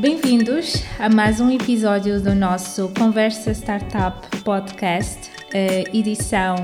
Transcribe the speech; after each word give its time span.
Bem-vindos 0.00 0.84
a 0.96 1.08
mais 1.08 1.40
um 1.40 1.50
episódio 1.50 2.22
do 2.22 2.32
nosso 2.32 2.88
Conversa 2.96 3.50
Startup 3.50 4.24
Podcast, 4.44 5.28
eh, 5.52 5.82
edição 5.92 6.54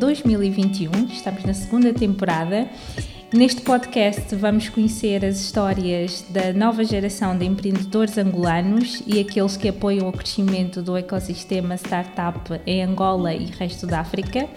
2021. 0.00 0.90
Eh, 0.90 1.12
Estamos 1.12 1.44
na 1.44 1.54
segunda 1.54 1.94
temporada. 1.94 2.68
Neste 3.32 3.60
podcast 3.60 4.34
vamos 4.34 4.68
conhecer 4.68 5.24
as 5.24 5.38
histórias 5.38 6.24
da 6.30 6.52
nova 6.52 6.82
geração 6.82 7.38
de 7.38 7.44
empreendedores 7.44 8.18
angolanos 8.18 9.04
e 9.06 9.20
aqueles 9.20 9.56
que 9.56 9.68
apoiam 9.68 10.08
o 10.08 10.12
crescimento 10.12 10.82
do 10.82 10.96
ecossistema 10.96 11.76
startup 11.76 12.60
em 12.66 12.82
Angola 12.82 13.32
e 13.32 13.44
resto 13.46 13.86
da 13.86 14.00
África. 14.00 14.48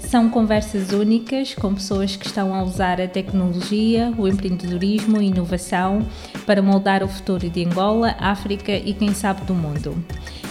São 0.00 0.28
conversas 0.28 0.90
únicas 0.90 1.54
com 1.54 1.72
pessoas 1.72 2.16
que 2.16 2.26
estão 2.26 2.52
a 2.52 2.64
usar 2.64 3.00
a 3.00 3.06
tecnologia, 3.06 4.12
o 4.18 4.26
empreendedorismo 4.26 5.22
e 5.22 5.26
inovação 5.26 6.04
para 6.44 6.60
moldar 6.60 7.04
o 7.04 7.08
futuro 7.08 7.48
de 7.48 7.64
Angola, 7.64 8.16
África 8.18 8.72
e 8.72 8.92
quem 8.92 9.14
sabe 9.14 9.44
do 9.44 9.54
mundo. 9.54 10.04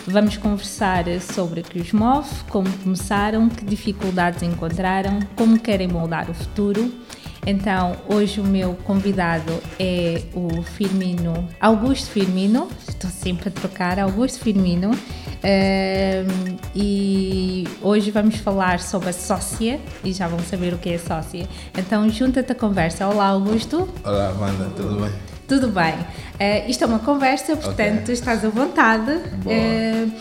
Vamos 0.08 0.38
conversar 0.38 1.04
sobre 1.20 1.60
o 1.60 1.64
que 1.64 1.80
os 1.80 1.92
move, 1.92 2.30
como 2.48 2.72
começaram, 2.78 3.50
que 3.50 3.66
dificuldades 3.66 4.44
encontraram, 4.44 5.20
como 5.36 5.60
querem 5.60 5.90
moldar 5.90 6.30
o 6.30 6.34
futuro. 6.34 7.05
Então, 7.48 7.96
hoje 8.08 8.42
o 8.42 8.44
meu 8.44 8.74
convidado 8.84 9.54
é 9.80 10.24
o 10.34 10.64
Firmino, 10.64 11.48
Augusto 11.60 12.10
Firmino, 12.10 12.68
estou 12.88 13.10
sempre 13.10 13.50
a 13.50 13.52
trocar, 13.52 14.00
Augusto 14.00 14.40
Firmino, 14.40 14.90
um, 14.90 16.58
e 16.74 17.68
hoje 17.84 18.10
vamos 18.10 18.38
falar 18.38 18.80
sobre 18.80 19.10
a 19.10 19.14
sócia 19.14 19.80
e 20.04 20.12
já 20.12 20.28
vão 20.28 20.40
saber 20.40 20.74
o 20.74 20.80
que 20.80 20.90
é 20.90 20.98
sócia. 20.98 21.48
Então, 21.78 22.10
junta-te 22.10 22.52
à 22.52 22.56
conversa. 22.56 23.08
Olá, 23.08 23.28
Augusto. 23.28 23.88
Olá, 24.04 24.36
Wanda, 24.40 24.72
tudo 24.76 25.02
bem? 25.02 25.35
Tudo 25.48 25.68
bem. 25.70 25.94
Uh, 25.94 26.70
isto 26.70 26.84
é 26.84 26.88
uma 26.88 27.00
conversa, 27.00 27.56
portanto, 27.56 28.04
okay. 28.04 28.14
estás 28.14 28.44
à 28.44 28.50
vontade. 28.50 29.12
Uh, 29.12 30.12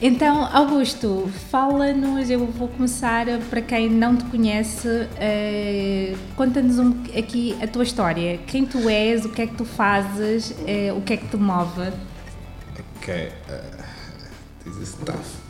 então, 0.00 0.44
Augusto, 0.52 1.30
fala-nos. 1.50 2.28
Eu 2.28 2.46
vou 2.46 2.68
começar 2.68 3.26
para 3.48 3.62
quem 3.62 3.88
não 3.88 4.16
te 4.16 4.24
conhece. 4.24 4.88
Uh, 4.88 6.16
Conta-nos 6.36 6.78
um, 6.78 7.02
aqui 7.16 7.56
a 7.62 7.66
tua 7.66 7.84
história. 7.84 8.38
Quem 8.46 8.66
tu 8.66 8.88
és, 8.88 9.24
o 9.24 9.30
que 9.30 9.42
é 9.42 9.46
que 9.46 9.54
tu 9.54 9.64
fazes, 9.64 10.54
o 10.94 11.00
que 11.00 11.14
é 11.14 11.16
que 11.16 11.28
te 11.28 11.36
move. 11.36 11.92
Ok. 12.98 13.32
This 14.64 14.76
is 14.76 14.94
tough. 15.04 15.43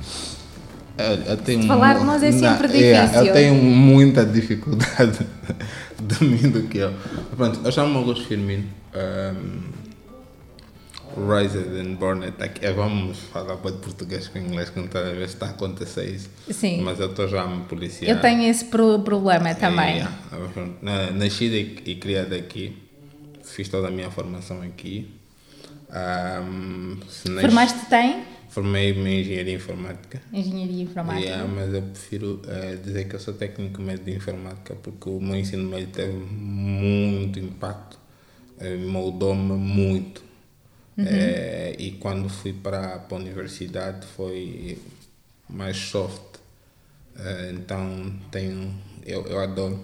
Eu, 0.96 1.32
eu 1.32 1.36
tenho 1.38 1.66
Falar 1.66 1.98
de 1.98 2.04
nós 2.04 2.22
é 2.22 2.30
sempre 2.30 2.68
não, 2.68 2.74
é, 2.74 3.02
difícil. 3.02 3.26
eu 3.26 3.32
tenho 3.32 3.54
muita 3.54 4.24
dificuldade 4.24 5.26
de 6.00 6.24
mim 6.24 6.50
do 6.50 6.62
que 6.68 6.78
eu. 6.78 6.94
Pronto, 7.36 7.60
eu 7.64 7.72
chamo-me 7.72 7.96
Augusto 7.96 8.26
Firmino. 8.26 8.64
Um, 8.94 9.74
Raised 11.16 11.56
and 11.56 11.94
Born 11.94 12.24
é, 12.24 12.72
vamos 12.72 13.18
falar 13.32 13.54
de 13.56 13.72
português 13.78 14.28
com 14.28 14.38
inglês 14.38 14.70
quando 14.70 14.88
cada 14.88 15.12
vez 15.12 15.30
está 15.30 15.46
a 15.46 15.50
acontecer 15.50 16.10
isso. 16.10 16.28
Sim. 16.50 16.82
Mas 16.82 16.98
eu 16.98 17.10
estou 17.10 17.28
já 17.28 17.42
a 17.42 17.46
me 17.46 17.64
policiar. 17.64 18.10
Eu 18.10 18.20
tenho 18.20 18.42
esse 18.42 18.64
pro 18.64 18.98
problema 19.00 19.54
também. 19.54 20.00
É, 20.00 20.08
é. 20.86 21.10
Nascida 21.12 21.56
e, 21.56 21.94
criada 21.96 22.34
aqui, 22.34 22.76
fiz 23.44 23.68
toda 23.68 23.88
a 23.88 23.90
minha 23.90 24.10
formação 24.10 24.60
aqui. 24.62 25.08
Um, 25.90 26.98
Formaste 27.40 27.86
tem? 27.88 28.24
Formei-me 28.54 29.10
em 29.10 29.20
engenharia 29.20 29.54
informática. 29.56 30.22
Engenharia 30.32 30.84
informática. 30.84 31.26
Yeah, 31.26 31.52
mas 31.52 31.74
eu 31.74 31.82
prefiro 31.82 32.40
uh, 32.44 32.78
dizer 32.84 33.08
que 33.08 33.16
eu 33.16 33.18
sou 33.18 33.34
técnico 33.34 33.82
médio 33.82 34.04
de 34.04 34.14
informática 34.14 34.76
porque 34.76 35.08
o 35.08 35.20
meu 35.20 35.34
ensino 35.34 35.68
médio 35.68 35.88
teve 35.88 36.12
muito 36.12 37.40
impacto, 37.40 37.98
uh, 38.60 38.88
moldou-me 38.88 39.54
muito. 39.54 40.22
Uhum. 40.96 41.04
Uh, 41.04 41.74
e 41.80 41.96
quando 41.98 42.28
fui 42.28 42.52
para, 42.52 43.00
para 43.00 43.18
a 43.18 43.20
universidade 43.20 44.06
foi 44.06 44.78
mais 45.48 45.76
soft. 45.76 46.38
então 47.50 48.14
tenho, 48.30 48.72
eu, 49.04 49.26
eu 49.26 49.40
adoro, 49.40 49.80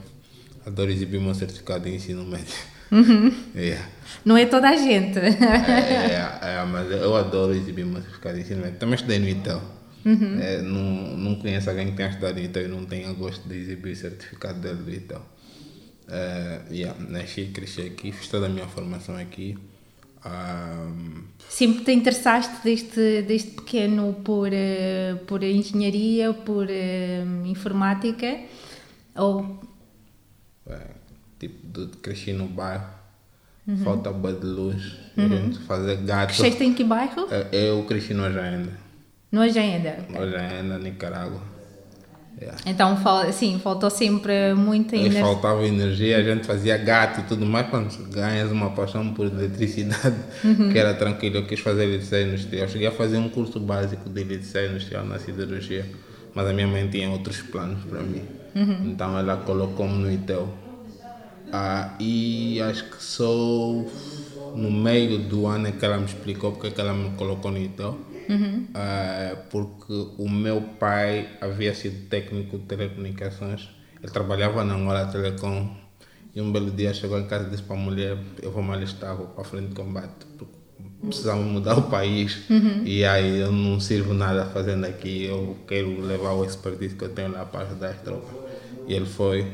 adoro 0.64 0.92
exibir 0.92 1.16
o 1.16 1.22
meu 1.22 1.34
certificado 1.34 1.86
de 1.86 1.96
ensino 1.96 2.24
médio. 2.24 2.54
Uhum. 2.90 3.32
Yeah. 3.54 3.88
Não 4.24 4.36
é 4.36 4.46
toda 4.46 4.68
a 4.68 4.76
gente. 4.76 5.18
é, 5.18 6.40
é, 6.42 6.56
é, 6.56 6.64
mas 6.64 6.90
eu 6.90 7.14
adoro 7.16 7.54
exibir 7.54 7.86
certificado 7.86 8.36
de 8.36 8.42
ensino 8.42 8.62
médio. 8.62 8.78
Também 8.78 8.94
estudei 8.94 9.18
no 9.18 9.28
ITEL. 9.28 9.62
Uhum. 10.04 10.40
É, 10.40 10.62
não, 10.62 11.16
não 11.16 11.34
conheço 11.36 11.70
alguém 11.70 11.90
que 11.90 11.96
tenha 11.96 12.08
estudado 12.08 12.36
no 12.36 12.44
ITEL 12.44 12.64
e 12.64 12.68
não 12.68 12.84
tenha 12.84 13.12
gosto 13.12 13.48
de 13.48 13.56
exibir 13.56 13.92
o 13.92 13.96
certificado 13.96 14.60
dele 14.60 14.82
do 14.82 14.90
ITEL. 14.90 15.22
É, 16.08 16.60
yeah, 16.70 16.98
nasci, 17.08 17.46
cresci 17.46 17.82
aqui, 17.82 18.10
fiz 18.10 18.28
toda 18.28 18.46
a 18.46 18.48
minha 18.48 18.66
formação 18.66 19.16
aqui. 19.16 19.56
Um, 20.24 21.24
Sempre 21.48 21.84
te 21.84 21.92
interessaste 21.92 22.62
desde, 22.62 23.22
desde 23.22 23.52
pequeno 23.52 24.12
por, 24.22 24.48
uh, 24.48 25.16
por 25.26 25.42
engenharia, 25.42 26.34
por 26.34 26.66
uh, 26.66 27.46
informática? 27.46 28.38
Ou 29.16 29.60
tipo, 31.40 31.66
de, 31.66 31.96
cresci 31.96 32.32
no 32.32 32.46
bairro, 32.46 32.84
uhum. 33.66 33.78
falta 33.78 34.12
boa 34.12 34.34
de 34.34 34.46
luz, 34.46 34.98
uhum. 35.16 35.52
fazer 35.66 35.96
gato. 35.96 36.28
Cresceste 36.28 36.62
em 36.62 36.74
que 36.74 36.84
bairro? 36.84 37.26
É, 37.30 37.70
eu 37.70 37.82
cresci 37.84 38.12
no 38.12 38.24
Ajaenda. 38.24 38.70
No 39.32 39.40
Ajaenda? 39.40 39.98
No 40.10 40.22
Ajaenda, 40.22 40.78
Nicarágua. 40.78 41.40
Yeah. 42.40 42.58
Então, 42.64 42.96
sim, 43.32 43.60
faltou 43.62 43.90
sempre 43.90 44.54
muita 44.54 44.96
energia. 44.96 45.20
Faltava 45.20 45.66
energia, 45.66 46.16
a 46.16 46.22
gente 46.22 46.46
fazia 46.46 46.78
gato 46.78 47.20
e 47.20 47.24
tudo 47.24 47.44
mais. 47.44 47.68
Quando 47.68 47.90
ganhas 48.10 48.50
uma 48.50 48.70
paixão 48.70 49.12
por 49.12 49.26
eletricidade, 49.26 50.16
uhum. 50.42 50.70
que 50.70 50.78
era 50.78 50.94
tranquilo, 50.94 51.36
eu 51.36 51.46
quis 51.46 51.60
fazer 51.60 51.84
eletricidade 51.84 52.28
industrial. 52.28 52.68
Cheguei 52.68 52.86
a 52.86 52.92
fazer 52.92 53.18
um 53.18 53.28
curso 53.28 53.60
básico 53.60 54.08
de 54.08 54.20
eletricidade 54.22 54.68
industrial 54.68 55.04
na 55.04 55.18
siderurgia, 55.18 55.84
mas 56.34 56.46
a 56.46 56.52
minha 56.52 56.66
mãe 56.66 56.88
tinha 56.88 57.10
outros 57.10 57.42
planos 57.42 57.84
para 57.84 58.00
mim. 58.00 58.22
Uhum. 58.54 58.90
Então, 58.90 59.18
ela 59.18 59.36
colocou-me 59.36 60.02
no 60.02 60.10
ITEL 60.10 60.48
ah, 61.52 61.94
e 61.98 62.60
acho 62.60 62.84
que 62.90 63.02
sou 63.02 63.90
no 64.54 64.70
meio 64.70 65.18
do 65.18 65.46
ano 65.46 65.68
é 65.68 65.72
que 65.72 65.84
ela 65.84 65.98
me 65.98 66.04
explicou 66.04 66.52
porque 66.52 66.68
é 66.68 66.70
que 66.70 66.80
ela 66.80 66.92
me 66.92 67.10
colocou 67.16 67.50
no 67.50 67.58
ITEL. 67.58 67.98
Uhum. 68.28 68.66
Ah, 68.74 69.36
porque 69.50 69.92
o 70.18 70.28
meu 70.28 70.62
pai 70.78 71.28
havia 71.40 71.74
sido 71.74 72.08
técnico 72.08 72.58
de 72.58 72.64
telecomunicações, 72.64 73.68
ele 74.02 74.12
trabalhava 74.12 74.64
na 74.64 74.74
Angola 74.74 75.06
Telecom 75.06 75.68
e 76.34 76.40
um 76.40 76.52
belo 76.52 76.70
dia 76.70 76.94
chegou 76.94 77.18
em 77.18 77.26
casa 77.26 77.46
e 77.46 77.50
disse 77.50 77.62
para 77.62 77.76
a 77.76 77.78
mulher: 77.78 78.16
Eu 78.40 78.52
vou 78.52 78.62
me 78.62 78.72
alistar, 78.72 79.16
vou 79.16 79.26
para 79.26 79.42
a 79.42 79.44
frente 79.44 79.68
de 79.68 79.74
combate, 79.74 80.26
precisamos 81.00 81.46
mudar 81.46 81.78
o 81.78 81.82
país 81.82 82.48
uhum. 82.48 82.82
e 82.84 83.04
aí 83.04 83.40
eu 83.40 83.50
não 83.50 83.80
sirvo 83.80 84.14
nada 84.14 84.46
fazendo 84.46 84.84
aqui, 84.84 85.24
eu 85.24 85.56
quero 85.66 86.00
levar 86.00 86.32
o 86.32 86.44
expertise 86.44 86.94
que 86.94 87.04
eu 87.04 87.08
tenho 87.08 87.32
lá 87.32 87.44
para 87.44 87.66
ajudar 87.66 87.90
as 87.90 88.00
tropas. 88.02 88.30
E 88.86 88.94
ele 88.94 89.06
foi 89.06 89.46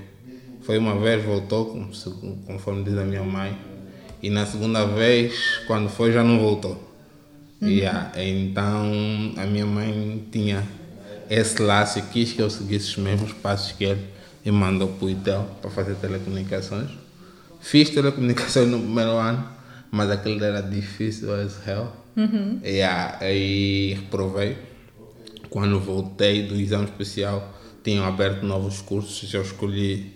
foi 0.67 0.79
uma 0.79 0.99
vez, 0.99 1.25
voltou, 1.25 1.81
conforme 2.45 2.83
diz 2.83 2.99
a 2.99 3.05
minha 3.05 3.23
mãe. 3.23 3.57
E 4.21 4.29
na 4.29 4.45
segunda 4.45 4.85
vez, 4.85 5.61
quando 5.69 5.89
foi, 5.89 6.11
já 6.11 6.25
não 6.25 6.41
voltou. 6.41 6.73
Uhum. 7.63 7.69
Yeah, 7.69 8.11
então 8.17 8.91
a 9.37 9.47
minha 9.47 9.65
mãe 9.65 10.27
tinha 10.33 10.67
esse 11.31 11.63
laço 11.63 12.01
e 12.01 12.03
quis 12.03 12.33
que 12.33 12.43
eu 12.43 12.51
seguisse 12.51 12.91
os 12.91 12.97
mesmos 12.97 13.33
passos 13.33 13.73
que 13.73 13.85
ele 13.85 14.05
e 14.45 14.51
mandou 14.51 14.89
para 14.89 15.07
o 15.07 15.11
ITEL 15.11 15.49
para 15.63 15.71
fazer 15.71 15.95
telecomunicações. 15.95 16.91
Fiz 17.61 17.89
telecomunicações 17.91 18.69
no 18.69 18.81
primeiro 18.81 19.13
ano, 19.13 19.49
mas 19.91 20.11
aquilo 20.11 20.43
era 20.45 20.61
difícil 20.61 21.33
as 21.33 21.65
hell. 21.67 21.93
Uhum. 22.17 22.59
Yeah, 22.65 23.19
aí 23.21 23.95
reprovei. 23.95 24.57
Quando 25.49 25.79
voltei 25.79 26.43
do 26.43 26.57
exame 26.57 26.87
especial, 26.87 27.55
tinham 27.85 28.05
aberto 28.05 28.45
novos 28.45 28.81
cursos, 28.81 29.33
eu 29.33 29.43
escolhi 29.43 30.16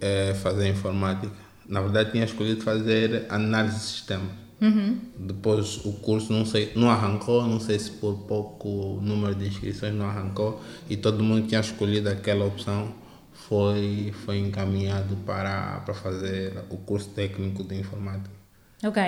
é, 0.00 0.34
fazer 0.34 0.68
informática. 0.68 1.32
Na 1.68 1.80
verdade, 1.80 2.12
tinha 2.12 2.24
escolhido 2.24 2.62
fazer 2.62 3.26
análise 3.28 3.76
de 3.76 3.82
sistema. 3.82 4.30
Uhum. 4.60 4.98
Depois 5.16 5.84
o 5.84 5.92
curso 5.92 6.32
não 6.32 6.44
sei, 6.44 6.72
não 6.74 6.90
arrancou, 6.90 7.46
não 7.46 7.60
sei 7.60 7.78
se 7.78 7.90
por 7.92 8.14
pouco 8.26 8.98
número 9.00 9.34
de 9.34 9.46
inscrições 9.46 9.94
não 9.94 10.06
arrancou 10.06 10.60
e 10.90 10.96
todo 10.96 11.22
mundo 11.22 11.42
que 11.42 11.48
tinha 11.48 11.60
escolhido 11.60 12.08
aquela 12.08 12.44
opção 12.44 12.92
foi 13.32 14.12
foi 14.24 14.38
encaminhado 14.38 15.16
para 15.24 15.78
para 15.84 15.94
fazer 15.94 16.64
o 16.70 16.76
curso 16.76 17.08
técnico 17.10 17.62
de 17.62 17.76
informática. 17.76 18.37
Ok. 18.84 19.02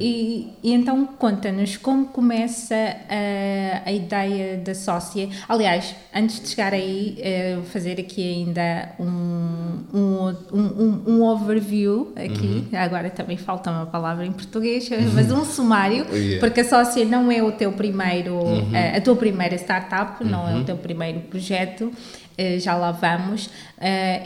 E, 0.00 0.52
e, 0.64 0.72
então 0.72 1.06
conta-nos 1.06 1.76
como 1.76 2.06
começa 2.06 2.74
a, 2.74 3.88
a 3.88 3.92
ideia 3.92 4.56
da 4.56 4.74
sócia. 4.74 5.28
Aliás, 5.48 5.94
antes 6.12 6.40
de 6.40 6.48
chegar 6.48 6.74
aí, 6.74 7.16
uh, 7.20 7.62
fazer 7.66 8.00
aqui 8.00 8.20
ainda 8.20 8.96
um, 8.98 9.78
um, 9.94 10.36
um, 10.52 11.02
um 11.06 11.22
overview 11.22 12.12
aqui. 12.16 12.66
Uhum. 12.72 12.78
Agora 12.78 13.08
também 13.08 13.36
falta 13.36 13.70
uma 13.70 13.86
palavra 13.86 14.26
em 14.26 14.32
português, 14.32 14.90
uhum. 14.90 15.12
mas 15.14 15.30
um 15.30 15.44
sumário, 15.44 16.04
yeah. 16.10 16.40
porque 16.40 16.62
a 16.62 16.64
sócia 16.64 17.04
não 17.04 17.30
é 17.30 17.40
o 17.40 17.52
teu 17.52 17.70
primeiro, 17.70 18.34
uhum. 18.34 18.74
a, 18.74 18.78
eh, 18.78 18.96
a, 18.96 19.00
tua 19.00 19.14
primeira 19.14 19.54
startup, 19.54 20.24
não 20.24 20.48
é 20.48 20.54
o 20.54 20.56
uhum. 20.56 20.64
teu 20.64 20.76
primeiro 20.76 21.20
projeto. 21.20 21.92
Uh, 22.36 22.58
já 22.58 22.74
lá 22.74 22.90
vamos. 22.90 23.48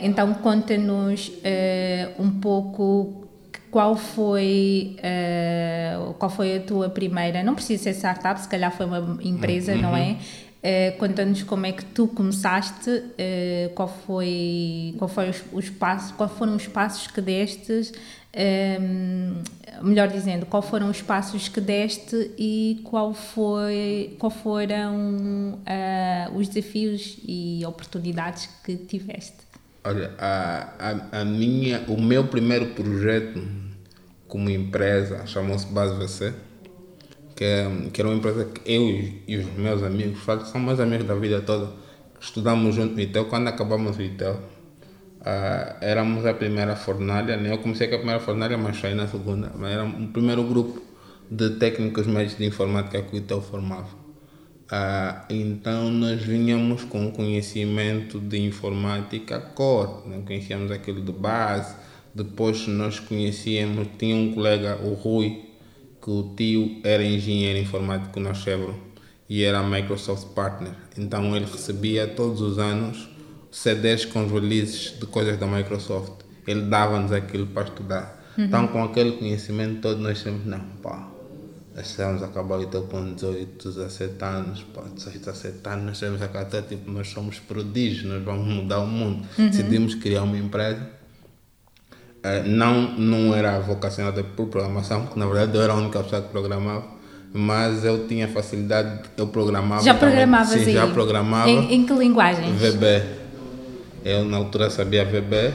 Então 0.01 0.33
conta-nos 0.33 1.31
um 2.19 2.31
pouco 2.31 3.30
qual 3.71 3.95
foi, 3.95 4.97
uh, 4.99 6.13
qual 6.15 6.29
foi 6.29 6.57
a 6.57 6.59
tua 6.59 6.89
primeira, 6.89 7.41
não 7.41 7.55
precisa 7.55 7.83
ser 7.83 7.93
startup, 7.93 8.39
se 8.39 8.47
calhar 8.47 8.71
foi 8.71 8.85
uma 8.85 9.17
empresa, 9.23 9.73
uhum. 9.73 9.81
não 9.81 9.95
é? 9.95 10.17
Uh, 10.61 10.97
Conta-nos 10.99 11.41
como 11.41 11.65
é 11.65 11.71
que 11.71 11.83
tu 11.85 12.07
começaste, 12.07 12.89
uh, 12.89 13.73
qual 13.73 13.87
foi, 13.87 14.93
qual 14.97 15.07
foi 15.07 15.29
os, 15.29 15.41
os 15.51 15.69
passos, 15.69 16.11
qual 16.11 16.29
foram 16.29 16.55
os 16.55 16.67
passos 16.67 17.07
que 17.07 17.21
destes, 17.21 17.93
um, 18.33 19.41
melhor 19.81 20.07
dizendo, 20.07 20.45
qual 20.45 20.61
foram 20.61 20.89
os 20.89 21.01
passos 21.01 21.47
que 21.47 21.59
deste 21.59 22.31
e 22.37 22.81
qual 22.83 23.13
foi, 23.13 24.15
qual 24.19 24.29
foram 24.29 25.55
uh, 25.55 26.37
os 26.37 26.47
desafios 26.47 27.17
e 27.25 27.63
oportunidades 27.65 28.47
que 28.63 28.75
tiveste? 28.75 29.50
Olha, 29.83 30.13
a, 30.19 30.73
a, 30.77 31.21
a 31.21 31.25
minha, 31.25 31.83
o 31.87 31.99
meu 31.99 32.27
primeiro 32.27 32.67
projeto 32.67 33.41
como 34.27 34.49
empresa 34.49 35.25
chamou-se 35.25 35.65
Base 35.67 35.95
VC, 35.95 36.33
que, 37.35 37.43
é, 37.43 37.67
que 37.91 37.99
era 37.99 38.07
uma 38.07 38.17
empresa 38.17 38.45
que 38.45 38.61
eu 38.71 38.87
e 39.27 39.37
os 39.37 39.45
meus 39.57 39.81
amigos, 39.81 40.23
são 40.51 40.61
meus 40.61 40.79
amigos 40.79 41.07
da 41.07 41.15
vida 41.15 41.41
toda, 41.41 41.71
estudamos 42.19 42.75
junto 42.75 42.93
no 42.93 43.01
ITEL. 43.01 43.25
Quando 43.25 43.47
acabamos 43.47 43.97
o 43.97 44.01
ITEL, 44.01 44.39
Uh, 45.21 45.77
éramos 45.81 46.25
a 46.25 46.33
primeira 46.33 46.75
fornalha, 46.75 47.37
né? 47.37 47.53
eu 47.53 47.59
comecei 47.59 47.87
com 47.87 47.93
a 47.93 47.97
primeira 47.99 48.19
fornalha, 48.19 48.57
mas 48.57 48.79
saí 48.79 48.95
na 48.95 49.07
segunda. 49.07 49.51
Mas 49.55 49.71
era 49.71 49.85
o 49.85 50.07
primeiro 50.07 50.41
grupo 50.41 50.81
de 51.29 51.51
técnicos 51.59 52.07
médicos 52.07 52.39
de 52.39 52.45
informática 52.45 53.03
que 53.03 53.15
o 53.15 53.17
ITEL 53.19 53.39
formava. 53.39 54.00
Uh, 54.71 55.25
então 55.29 55.91
nós 55.91 56.23
vinhamos 56.23 56.85
com 56.85 57.11
conhecimento 57.11 58.19
de 58.19 58.39
informática 58.39 59.37
core, 59.37 60.07
né? 60.07 60.23
conhecíamos 60.25 60.71
aquilo 60.71 61.01
de 61.01 61.11
base, 61.11 61.75
depois 62.15 62.65
nós 62.67 62.97
conhecíamos, 62.97 63.85
tinha 63.99 64.15
um 64.15 64.33
colega, 64.33 64.79
o 64.81 64.93
Rui, 64.93 65.43
que 66.01 66.09
o 66.09 66.33
tio 66.37 66.79
era 66.85 67.03
engenheiro 67.03 67.59
informático 67.59 68.17
na 68.21 68.33
Chevron 68.33 68.75
e 69.29 69.43
era 69.43 69.61
Microsoft 69.61 70.29
Partner. 70.33 70.73
Então 70.97 71.35
ele 71.35 71.45
recebia 71.45 72.07
todos 72.07 72.39
os 72.39 72.57
anos 72.57 73.09
CDs 73.51 74.05
com 74.05 74.25
os 74.25 74.31
releases 74.31 74.97
de 74.97 75.05
coisas 75.05 75.37
da 75.37 75.47
Microsoft. 75.47 76.23
Ele 76.47 76.61
dava-nos 76.61 77.11
aquilo 77.11 77.47
para 77.47 77.63
estudar. 77.63 78.21
Uhum. 78.37 78.45
Então, 78.45 78.67
com 78.67 78.83
aquele 78.83 79.11
conhecimento 79.13 79.81
todo, 79.81 79.99
nós 79.99 80.19
sempre, 80.19 80.49
não, 80.49 80.59
pá, 80.81 81.10
nós 81.75 81.89
estamos 81.89 82.21
a 82.21 82.25
acabar 82.25 82.59
o 82.59 82.65
teu 82.65 82.83
com 82.83 83.13
18, 83.13 83.69
17 83.69 84.23
anos, 84.23 84.65
pá, 84.73 84.81
17 84.93 85.57
anos, 85.69 85.85
nós 85.85 85.99
temos 85.99 86.21
a 86.21 86.25
até, 86.25 86.61
tipo, 86.61 86.91
nós 86.91 87.07
somos 87.07 87.39
prodígios, 87.39 88.03
nós 88.03 88.23
vamos 88.23 88.45
mudar 88.45 88.79
o 88.79 88.87
mundo. 88.87 89.25
Uhum. 89.37 89.49
Decidimos 89.49 89.95
criar 89.95 90.23
uma 90.23 90.37
empresa. 90.37 90.81
Uh, 92.23 92.47
não, 92.47 92.91
não 92.97 93.35
era 93.35 93.59
vocacionada 93.59 94.23
por 94.23 94.47
programação, 94.47 95.05
porque 95.05 95.19
na 95.19 95.25
verdade 95.25 95.55
eu 95.55 95.61
era 95.61 95.73
a 95.73 95.75
única 95.75 96.03
pessoa 96.03 96.21
que 96.21 96.29
programava, 96.29 96.83
mas 97.33 97.85
eu 97.85 98.05
tinha 98.05 98.27
facilidade, 98.27 99.09
eu 99.17 99.27
programava. 99.27 99.81
Já 99.81 99.93
programavas 99.93 100.49
Sim, 100.49 100.65
aí? 100.65 100.73
já 100.73 100.87
programava. 100.87 101.49
Em, 101.49 101.73
em 101.73 101.85
que 101.85 101.93
linguagens? 101.93 102.53
VB. 102.59 103.21
Eu 104.03 104.25
na 104.25 104.37
altura 104.37 104.69
sabia 104.69 105.05
VB 105.05 105.53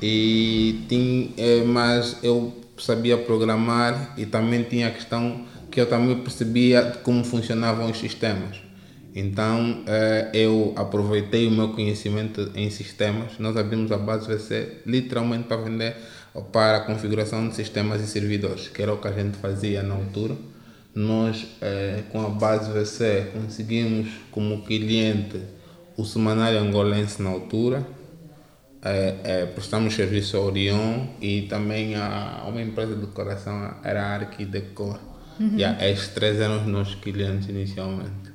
e 0.00 0.84
tinha, 0.88 1.28
é, 1.36 1.62
mas 1.62 2.16
eu 2.22 2.61
sabia 2.84 3.16
programar 3.18 4.14
e 4.16 4.26
também 4.26 4.62
tinha 4.62 4.88
a 4.88 4.90
questão 4.90 5.46
que 5.70 5.80
eu 5.80 5.86
também 5.86 6.16
percebia 6.18 7.00
como 7.02 7.24
funcionavam 7.24 7.90
os 7.90 7.98
sistemas. 7.98 8.60
Então 9.14 9.82
é, 9.86 10.30
eu 10.32 10.72
aproveitei 10.76 11.46
o 11.46 11.50
meu 11.50 11.68
conhecimento 11.70 12.50
em 12.54 12.70
sistemas. 12.70 13.38
Nós 13.38 13.56
abrimos 13.56 13.92
a 13.92 13.98
base 13.98 14.26
VC 14.26 14.82
literalmente 14.86 15.44
para 15.44 15.58
vender 15.58 15.96
para 16.50 16.78
a 16.78 16.80
configuração 16.80 17.46
de 17.48 17.54
sistemas 17.54 18.00
e 18.00 18.06
servidores, 18.06 18.68
que 18.68 18.82
era 18.82 18.92
o 18.92 18.96
que 18.96 19.08
a 19.08 19.12
gente 19.12 19.36
fazia 19.36 19.82
na 19.82 19.94
altura. 19.94 20.34
Nós, 20.94 21.46
é, 21.60 22.02
com 22.10 22.24
a 22.24 22.28
base 22.28 22.70
VC, 22.70 23.30
conseguimos 23.32 24.08
como 24.30 24.62
cliente 24.62 25.40
o 25.96 26.04
Semanário 26.04 26.58
Angolense 26.58 27.22
na 27.22 27.30
altura, 27.30 27.86
é, 28.84 29.16
é, 29.22 29.46
prestamos 29.46 29.94
serviço 29.94 30.36
ao 30.36 30.44
Orion 30.44 31.06
e 31.20 31.42
também 31.42 31.94
a, 31.94 32.44
uma 32.48 32.60
empresa 32.60 32.94
de 32.96 33.02
decoração, 33.02 33.74
era 33.84 34.02
a 34.02 34.14
Arquidecor. 34.14 34.98
Uhum. 35.38 35.52
E 35.56 35.64
a, 35.64 35.88
estes 35.88 36.08
três 36.08 36.40
eram 36.40 36.60
os 36.60 36.66
nossos 36.66 36.96
clientes 36.96 37.48
inicialmente. 37.48 38.32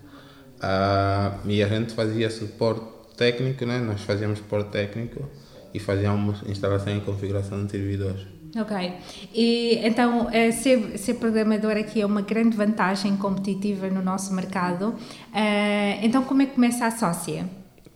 Uh, 0.58 1.50
e 1.50 1.62
a 1.62 1.68
gente 1.68 1.94
fazia 1.94 2.30
suporte 2.30 2.86
técnico, 3.18 3.66
né? 3.66 3.78
nós 3.80 4.02
fazíamos 4.02 4.40
suporte 4.40 4.70
técnico 4.70 5.30
e 5.74 5.80
fazíamos 5.80 6.42
instalação 6.48 6.96
e 6.96 7.02
configuração 7.02 7.66
de 7.66 7.72
servidores. 7.72 8.26
Ok. 8.56 8.94
E 9.36 9.80
então, 9.84 10.30
ser, 10.54 10.98
ser 10.98 11.16
programador 11.16 11.72
aqui 11.72 12.02
é 12.02 12.06
uma 12.06 12.22
grande 12.22 12.56
vantagem 12.56 13.18
competitiva 13.18 13.88
no 13.90 14.02
nosso 14.02 14.34
mercado. 14.34 14.96
Uh, 15.34 16.00
então, 16.02 16.24
como 16.24 16.42
é 16.42 16.46
que 16.46 16.54
começa 16.54 16.88
a 16.88 16.92
sócia? 16.92 17.48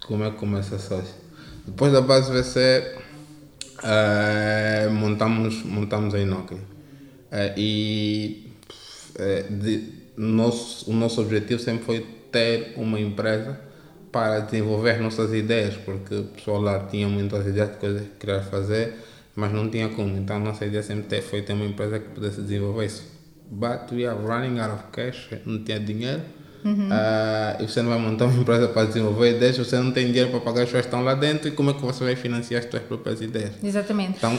Como 0.05 0.23
é 0.23 0.29
que 0.29 0.37
começa 0.37 0.75
a 0.75 0.79
sócia? 0.79 1.20
Depois 1.65 1.91
da 1.91 2.01
base 2.01 2.31
VC, 2.31 2.95
uh, 3.79 4.91
montamos, 4.91 5.63
montamos 5.63 6.13
a 6.13 6.19
Inocre. 6.19 6.55
Uh, 6.55 7.53
e 7.57 8.51
de, 9.49 9.93
nosso, 10.17 10.89
o 10.89 10.93
nosso 10.93 11.21
objetivo 11.21 11.61
sempre 11.61 11.85
foi 11.85 12.05
ter 12.31 12.73
uma 12.77 12.99
empresa 12.99 13.59
para 14.11 14.39
desenvolver 14.39 14.99
nossas 14.99 15.33
ideias, 15.33 15.75
porque 15.77 16.15
o 16.15 16.23
pessoal 16.25 16.61
lá 16.61 16.79
tinha 16.87 17.07
muitas 17.07 17.45
ideias 17.45 17.71
de 17.71 17.77
coisas 17.77 18.01
que 18.01 18.17
queria 18.19 18.41
fazer 18.41 18.95
mas 19.35 19.51
não 19.51 19.69
tinha 19.69 19.89
como. 19.89 20.17
Então, 20.17 20.39
nossa 20.39 20.65
ideia 20.65 20.83
sempre 20.83 21.21
foi 21.21 21.41
ter 21.41 21.53
uma 21.53 21.65
empresa 21.65 21.99
que 21.99 22.09
pudesse 22.09 22.41
desenvolver 22.41 22.85
isso. 22.85 23.03
But 23.49 23.91
we 23.91 24.05
are 24.05 24.17
running 24.17 24.59
out 24.59 24.73
of 24.73 24.83
cash, 24.91 25.29
não 25.45 25.63
tinha 25.63 25.79
dinheiro. 25.79 26.21
Uhum. 26.63 26.89
Uh, 26.89 27.63
e 27.63 27.67
você 27.67 27.81
não 27.81 27.89
vai 27.89 27.99
montar 27.99 28.25
uma 28.31 28.39
empresa 28.39 28.67
para 28.67 28.85
desenvolver 28.85 29.37
ideias, 29.37 29.57
você 29.57 29.77
não 29.77 29.91
tem 29.91 30.07
dinheiro 30.07 30.29
para 30.29 30.39
pagar 30.39 30.61
as 30.61 30.65
pessoas 30.65 30.85
que 30.85 30.87
estão 30.87 31.03
lá 31.03 31.13
dentro 31.13 31.47
e 31.47 31.51
como 31.51 31.71
é 31.71 31.73
que 31.73 31.81
você 31.81 32.03
vai 32.03 32.15
financiar 32.15 32.63
as 32.63 32.69
suas 32.69 32.83
próprias 32.83 33.21
ideias? 33.21 33.51
Exatamente. 33.63 34.17
Então, 34.17 34.37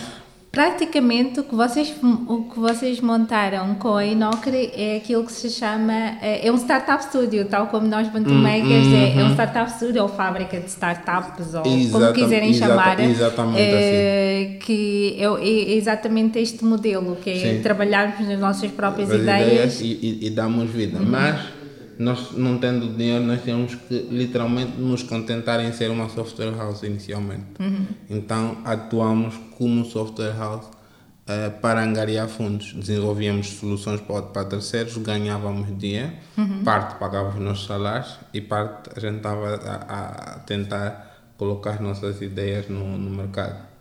praticamente 0.52 1.40
o 1.40 1.44
que 1.44 1.54
vocês, 1.54 1.94
o 2.28 2.44
que 2.44 2.60
vocês 2.60 3.00
montaram 3.00 3.74
com 3.76 3.96
a 3.96 4.04
Inocre 4.04 4.70
é 4.76 4.98
aquilo 4.98 5.24
que 5.24 5.32
se 5.32 5.48
chama, 5.48 6.18
é, 6.20 6.46
é 6.46 6.52
um 6.52 6.56
startup 6.56 7.02
studio, 7.02 7.46
tal 7.46 7.68
como 7.68 7.88
nós 7.88 8.06
Bantu 8.08 8.30
hum, 8.30 8.46
é, 8.46 8.58
é, 8.58 9.24
um 9.24 9.28
hum. 9.28 9.32
startup 9.32 9.72
studio 9.72 10.02
ou 10.02 10.08
fábrica 10.08 10.60
de 10.60 10.68
startups, 10.68 11.54
ou 11.54 11.62
como 11.90 12.12
quiserem 12.12 12.52
chamar. 12.52 13.00
Exatamente 13.00 13.60
é, 13.60 14.48
assim. 14.50 14.58
Que 14.58 15.16
é, 15.18 15.24
é, 15.24 15.74
exatamente 15.74 16.38
este 16.38 16.62
modelo, 16.66 17.16
que 17.16 17.30
é 17.30 17.36
Sim. 17.36 17.62
trabalharmos 17.62 18.28
nas 18.28 18.38
nossas 18.38 18.70
próprias 18.70 19.10
As 19.10 19.20
ideias. 19.20 19.48
ideias 19.48 19.80
e, 19.80 19.86
e, 19.86 20.26
e 20.26 20.30
darmos 20.30 20.68
vida. 20.68 20.98
Uhum. 20.98 21.06
Mas 21.06 21.61
nós 21.98 22.32
não 22.32 22.58
tendo 22.58 22.96
dinheiro, 22.96 23.24
nós 23.24 23.42
temos 23.42 23.74
que 23.74 24.06
literalmente 24.10 24.72
nos 24.78 25.02
contentar 25.02 25.60
em 25.60 25.72
ser 25.72 25.90
uma 25.90 26.08
software 26.08 26.56
house 26.56 26.82
inicialmente. 26.82 27.46
Uhum. 27.60 27.86
Então 28.08 28.58
atuamos 28.64 29.34
como 29.56 29.84
software 29.84 30.34
house 30.36 30.66
uh, 30.66 31.60
para 31.60 31.82
angariar 31.82 32.28
fundos. 32.28 32.72
Desenvolvíamos 32.72 33.48
soluções 33.48 34.00
para, 34.00 34.22
para 34.22 34.44
terceiros, 34.44 34.96
ganhávamos 34.98 35.76
dinheiro, 35.78 36.12
uhum. 36.36 36.62
parte 36.64 36.98
pagava 36.98 37.30
os 37.30 37.40
nossos 37.40 37.66
salários 37.66 38.18
e 38.32 38.40
parte 38.40 38.90
a 38.96 39.00
gente 39.00 39.16
estava 39.16 39.54
a, 39.54 40.34
a, 40.34 40.38
tentar 40.40 41.32
colocar 41.36 41.80
nossas 41.80 42.20
ideias 42.20 42.68
no, 42.68 42.98
no 42.98 43.10
mercado. 43.10 43.72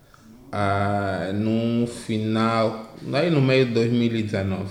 Uh, 0.52 1.32
no 1.32 1.86
final, 1.86 2.94
aí 3.14 3.30
no 3.30 3.40
meio 3.40 3.66
de 3.66 3.72
2019, 3.72 4.66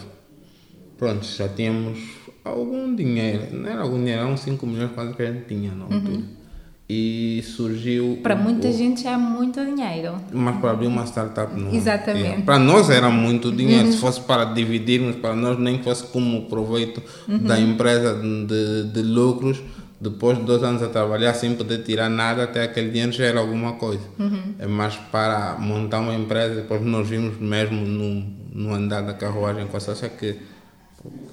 pronto, 0.96 1.26
já 1.26 1.50
tínhamos 1.50 2.21
algum 2.44 2.96
dinheiro, 2.96 3.48
não 3.52 3.70
era 3.70 3.82
algum 3.82 3.98
dinheiro, 3.98 4.22
eram 4.22 4.38
5 4.38 4.66
milhões 4.66 4.92
quase 4.94 5.14
que 5.14 5.22
a 5.22 5.32
gente 5.32 5.46
tinha 5.46 5.72
na 5.74 5.84
altura. 5.84 6.14
Uhum. 6.14 6.42
E 6.94 7.42
surgiu. 7.44 8.20
Para 8.22 8.36
muita 8.36 8.68
o, 8.68 8.72
gente 8.74 9.08
é 9.08 9.16
muito 9.16 9.64
dinheiro. 9.64 10.14
Mas 10.34 10.58
para 10.58 10.72
abrir 10.72 10.88
uma 10.88 11.06
startup 11.06 11.58
não. 11.58 11.74
Exatamente. 11.74 12.42
É. 12.42 12.42
Para 12.42 12.60
nós 12.60 12.90
era 12.90 13.10
muito 13.10 13.50
dinheiro. 13.50 13.86
Uhum. 13.86 13.92
Se 13.94 13.98
fosse 13.98 14.20
para 14.22 14.44
dividirmos, 14.46 15.16
para 15.16 15.34
nós 15.34 15.58
nem 15.58 15.82
fosse 15.82 16.04
como 16.08 16.48
proveito 16.48 17.02
uhum. 17.30 17.38
da 17.38 17.58
empresa 17.58 18.16
de, 18.16 18.92
de 18.92 19.02
lucros, 19.04 19.62
depois 20.02 20.38
de 20.38 20.44
dois 20.44 20.64
anos 20.64 20.84
a 20.84 20.90
trabalhar 20.90 21.34
sem 21.34 21.56
poder 21.56 21.84
tirar 21.84 22.10
nada, 22.10 22.44
até 22.44 22.64
aquele 22.64 22.90
dinheiro 22.90 23.14
já 23.14 23.24
era 23.24 23.40
alguma 23.40 23.74
coisa. 23.74 24.04
Uhum. 24.20 24.56
É 24.60 24.68
Mas 24.68 24.98
para 24.98 25.56
montar 25.60 26.02
uma 26.02 26.14
empresa, 26.14 26.56
depois 26.56 26.82
nós 26.82 27.08
vimos 27.08 27.40
mesmo 27.40 27.86
no, 27.86 28.26
no 28.52 28.74
andar 28.74 29.00
da 29.02 29.14
carruagem 29.14 29.66
com 29.68 29.78
a 29.78 29.80
sócia 29.80 30.10
que 30.10 30.51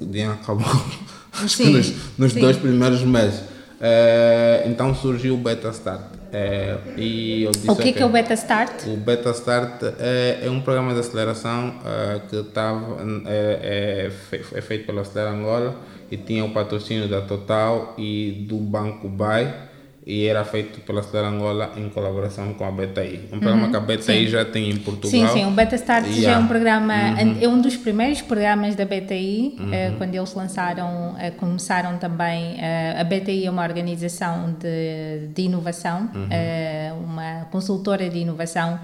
o 0.01 0.07
dinheiro 0.07 0.33
acabou 0.33 0.67
sim, 1.49 1.73
nos, 1.73 1.93
nos 2.17 2.33
dois 2.35 2.57
primeiros 2.57 3.03
meses. 3.03 3.43
É, 3.81 4.65
então 4.67 4.95
surgiu 4.95 5.35
o 5.35 5.39
Beta 5.39 5.69
Start. 5.69 6.19
É, 6.33 6.77
e 6.97 7.45
eu 7.45 7.53
disse, 7.53 7.71
o 7.71 7.75
que, 7.75 7.81
okay, 7.81 7.93
que 7.93 8.03
é 8.03 8.07
o 8.07 8.09
Beta 8.11 8.35
Start? 8.35 8.87
O 8.87 8.97
Beta 8.97 9.31
Start 9.31 9.83
é, 9.99 10.41
é 10.43 10.51
um 10.51 10.61
programa 10.61 10.93
de 10.93 11.01
aceleração 11.01 11.75
é, 11.85 12.21
que 12.29 12.43
tava, 12.51 12.99
é, 13.27 14.11
é, 14.33 14.61
feito 14.61 14.85
pela 14.85 15.03
Acelera 15.03 15.31
Angola 15.31 15.77
e 16.11 16.17
tinha 16.17 16.45
o 16.45 16.51
patrocínio 16.51 17.09
da 17.09 17.21
Total 17.21 17.95
e 17.97 18.45
do 18.49 18.57
Banco 18.57 19.09
Bay 19.09 19.68
e 20.09 20.27
era 20.27 20.43
feito 20.43 20.81
pela 20.81 21.03
Cidade 21.03 21.27
Angola 21.27 21.75
em 21.77 21.91
colaboração 21.91 22.55
com 22.55 22.65
a 22.65 22.71
BTI. 22.71 23.29
Um 23.31 23.41
programa 23.41 23.69
que 23.69 23.77
a 23.77 23.81
BTI 23.81 24.03
sim. 24.03 24.27
já 24.27 24.43
tem 24.43 24.71
em 24.71 24.79
Portugal. 24.79 25.11
Sim, 25.11 25.29
sim, 25.29 25.45
o 25.47 25.51
Beta 25.51 25.75
Start 25.75 26.07
já 26.07 26.33
é 26.33 26.39
um 26.39 26.47
programa, 26.47 26.95
é 26.95 27.47
um 27.47 27.61
dos 27.61 27.77
primeiros 27.77 28.23
programas 28.23 28.75
da 28.75 28.87
BTI, 28.87 29.59
eh, 29.71 29.93
quando 29.99 30.15
eles 30.15 30.33
lançaram, 30.33 31.15
eh, 31.19 31.31
começaram 31.33 31.99
também, 31.99 32.57
eh, 32.59 32.99
a 32.99 33.05
BTI 33.05 33.45
é 33.45 33.51
uma 33.51 33.63
organização 33.63 34.57
de, 34.59 35.29
de 35.29 35.43
inovação, 35.43 36.09
eh, 36.31 36.91
uma 37.05 37.45
consultora 37.51 38.09
de 38.09 38.19
inovação, 38.21 38.81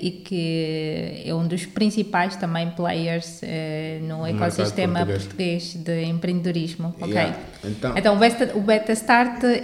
e 0.00 0.10
que 0.24 1.22
é 1.26 1.34
um 1.34 1.46
dos 1.46 1.66
principais 1.66 2.34
também 2.36 2.70
players 2.70 3.40
eh, 3.42 3.98
no 4.02 4.26
ecossistema 4.26 5.00
português. 5.00 5.22
português 5.24 5.74
de 5.74 6.04
empreendedorismo. 6.04 6.94
ok? 7.00 7.12
Yeah. 7.12 7.36
Então- 7.64 7.92
Então, 7.96 8.14
o 8.16 8.18
Beta, 8.18 8.50
o 8.56 8.60
Beta 8.60 8.92
Start 8.92 9.44
é, 9.44 9.58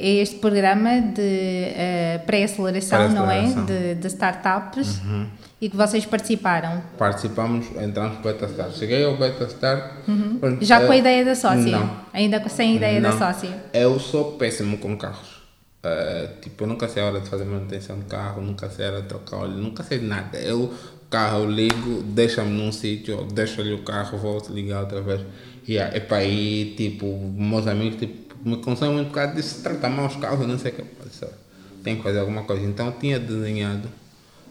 é 0.00 0.08
este 0.22 0.36
programa 0.36 1.00
de 1.00 1.20
eh, 1.22 2.20
pré-aceleração, 2.26 3.10
não 3.10 3.30
é? 3.30 3.42
De, 3.66 3.94
de 3.96 4.06
startups 4.06 5.00
e 5.60 5.68
que 5.68 5.76
vocês 5.76 6.06
participaram. 6.06 6.82
Participamos, 6.96 7.66
entramos 7.82 8.16
no 8.16 8.22
Beta 8.22 8.46
Start. 8.46 8.76
Cheguei 8.76 9.04
ao 9.04 9.16
Beta 9.16 9.44
Start. 9.44 10.04
pronto, 10.40 10.44
Uhum. 10.44 10.58
Já 10.62 10.80
com 10.86 10.92
a 10.92 10.96
eh, 10.96 10.98
ideia 11.00 11.24
da 11.24 11.34
sócia? 11.34 11.78
Não. 11.78 11.90
Ainda 12.12 12.42
sem 12.48 12.76
ideia 12.76 13.00
da 13.00 13.10
Não. 13.10 13.18
sócia? 13.18 13.50
Eu 13.74 13.98
sou 14.00 14.32
péssimo 14.32 14.78
com 14.78 14.96
carros. 14.96 15.37
Eh, 15.82 16.28
tipo, 16.42 16.64
eu 16.64 16.68
nunca 16.68 16.88
sei 16.88 17.02
a 17.02 17.06
hora 17.06 17.20
de 17.20 17.28
fazer 17.28 17.44
manutenção 17.44 17.98
de 17.98 18.06
carro, 18.06 18.42
nunca 18.42 18.68
sei 18.68 18.86
a 18.86 18.90
hora 18.90 19.02
de 19.02 19.08
trocar 19.08 19.38
óleo, 19.38 19.54
nunca 19.54 19.82
sei 19.82 19.98
de 19.98 20.06
nada. 20.06 20.38
Eu, 20.38 20.72
carro, 21.10 21.44
eu 21.44 21.50
ligo, 21.50 22.02
deixa-me 22.02 22.50
num 22.50 22.72
sítio, 22.72 23.14
eu 23.14 23.26
deixo 23.26 23.60
ali 23.60 23.72
o 23.72 23.82
carro, 23.84 24.18
volto 24.18 24.50
a 24.50 24.54
ligar 24.54 24.80
outra 24.80 25.00
vez. 25.00 25.20
E 25.66 25.76
é 25.78 26.00
para 26.00 26.18
aí, 26.18 26.74
tipo, 26.76 27.06
meus 27.36 27.66
amigos 27.66 27.98
tipo, 27.98 28.36
me 28.44 28.56
consomem 28.58 28.94
muito 28.96 29.08
por 29.08 29.14
causa 29.14 29.34
disso, 29.34 29.62
trata 29.62 29.88
mal 29.88 30.06
os 30.06 30.16
carros, 30.16 30.46
não 30.46 30.58
sei 30.58 30.72
o 30.72 30.74
que. 30.76 30.84
Ser. 31.10 31.30
Tem 31.82 31.96
que 31.96 32.02
fazer 32.02 32.18
alguma 32.20 32.44
coisa. 32.44 32.64
Então, 32.64 32.86
eu 32.86 32.92
tinha 32.92 33.18
desenhado 33.18 33.88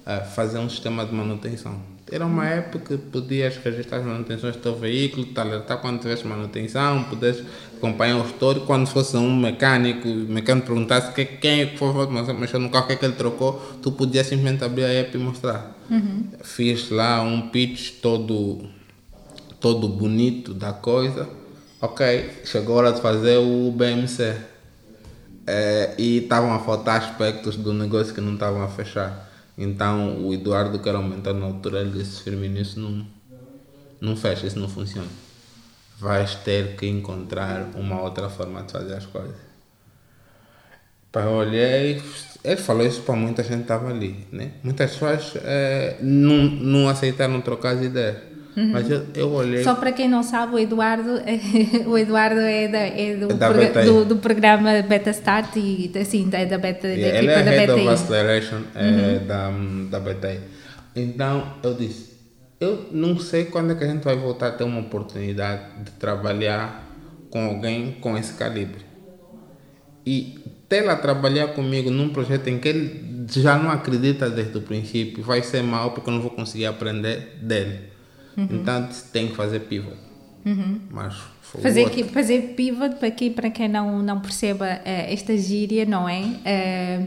eh, 0.05 0.21
fazer 0.35 0.59
um 0.59 0.69
sistema 0.69 1.05
de 1.05 1.13
manutenção. 1.13 1.81
Era 2.09 2.25
uma 2.25 2.47
época 2.47 2.95
que 2.95 3.03
podias 3.03 3.57
registrar 3.57 3.97
as 3.97 4.05
manutenções 4.05 4.55
do 4.55 4.61
teu 4.61 4.75
veículo, 4.75 5.25
te 5.25 5.37
alertar 5.37 5.79
quando 5.79 5.99
tivesse 5.99 6.25
manutenção, 6.25 7.03
pudesse 7.03 7.43
acompanhar 7.75 8.17
o 8.17 8.25
histórico. 8.25 8.65
Quando 8.65 8.87
fosse 8.87 9.17
um 9.17 9.35
mecânico, 9.35 10.07
o 10.07 10.11
mecânico 10.11 10.67
perguntasse 10.67 11.11
que, 11.13 11.25
quem 11.25 11.63
é 11.63 11.67
foi 11.75 12.07
mexer 12.33 12.59
no 12.59 12.69
carro, 12.69 12.87
que 12.87 12.93
é 12.93 12.95
que 12.95 13.03
ele 13.03 13.15
trocou, 13.15 13.61
tu 13.81 13.91
podias 13.91 14.25
simplesmente 14.25 14.63
abrir 14.63 14.85
a 14.85 14.93
app 14.93 15.17
e 15.17 15.19
mostrar. 15.19 15.75
Fiz 16.43 16.89
lá 16.89 17.21
um 17.21 17.49
pitch 17.49 17.99
todo, 18.01 18.69
todo 19.59 19.89
bonito 19.89 20.53
da 20.53 20.71
coisa. 20.71 21.27
Ok, 21.81 22.29
chegou 22.45 22.75
a 22.75 22.77
hora 22.77 22.93
de 22.93 23.01
fazer 23.01 23.37
o 23.37 23.69
BMC. 23.71 24.33
Eh, 25.45 25.95
e 25.97 26.17
estavam 26.19 26.53
a 26.53 26.59
faltar 26.59 27.01
aspectos 27.01 27.57
do 27.57 27.73
negócio 27.73 28.13
que 28.13 28.21
não 28.21 28.33
estavam 28.33 28.61
a 28.61 28.67
fechar. 28.67 29.26
Então 29.57 30.23
o 30.23 30.33
Eduardo, 30.33 30.79
que 30.79 30.87
era 30.87 30.99
o 30.99 31.03
mentor 31.03 31.33
na 31.33 31.45
altura, 31.45 31.81
ele 31.81 31.91
disse: 31.91 32.21
Firmino, 32.21 32.59
isso 32.59 32.79
não, 32.79 33.05
não 33.99 34.15
fecha, 34.15 34.45
isso 34.45 34.59
não 34.59 34.69
funciona. 34.69 35.07
Vais 35.97 36.35
ter 36.35 36.75
que 36.75 36.87
encontrar 36.87 37.71
uma 37.75 38.01
outra 38.01 38.29
forma 38.29 38.61
de 38.61 38.71
fazer 38.71 38.93
as 38.93 39.05
coisas. 39.05 39.35
Pá, 41.11 41.21
eu 41.21 41.31
olhei, 41.31 42.03
ele 42.43 42.57
falou 42.57 42.85
isso 42.85 43.01
para 43.01 43.15
muita 43.15 43.41
gente 43.41 43.57
que 43.57 43.61
estava 43.63 43.89
ali. 43.89 44.27
Né? 44.31 44.51
Muitas 44.63 44.91
pessoas 44.91 45.33
eh, 45.37 45.97
não, 46.01 46.43
não 46.43 46.87
aceitaram 46.87 47.41
trocar 47.41 47.75
as 47.75 47.81
ideias. 47.81 48.36
Mas 48.71 48.89
eu, 48.89 49.05
eu 49.13 49.31
olhei. 49.31 49.63
Só 49.63 49.75
para 49.75 49.91
quem 49.91 50.09
não 50.09 50.23
sabe, 50.23 50.55
o 50.55 50.59
Eduardo, 50.59 51.21
o 51.85 51.95
Eduardo 51.95 52.39
é, 52.39 52.67
da, 52.67 52.79
é 52.79 53.15
do, 53.15 53.31
É 53.31 53.35
da 53.35 53.51
BTI. 53.51 53.85
do, 53.85 54.05
do 54.05 54.15
programa 54.17 54.81
Beta 54.81 55.11
Start 55.11 55.55
e 55.57 55.91
assim, 55.95 56.27
é 56.31 56.45
da, 56.47 56.57
beta, 56.57 56.87
da 56.87 56.93
Yeah, 56.93 57.19
ele 57.19 57.31
equipa 57.31 57.49
é 57.51 57.67
da 57.67 57.73
of 57.73 57.81
BTI. 57.81 57.89
Acceleration 57.89 58.61
é, 58.73 59.19
da, 59.19 59.51
da 59.91 59.99
BTI. 59.99 60.39
Então 60.95 61.53
eu 61.61 61.75
disse, 61.75 62.17
eu 62.59 62.87
não 62.91 63.19
sei 63.19 63.45
quando 63.45 63.73
é 63.73 63.75
que 63.75 63.83
a 63.83 63.87
gente 63.87 64.03
vai 64.03 64.15
voltar 64.15 64.47
a 64.47 64.51
ter 64.51 64.63
uma 64.63 64.79
oportunidade 64.79 65.83
de 65.83 65.91
trabalhar 65.91 66.83
com 67.29 67.45
alguém 67.45 67.91
com 68.01 68.17
esse 68.17 68.33
calibre. 68.33 68.83
E 70.03 70.39
tê-la 70.67 70.95
trabalhar 70.95 71.49
comigo 71.49 71.91
num 71.91 72.09
projeto 72.09 72.47
em 72.47 72.57
que 72.57 72.67
ele 72.67 73.27
já 73.29 73.55
não 73.55 73.69
acredita 73.69 74.31
desde 74.31 74.57
o 74.57 74.61
princípio, 74.61 75.23
vai 75.23 75.43
ser 75.43 75.61
mal 75.61 75.91
porque 75.91 76.09
eu 76.09 76.13
não 76.15 76.21
vou 76.21 76.31
conseguir 76.31 76.65
aprender 76.65 77.37
dele. 77.39 77.96
Então 78.37 78.87
disse, 78.87 79.05
tem 79.11 79.27
que 79.29 79.35
fazer 79.35 79.61
pivot. 79.61 79.95
Mas 80.91 81.13
foi 81.41 81.61
Fazer, 81.61 81.83
outro. 81.83 81.99
aqui, 82.01 82.09
fazer 82.13 82.41
pivot, 82.55 82.95
para 82.95 83.07
aqui, 83.09 83.29
para 83.29 83.49
quem 83.49 83.67
não, 83.67 84.01
não 84.01 84.19
perceba 84.21 84.65
eh, 84.85 85.11
esta 85.13 85.35
gíria, 85.37 85.85
não 85.85 86.07
é? 86.07 86.23
Eh, 86.45 87.01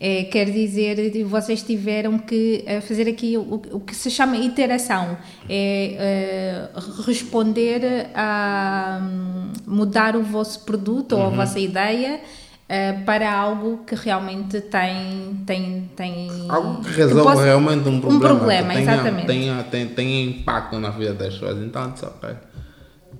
eh, 0.00 0.24
quer 0.24 0.50
dizer, 0.50 0.96
vocês 1.24 1.62
tiveram 1.62 2.18
que 2.18 2.64
fazer 2.88 3.06
aqui 3.08 3.36
o, 3.36 3.62
o 3.72 3.80
que 3.80 3.94
se 3.94 4.10
chama 4.10 4.36
iteração, 4.38 5.16
é 5.48 5.94
eh, 5.98 6.68
responder 7.06 8.06
a 8.14 9.00
hum, 9.02 9.52
mudar 9.66 10.16
o 10.16 10.22
vosso 10.22 10.60
produto 10.64 11.12
ou 11.16 11.22
a 11.22 11.28
Uhum. 11.28 11.36
vossa 11.36 11.58
ideia 11.58 12.20
eh, 12.68 12.92
para 13.04 13.32
algo 13.32 13.84
que 13.86 13.94
realmente 13.94 14.60
tem. 14.62 15.42
tem, 15.46 15.90
tem 15.96 16.46
Algo 16.50 16.80
que 16.82 16.90
que 16.90 16.96
resolva 16.96 17.30
possa- 17.32 17.44
realmente 17.44 17.88
um 17.88 18.00
problema. 18.00 18.34
problema, 18.38 18.68
que 18.72 18.78
tenha, 18.78 18.92
exatamente. 18.94 19.26
Tenha, 19.26 19.64
tenha, 19.64 19.86
tenha 19.88 20.24
impacto 20.30 20.78
na 20.80 20.90
vida 20.90 21.14
das 21.14 21.34
pessoas. 21.34 21.58
Então, 21.58 21.90
disse, 21.92 22.04
ok. 22.06 22.34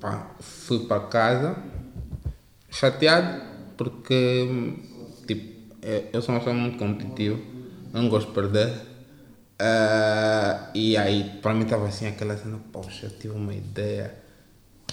Pá, 0.00 0.30
fui 0.40 0.80
para 0.86 1.00
casa 1.00 1.56
chateado 2.70 3.40
porque 3.76 4.74
tipo, 5.26 5.74
eu 5.82 6.04
eu 6.12 6.22
sou 6.22 6.34
uma 6.34 6.40
pessoa 6.40 6.54
muito 6.56 6.76
competitiva, 6.78 7.38
não 7.92 8.08
gosto 8.08 8.28
de 8.28 8.34
perder. 8.34 8.72
Ah, 9.58 10.70
e 10.74 10.96
aí, 10.96 11.38
para 11.40 11.54
mim, 11.54 11.62
estava 11.62 11.86
assim 11.88 12.06
aquela 12.06 12.36
cena: 12.36 12.58
poxa, 12.72 13.06
eu 13.06 13.10
tive 13.10 13.34
uma 13.34 13.54
ideia. 13.54 14.14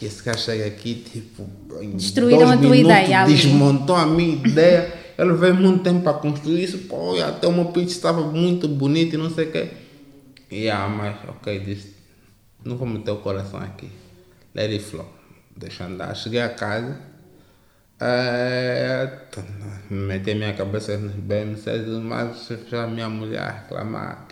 E 0.01 0.05
esse 0.05 0.21
cara 0.23 0.38
chega 0.38 0.65
aqui, 0.65 0.95
tipo, 0.95 1.47
Destruíram 1.95 2.50
a 2.50 2.57
tua 2.57 2.75
ideia 2.75 3.21
ali. 3.23 3.33
desmontou 3.35 3.95
a 3.95 4.05
minha 4.05 4.35
ideia. 4.35 5.01
Eu 5.17 5.27
levei 5.27 5.53
muito 5.53 5.83
tempo 5.83 6.01
para 6.01 6.13
construir 6.17 6.63
isso, 6.63 6.79
pô, 6.79 7.19
até 7.21 7.47
o 7.47 7.51
meu 7.51 7.65
pitch 7.65 7.89
estava 7.89 8.21
muito 8.21 8.67
bonito 8.67 9.13
e 9.13 9.17
não 9.17 9.29
sei 9.29 9.45
o 9.45 9.51
quê. 9.51 9.69
E 10.50 10.69
ah, 10.69 10.88
mas 10.88 11.17
ok, 11.29 11.59
disse, 11.59 11.93
não 12.65 12.75
vou 12.77 12.88
meter 12.88 13.12
o 13.12 13.17
coração 13.17 13.59
aqui. 13.59 13.89
Let 14.55 14.71
it 14.71 14.83
flow. 14.83 15.07
Deixa 15.55 15.85
andar. 15.85 16.15
Cheguei 16.15 16.41
a 16.41 16.50
casa, 16.50 17.00
eh, 18.01 19.09
meti 19.89 20.31
a 20.31 20.35
minha 20.35 20.53
cabeça 20.53 20.97
nos 20.97 21.13
BMCs, 21.13 21.88
mas 22.01 22.50
já 22.69 22.83
a 22.83 22.88
minha 22.88 23.07
mulher 23.07 23.62
reclamar. 23.63 24.27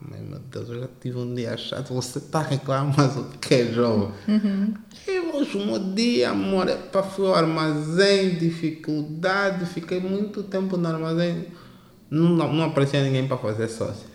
Tipo, 0.00 0.22
meu 0.22 0.38
Deus, 0.38 0.68
eu 0.70 0.80
já 0.80 0.88
tive 1.00 1.18
um 1.18 1.34
dia 1.34 1.56
chato. 1.56 1.92
Você 1.92 2.18
está 2.18 2.40
reclamando 2.40 3.20
o 3.20 3.38
que, 3.38 3.72
jovem? 3.72 4.12
E 5.06 5.20
hoje, 5.20 5.58
o 5.58 5.66
meu 5.66 5.78
dia, 5.94 6.30
amor, 6.30 6.68
é 6.68 6.76
para 6.76 7.02
fui 7.02 7.26
ao 7.26 7.34
armazém, 7.34 8.36
dificuldade. 8.36 9.66
Fiquei 9.66 10.00
muito 10.00 10.42
tempo 10.42 10.76
no 10.76 10.88
armazém. 10.88 11.46
Não, 12.10 12.52
não, 12.52 12.64
aparecia 12.64 13.02
ninguém 13.02 13.28
para 13.28 13.36
fazer 13.36 13.68
sócia. 13.68 14.08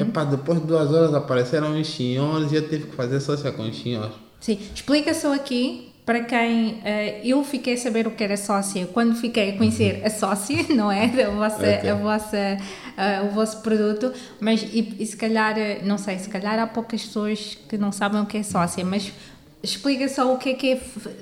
Epá, 0.00 0.24
depois 0.24 0.60
de 0.60 0.66
duas 0.66 0.90
horas 0.90 1.14
apareceram 1.14 1.80
os 1.80 1.86
senhores 1.86 2.50
e 2.50 2.56
eu 2.56 2.68
tive 2.68 2.88
que 2.88 2.96
fazer 2.96 3.20
sócia 3.20 3.52
com 3.52 3.62
os 3.62 3.80
senhores. 3.80 4.14
Sim, 4.40 4.58
explica 4.74 5.14
só 5.14 5.32
aqui 5.32 5.92
para 6.08 6.24
quem 6.24 6.80
eh, 6.86 7.20
eu 7.22 7.44
fiquei 7.44 7.74
a 7.74 7.76
saber 7.76 8.06
o 8.06 8.12
que 8.12 8.24
era 8.24 8.34
sócia 8.38 8.86
quando 8.86 9.14
fiquei 9.14 9.50
a 9.50 9.58
conhecer 9.58 10.00
a 10.02 10.08
sócia, 10.08 10.64
não 10.74 10.90
é? 10.90 11.04
A 11.22 11.30
vossa, 11.30 11.56
Ok. 11.78 11.90
a 11.90 11.94
vossa, 11.96 12.56
ah, 12.96 13.22
o 13.28 13.34
vosso 13.34 13.60
produto, 13.60 14.10
mas 14.40 14.62
e, 14.62 14.96
e 14.98 15.04
se 15.04 15.14
calhar, 15.18 15.58
eh, 15.58 15.80
não 15.84 15.98
sei, 15.98 16.18
se 16.18 16.30
calhar 16.30 16.58
há 16.58 16.66
poucas 16.66 17.02
pessoas 17.04 17.58
que 17.68 17.76
não 17.76 17.92
sabem 17.92 18.22
o 18.22 18.24
que 18.24 18.38
é 18.38 18.42
sócia, 18.42 18.82
mas 18.86 19.12
explica 19.62 20.08
só 20.08 20.32
o 20.32 20.38
que 20.38 20.48
é 20.48 20.54
que 20.54 20.72
é 20.72 20.80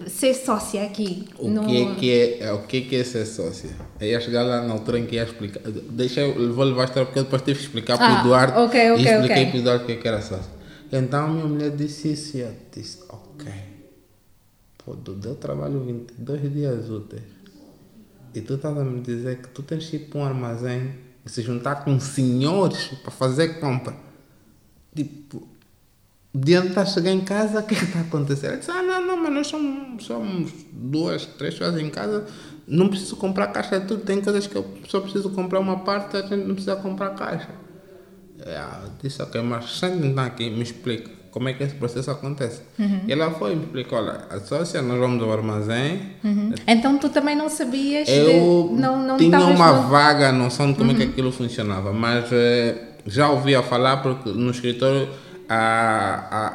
ser 0.09 0.35
sócia 0.35 0.85
aqui. 0.85 1.26
O 1.37 1.49
no- 1.49 1.62
que 1.66 1.76
é 1.83 1.95
que 1.97 2.11
é, 2.12 2.47
é, 2.47 2.52
o 2.52 2.62
que 2.62 2.76
é 2.76 2.81
que 2.83 2.95
é 2.95 3.02
ser 3.02 3.26
sócia? 3.26 3.71
Eu 4.00 4.07
ia 4.07 4.21
chegar 4.21 4.45
lá 4.45 4.62
na 4.62 4.73
altura 4.73 5.00
em 5.00 5.07
que 5.07 5.16
ia 5.16 5.25
explicar. 5.25 5.62
Deixa 5.90 6.21
eu, 6.21 6.55
vou 6.55 6.64
levar 6.64 6.83
a 6.83 6.85
história 6.85 7.07
porque 7.07 7.23
depois 7.25 7.43
tive 7.43 7.59
que 7.59 7.64
explicar 7.66 7.99
para 7.99 8.07
Ah, 8.07 8.16
o 8.19 8.21
Eduardo. 8.21 8.52
ok, 8.61 8.90
ok, 8.93 9.02
e 9.02 9.05
expliquei 9.05 9.43
ok. 9.43 9.47
para 9.47 9.57
o 9.57 9.61
Eduardo 9.62 9.83
o 9.83 9.87
que 9.88 9.93
é 9.95 9.97
que 9.97 10.07
era 10.07 10.23
sócia. 10.23 10.52
Então 10.93 11.28
minha 11.28 11.45
mulher 11.47 11.71
disse 11.73 12.12
isso 12.12 12.37
e 12.37 12.40
eu 12.43 12.52
disse, 12.73 12.99
ok. 13.09 13.52
Pô, 14.87 14.95
Dudu, 14.95 15.31
eu 15.31 15.35
trabalho 15.35 15.81
22 15.81 16.52
dias 16.52 16.88
úteis. 16.88 17.25
E 18.33 18.40
tu 18.40 18.55
estás 18.55 18.78
a 18.78 18.85
me 18.85 19.00
dizer 19.00 19.43
que 19.43 19.49
tu 19.49 19.61
tens 19.61 19.90
que 19.90 19.97
ir 19.97 20.09
para 20.09 20.21
um 20.21 20.25
armazém 20.25 20.95
e 21.25 21.28
se 21.28 21.43
juntar 21.43 21.85
com 21.85 21.99
senhores 21.99 22.93
para 23.02 23.11
fazer 23.11 23.59
compra. 23.59 23.97
Tipo, 24.95 25.43
diante 26.33 26.73
de 26.73 26.87
chegar 26.87 27.11
em 27.11 27.25
casa, 27.25 27.59
o 27.59 27.62
que 27.64 27.75
está 27.75 28.00
acontecendo? 28.00 28.50
Ele 28.52 28.59
disse, 28.59 28.71
ah, 28.71 28.81
não, 28.81 29.05
não, 29.05 29.16
mas 29.16 29.33
nós 29.33 29.47
somos, 29.49 30.05
somos 30.05 30.52
duas, 30.71 31.26
três 31.26 31.55
pessoas 31.55 31.81
em 31.81 31.90
casa, 31.90 32.25
não 32.69 32.88
preciso 32.88 33.16
comprar 33.16 33.49
caixa 33.49 33.81
de 33.81 33.88
tudo, 33.88 34.05
tem 34.05 34.21
coisas 34.21 34.47
que 34.47 34.55
eu 34.55 34.73
só 34.87 35.00
preciso 35.00 35.31
comprar 35.31 35.59
uma 35.59 35.81
parte, 35.81 36.16
a 36.16 36.23
gente 36.23 36.47
não 36.47 36.55
precisa 36.55 36.76
comprar 36.76 37.11
caixa. 37.16 37.50
É, 38.38 38.57
eu 38.85 38.93
disse, 39.02 39.21
ok, 39.21 39.43
mas 39.43 39.78
senta 39.81 40.07
então 40.07 40.23
aqui, 40.23 40.49
me 40.49 40.62
explica, 40.62 41.11
como 41.37 41.50
é 41.50 41.52
que 41.52 41.62
esse 41.62 41.75
processo 41.75 42.11
acontece. 42.11 42.62
Uhum. 42.78 43.00
E 43.07 43.12
ela 43.12 43.31
foi 43.33 43.52
e 43.52 43.57
me 43.57 43.64
explicou, 43.64 43.99
olha, 43.99 44.23
associa, 44.31 44.81
nós 44.81 44.99
vamos 44.99 45.23
ao 45.23 45.31
armazém. 45.31 46.00
Uhum. 46.25 46.50
Então 46.66 46.97
tu 46.97 47.11
também 47.11 47.37
não 47.37 47.50
sabias, 47.50 48.09
Eu 48.09 48.71
de, 48.73 48.81
não, 48.81 48.99
não 49.07 49.19
tinha 49.19 49.38
uma 49.40 49.71
no- 49.71 49.88
vaga 49.90 50.33
noção 50.33 50.73
de 50.73 50.78
como 50.78 50.90
Uhum. 50.93 50.97
é 50.97 50.99
que 51.00 51.11
aquilo 51.11 51.31
funcionava, 51.31 51.93
mas 51.93 52.25
eh, 52.33 52.75
já 53.07 53.28
ouvia 53.28 53.62
falar 53.62 53.99
porque 53.99 54.31
no 54.31 54.50
escritório 54.50 55.11
a, 55.47 55.59
a, 56.31 56.47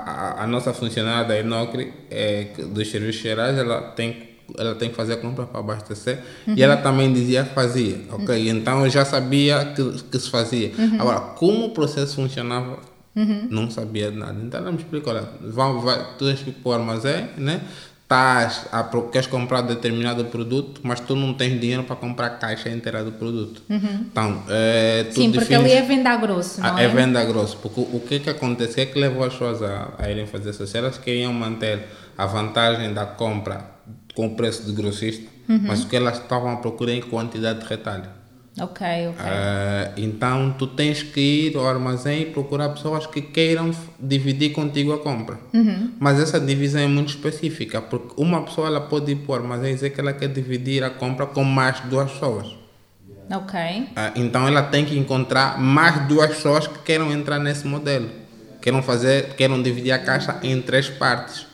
a, 0.41 0.43
a 0.43 0.47
nossa 0.47 0.73
funcionária 0.73 1.27
da 1.27 1.39
Inocre, 1.39 1.93
eh, 2.09 2.47
dos 2.73 2.89
serviços 2.89 3.21
gerais, 3.21 3.55
ela 3.59 3.81
tem 3.95 4.31
ela 4.57 4.75
tem 4.75 4.89
que 4.89 4.95
fazer 4.95 5.15
compra 5.17 5.45
para 5.45 5.59
abastecer 5.61 6.17
Uhum. 6.47 6.55
e 6.57 6.63
ela 6.63 6.75
também 6.75 7.13
dizia 7.13 7.43
que 7.45 7.53
fazia, 7.53 7.97
ok? 8.11 8.49
Então 8.49 8.83
eu 8.83 8.89
já 8.89 9.05
sabia 9.05 9.63
que, 9.75 10.03
que 10.11 10.19
se 10.19 10.29
fazia. 10.29 10.71
Uhum. 10.77 10.97
Agora, 10.99 11.19
como 11.37 11.67
o 11.67 11.69
processo 11.69 12.15
funcionava, 12.15 12.77
não 13.15 13.69
sabia 13.69 14.11
de 14.11 14.17
nada. 14.17 14.37
Então 14.41 14.59
ela 14.59 14.71
me 14.71 14.77
explicou, 14.77 15.13
olha, 15.13 15.27
vai, 15.41 15.73
vai, 15.81 16.05
tu 16.17 16.25
tens 16.25 16.41
que 16.41 16.49
ir 16.49 16.53
para 16.53 16.69
o 16.69 16.73
armazém, 16.73 17.27
né? 17.37 17.61
Tás 18.07 18.67
a, 18.73 18.83
queres 19.09 19.27
comprar 19.27 19.61
determinado 19.61 20.25
produto, 20.25 20.81
mas 20.83 20.99
tu 20.99 21.15
não 21.15 21.33
tens 21.33 21.57
dinheiro 21.61 21.83
para 21.83 21.95
comprar 21.95 22.27
a 22.27 22.29
caixa 22.31 22.69
inteira 22.69 23.05
do 23.05 23.13
produto. 23.13 23.61
Então, 23.69 24.43
é, 24.49 25.05
tu 25.05 25.15
Sim, 25.21 25.31
porque 25.31 25.47
defines- 25.55 25.71
ali 25.71 25.71
é 25.71 25.81
venda 25.81 26.15
grosso, 26.17 26.59
não 26.59 26.75
a- 26.75 26.81
é? 26.81 26.85
é 26.85 26.87
venda 26.89 27.23
grosso. 27.23 27.55
Porque 27.61 27.79
o, 27.79 27.83
o 27.95 27.99
que 28.05 28.19
que 28.19 28.29
acontece? 28.29 28.71
O 28.73 28.75
que 28.75 28.81
é 28.81 28.85
que 28.87 28.99
levou 28.99 29.23
as 29.23 29.31
pessoas 29.31 29.63
a, 29.63 29.93
a 29.97 30.11
irem 30.11 30.27
fazer 30.27 30.49
isso? 30.49 30.77
Elas 30.77 30.97
queriam 30.97 31.31
manter 31.31 31.87
a 32.17 32.25
vantagem 32.25 32.93
da 32.93 33.05
compra 33.05 33.63
com 34.13 34.27
o 34.27 34.35
preço 34.35 34.63
de 34.65 34.73
grossista, 34.73 35.31
Uhum. 35.49 35.59
mas 35.67 35.83
o 35.83 35.87
que 35.87 35.95
elas 35.95 36.17
estavam 36.17 36.51
a 36.51 36.57
procurar 36.57 36.91
em 36.93 37.01
quantidade 37.01 37.59
de 37.61 37.65
retalho. 37.65 38.05
Ok, 38.61 38.81
ok. 39.09 39.17
Ah, 39.19 39.91
então 39.97 40.53
tu 40.57 40.67
tens 40.67 41.01
que 41.01 41.19
ir 41.47 41.57
ao 41.57 41.67
armazém 41.67 42.21
e 42.21 42.25
procurar 42.27 42.69
pessoas 42.69 43.07
que 43.07 43.21
queiram 43.21 43.71
dividir 43.99 44.51
contigo 44.51 44.93
a 44.93 44.99
compra. 44.99 45.39
Mas 45.99 46.19
essa 46.19 46.39
divisão 46.39 46.81
é 46.81 46.87
muito 46.87 47.09
específica, 47.09 47.81
porque 47.81 48.13
uma 48.17 48.43
pessoa 48.43 48.67
ela 48.67 48.81
pode 48.81 49.11
ir 49.11 49.15
para 49.17 49.31
o 49.31 49.35
armazém 49.35 49.71
e 49.71 49.73
dizer 49.75 49.89
que 49.91 49.99
ela 49.99 50.13
quer 50.13 50.29
dividir 50.29 50.83
a 50.83 50.89
compra 50.89 51.25
com 51.25 51.43
mais 51.43 51.79
duas 51.81 52.11
pessoas. 52.11 52.47
ok. 53.31 53.89
Ah, 53.95 54.11
então 54.15 54.47
ela 54.47 54.61
tem 54.63 54.85
que 54.85 54.97
encontrar 54.97 55.59
mais 55.59 56.07
duas 56.07 56.27
pessoas 56.29 56.67
que 56.67 56.79
queiram 56.79 57.11
entrar 57.11 57.39
nesse 57.39 57.65
modelo. 57.67 58.09
Queiram 58.61 58.81
fazer, 58.83 59.33
queiram 59.35 59.61
dividir 59.61 59.91
a 59.91 59.99
caixa 59.99 60.39
em 60.43 60.61
três 60.61 60.87
partes. 60.89 61.47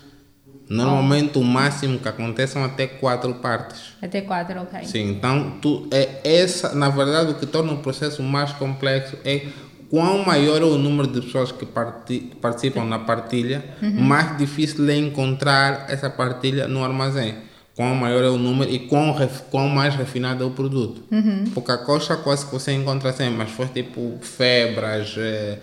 Normalmente 0.69 1.37
o 1.37 1.43
máximo 1.43 1.97
que 1.99 2.07
acontece 2.09 2.53
são 2.53 2.63
até 2.63 2.87
quatro 2.87 3.33
partes. 3.35 3.81
Até 4.01 4.21
quatro, 4.21 4.61
ok. 4.61 4.83
Sim, 4.85 5.11
então 5.11 5.57
tu, 5.61 5.87
é 5.91 6.19
essa, 6.23 6.75
na 6.75 6.89
verdade, 6.89 7.31
o 7.31 7.35
que 7.35 7.45
torna 7.45 7.71
o 7.73 7.77
processo 7.77 8.21
mais 8.21 8.51
complexo 8.53 9.15
é 9.23 9.45
quão 9.89 10.25
maior 10.25 10.61
é 10.61 10.65
o 10.65 10.77
número 10.77 11.07
de 11.07 11.21
pessoas 11.21 11.51
que 11.53 11.65
parti- 11.65 12.31
participam 12.41 12.83
na 12.83 12.99
partilha, 12.99 13.63
mais 13.81 14.37
difícil 14.37 14.89
é 14.89 14.97
encontrar 14.97 15.85
essa 15.89 16.09
partilha 16.09 16.67
no 16.67 16.83
armazém. 16.83 17.35
Quão 17.73 17.93
maior 17.95 18.23
é 18.23 18.29
o 18.29 18.37
número 18.37 18.69
e 18.71 18.79
quão, 18.79 19.13
ref- 19.13 19.43
quão 19.51 19.69
mais 19.69 19.95
refinado 19.95 20.43
é 20.43 20.47
o 20.47 20.49
produto. 20.51 21.03
Porque 21.53 21.71
a 21.71 21.77
coxa 21.77 22.17
quase 22.17 22.45
que 22.45 22.51
você 22.51 22.73
encontra 22.73 23.13
sempre, 23.13 23.35
mas 23.37 23.51
foi 23.51 23.67
tipo 23.67 24.17
febras. 24.21 25.13
eh, 25.17 25.59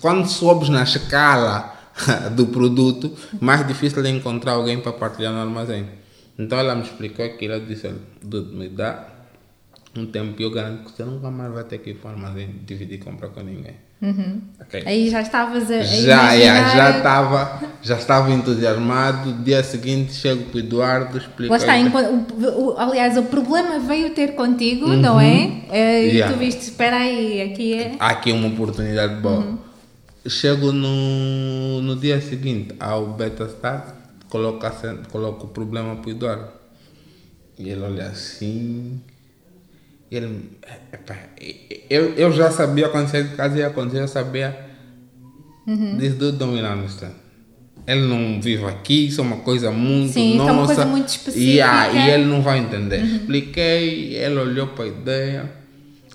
quando 0.00 0.26
sobes 0.26 0.68
na 0.68 0.82
escala 0.82 1.77
do 2.36 2.46
produto, 2.46 3.12
mais 3.40 3.66
difícil 3.66 4.04
é 4.04 4.08
encontrar 4.10 4.52
alguém 4.52 4.80
para 4.80 4.92
partilhar 4.92 5.32
no 5.32 5.40
armazém. 5.40 5.86
Então 6.38 6.58
ela 6.58 6.74
me 6.74 6.82
explicou 6.82 7.24
aquilo, 7.24 7.54
eu 7.54 7.66
disse, 7.66 7.92
Dudu, 8.22 8.56
me 8.56 8.68
dá 8.68 9.04
um 9.96 10.06
tempo 10.06 10.40
e 10.40 10.44
eu 10.44 10.50
garanto 10.50 10.84
que 10.84 10.92
você 10.96 11.04
nunca 11.04 11.30
mais 11.30 11.52
vai 11.52 11.64
ter 11.64 11.78
que 11.78 11.90
ir 11.90 11.94
para 11.94 12.10
o 12.10 12.12
armazém 12.14 12.54
dividir 12.64 12.98
compra 13.02 13.28
com 13.28 13.40
ninguém. 13.40 13.74
Ok. 14.60 14.84
Aí 14.86 15.10
já 15.10 15.22
estavas 15.22 15.68
a, 15.68 15.80
Já, 15.82 16.36
imaginar... 16.36 16.76
já, 16.76 16.96
estava 16.98 17.60
já 17.82 17.96
estava 17.96 18.30
entusiasmado. 18.30 19.32
Dia 19.42 19.60
seguinte 19.64 20.12
chego 20.12 20.44
para 20.44 20.56
o 20.56 20.60
Eduardo, 20.60 21.18
explico. 21.18 21.52
Está, 21.52 21.72
a- 21.72 21.78
enquanto- 21.80 22.32
o, 22.32 22.66
o- 22.74 22.78
aliás, 22.78 23.16
o 23.16 23.24
problema 23.24 23.80
veio 23.80 24.10
ter 24.10 24.36
contigo, 24.36 24.86
não 24.86 25.18
é? 25.20 25.62
Eh, 25.72 26.04
E 26.06 26.10
Yeah. 26.18 26.32
tu 26.32 26.38
viste, 26.38 26.60
espera 26.62 26.96
aí, 26.98 27.42
aqui 27.42 27.74
é... 27.74 27.96
há 27.98 28.10
aqui 28.10 28.30
uma 28.30 28.46
oportunidade 28.46 29.16
boa. 29.20 29.58
Chego 30.28 30.72
no, 30.72 31.80
no 31.82 31.96
dia 31.96 32.20
seguinte 32.20 32.74
ao 32.78 33.12
beta 33.14 33.44
start, 33.44 33.94
coloco, 34.28 34.66
coloco 35.10 35.46
o 35.46 35.48
problema 35.48 35.96
para 35.96 36.08
o 36.08 36.10
Eduardo. 36.10 36.48
E 37.58 37.68
ele 37.68 37.82
olha 37.82 38.06
assim. 38.06 39.00
E 40.10 40.16
ele. 40.16 40.58
epá, 40.92 41.16
eu, 41.90 42.14
eu 42.14 42.32
já 42.32 42.50
sabia 42.50 42.88
quando 42.88 43.08
saí 43.08 43.24
de 43.24 43.34
casa 43.34 43.58
ia 43.58 43.66
acontecer, 43.66 44.02
eu 44.02 44.08
sabia. 44.08 44.66
Diz 45.98 46.14
do 46.14 46.32
dominante. 46.32 47.06
Ele 47.86 48.02
não 48.02 48.40
vive 48.40 48.64
aqui, 48.66 49.06
isso 49.06 49.20
é 49.20 49.24
uma 49.24 49.38
coisa 49.38 49.70
muito 49.70 50.12
Sim, 50.12 50.34
isso 50.34 50.42
é 50.42 50.46
nossa. 50.46 50.52
uma 50.52 50.66
coisa 50.66 50.84
muito 50.84 51.08
específica. 51.08 51.90
e 51.92 52.10
ele 52.10 52.24
não 52.24 52.42
vai 52.42 52.58
entender. 52.58 53.02
Expliquei, 53.02 54.14
ele 54.14 54.36
olhou 54.38 54.68
para 54.68 54.84
a 54.84 54.88
ideia. 54.88 55.52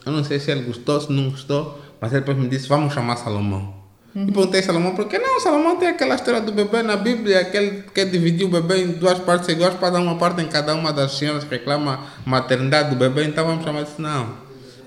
Eu 0.06 0.12
não 0.12 0.24
sei 0.24 0.40
se 0.40 0.52
ele 0.52 0.62
gostou, 0.62 1.00
se 1.02 1.12
não 1.12 1.30
gostou, 1.30 1.82
mas 2.00 2.12
ele 2.12 2.22
depois 2.22 2.38
me 2.38 2.48
disse: 2.48 2.68
vamos 2.68 2.94
chamar 2.94 3.16
Salomão. 3.18 3.83
E 4.16 4.26
perguntei 4.32 4.60
a 4.60 4.64
Salomão, 4.64 4.94
por 4.96 5.08
que 5.08 5.18
não? 5.18 5.40
Salomão 5.40 5.76
tem 5.78 5.88
aquela 5.90 6.14
história 6.16 6.40
do 6.40 6.52
bebê 6.52 6.84
na 6.84 6.96
Bíblia, 6.96 7.44
que 7.46 7.58
ele 7.58 7.84
quer 7.94 8.06
dividir 8.06 8.46
o 8.46 8.50
bebê 8.50 8.84
em 8.84 8.92
duas 8.92 9.18
partes 9.20 9.50
iguais 9.50 9.74
para 9.76 9.90
dar 9.92 10.00
uma 10.02 10.18
parte 10.18 10.42
em 10.42 10.48
cada 10.48 10.76
uma 10.76 10.94
das 10.94 11.14
senhoras 11.18 11.44
que 11.44 11.50
reclama 11.50 12.00
maternidade 12.26 12.92
do 12.92 12.96
bebê, 12.96 13.24
então 13.26 13.46
vamos 13.46 13.64
chamar 13.64 13.82
isso. 13.82 14.00
Não. 14.00 14.38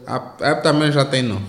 A, 0.07 0.17
a 0.17 0.55
também 0.57 0.93
já 0.93 1.05
tem 1.05 1.23
não. 1.23 1.43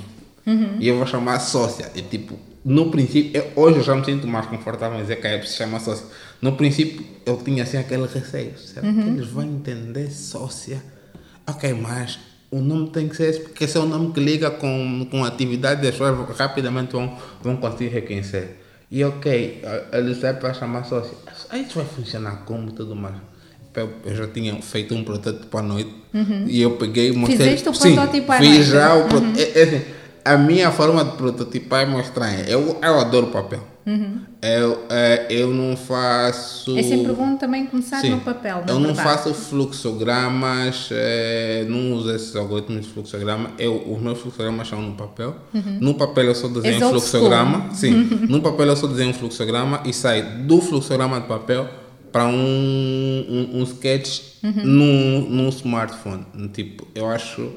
E 0.79 0.87
eu 0.87 0.97
vou 0.97 1.05
chamar 1.05 1.39
sócia. 1.39 1.91
E 1.93 2.01
tipo, 2.01 2.39
no 2.65 2.89
princípio, 2.89 3.31
eu- 3.39 3.51
hoje 3.63 3.77
eu 3.77 3.83
já 3.83 3.95
me 3.95 4.03
sinto 4.05 4.25
mais 4.27 4.45
confortável 4.47 4.97
em 4.97 5.01
dizer 5.01 5.17
que 5.17 5.27
a 5.27 5.43
se 5.45 5.55
chama 5.55 5.79
sócia. 5.79 6.05
No 6.41 6.53
princípio, 6.53 7.05
eu 7.25 7.37
tinha 7.37 7.63
assim 7.63 7.77
aquele 7.77 8.07
receio. 8.07 8.57
Será 8.57 8.81
que 8.81 8.99
eles 8.99 9.27
vão 9.27 9.43
entender 9.43 10.09
sócia? 10.09 10.81
Ok, 11.45 11.73
mas 11.73 12.17
o 12.51 12.59
nome 12.59 12.89
tem 12.89 13.07
que 13.09 13.15
ser 13.15 13.29
esse, 13.29 13.39
porque 13.41 13.63
esse 13.65 13.77
é 13.77 13.79
o 13.79 13.85
nome 13.85 14.13
que 14.13 14.19
liga 14.19 14.49
com, 14.51 15.05
com 15.11 15.23
a 15.23 15.27
atividade 15.27 15.81
das 15.81 15.91
pessoas, 15.91 16.37
rapidamente 16.37 16.93
vão, 16.93 17.17
vão 17.41 17.57
conseguir 17.57 17.89
reconhecer. 17.89 18.63
E 18.89 19.03
ok, 19.03 19.61
a- 19.91 19.97
eles 19.97 20.23
é 20.23 20.31
para 20.33 20.53
chamar 20.53 20.83
sócia. 20.85 21.11
Aí 21.49 21.63
isso 21.63 21.75
vai 21.75 21.85
funcionar 21.85 22.43
como 22.45 22.71
tudo 22.71 22.95
mais. 22.95 23.15
Eu, 23.75 23.91
já 24.15 24.25
tinha 24.27 24.59
feito 24.61 24.95
um 24.95 25.03
protótipo 25.03 25.55
à 25.57 25.61
noite 25.61 25.93
e 26.47 26.59
eu 26.61 26.77
peguei 26.77 27.11
mostrei. 27.11 27.37
Fizeste 27.37 27.69
o 27.69 27.73
Sim, 27.75 27.93
protótipo 27.95 28.31
à 28.31 28.37
fiz 28.37 28.49
noite? 28.49 28.63
já 28.71 28.95
o 28.95 29.07
pro- 29.07 29.23
é- 29.37 29.59
é 29.59 29.63
assim, 29.63 29.81
a 30.33 30.37
minha 30.37 30.71
forma 30.71 31.03
de 31.03 31.11
prototipar 31.11 31.81
é 31.81 31.85
mais 31.85 32.07
estranha. 32.07 32.43
Eu, 32.47 32.77
eu 32.81 32.99
adoro 32.99 33.27
papel. 33.27 33.61
Eu, 34.41 34.85
é, 34.89 35.27
eu 35.29 35.53
não 35.53 35.77
faço. 35.77 36.77
É 36.77 36.83
sempre 36.83 37.13
bom 37.13 37.37
também 37.37 37.65
começar 37.65 38.01
Sim. 38.01 38.09
no 38.09 38.19
papel, 38.19 38.57
na 38.57 38.73
Eu 38.73 38.79
não 38.79 38.93
verdade. 38.93 39.07
faço 39.07 39.33
fluxogramas, 39.33 40.89
eh, 40.91 41.65
não 41.69 41.93
uso 41.93 42.11
esses 42.11 42.35
algoritmos 42.35 42.85
de 42.85 42.91
fluxograma. 42.91 43.51
Eu, 43.57 43.81
os 43.89 44.01
meus 44.01 44.19
fluxogramas 44.19 44.67
são 44.67 44.81
no 44.81 44.93
papel. 44.93 45.35
No 45.79 45.93
papel 45.93 46.25
eu 46.25 46.35
só 46.35 46.49
desenho 46.49 46.85
um 46.85 46.89
fluxograma. 46.89 47.73
Sim. 47.73 48.09
no 48.27 48.41
papel 48.41 48.67
eu 48.67 48.75
só 48.75 48.87
desenho 48.87 49.11
um 49.11 49.13
fluxograma 49.13 49.81
e 49.85 49.93
sai 49.93 50.21
do 50.21 50.59
fluxograma 50.59 51.21
de 51.21 51.27
papel 51.27 51.67
para 52.11 52.25
um, 52.25 52.33
um, 52.33 53.59
um 53.59 53.63
sketch 53.63 54.21
no, 54.43 55.29
no 55.29 55.47
smartphone. 55.49 56.25
Tipo, 56.53 56.85
eu 56.93 57.07
acho. 57.07 57.51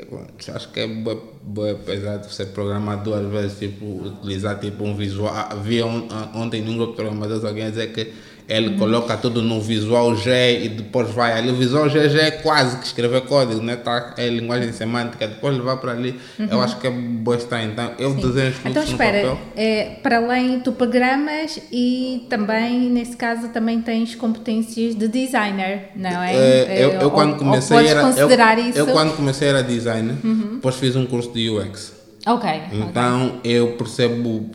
É, 0.00 0.52
acho 0.52 0.72
que 0.72 0.80
é 0.80 0.86
bué- 0.86 1.18
bué 1.42 1.74
pesado 1.74 2.26
você 2.28 2.46
programar 2.46 3.02
duas 3.02 3.26
vezes, 3.30 3.58
tipo, 3.58 3.84
utilizar 3.84 4.58
tipo 4.58 4.84
um 4.84 4.94
visual. 4.96 5.32
Vi 5.62 5.82
on- 5.82 6.08
ontem 6.34 6.62
num 6.62 6.76
grupo 6.76 6.92
de 6.92 6.96
programadores 6.96 7.44
alguém 7.44 7.68
dizer 7.70 7.92
que 7.92 8.12
ele 8.50 8.76
coloca 8.76 9.16
tudo 9.16 9.40
no 9.42 9.60
visual 9.60 10.14
G 10.16 10.64
e 10.64 10.68
depois 10.68 11.08
vai 11.10 11.32
ali. 11.32 11.50
O 11.50 11.54
visual 11.54 11.88
G 11.88 12.08
já 12.08 12.22
é 12.22 12.30
quase 12.32 12.78
que 12.78 12.86
escrever 12.86 13.22
código, 13.22 13.62
né? 13.62 13.76
Tá, 13.76 14.14
é 14.18 14.28
linguagem 14.28 14.72
semântica, 14.72 15.28
depois 15.28 15.56
levar 15.56 15.76
para 15.76 15.92
ali. 15.92 16.18
Eu 16.38 16.60
acho 16.60 16.76
que 16.78 16.86
é 16.86 16.90
boa 16.90 17.36
estranho. 17.36 17.70
Então, 17.70 17.92
eu 17.98 18.12
desenho 18.14 18.48
os 18.50 18.56
fluxos 18.56 18.64
Então 18.70 18.82
espera, 18.82 19.38
é, 19.56 19.96
para 20.02 20.16
além 20.18 20.58
tu 20.60 20.72
programas 20.72 21.60
e 21.70 22.26
também, 22.28 22.90
nesse 22.90 23.16
caso, 23.16 23.48
também 23.48 23.80
tens 23.80 24.14
competências 24.16 24.94
de 24.96 25.06
designer, 25.06 25.90
não 25.94 26.22
é? 26.22 26.34
É, 26.34 26.84
eu, 26.84 26.90
É, 26.90 26.96
eu 26.96 27.04
ou- 27.04 27.10
quando 27.12 27.36
comecei 27.36 27.76
era 27.86 28.00
eu, 28.00 28.06
considerar 28.06 28.58
isso? 28.58 28.80
Uhum. 28.80 28.86
eu 28.88 28.92
quando 28.92 29.16
comecei 29.16 29.48
era 29.48 29.62
designer, 29.62 30.16
depois 30.54 30.74
fiz 30.74 30.96
um 30.96 31.06
curso 31.06 31.30
de 31.32 31.48
UX. 31.48 31.92
Ok, 32.26 32.50
Então 32.72 33.40
eu 33.44 33.72
percebo 33.78 34.50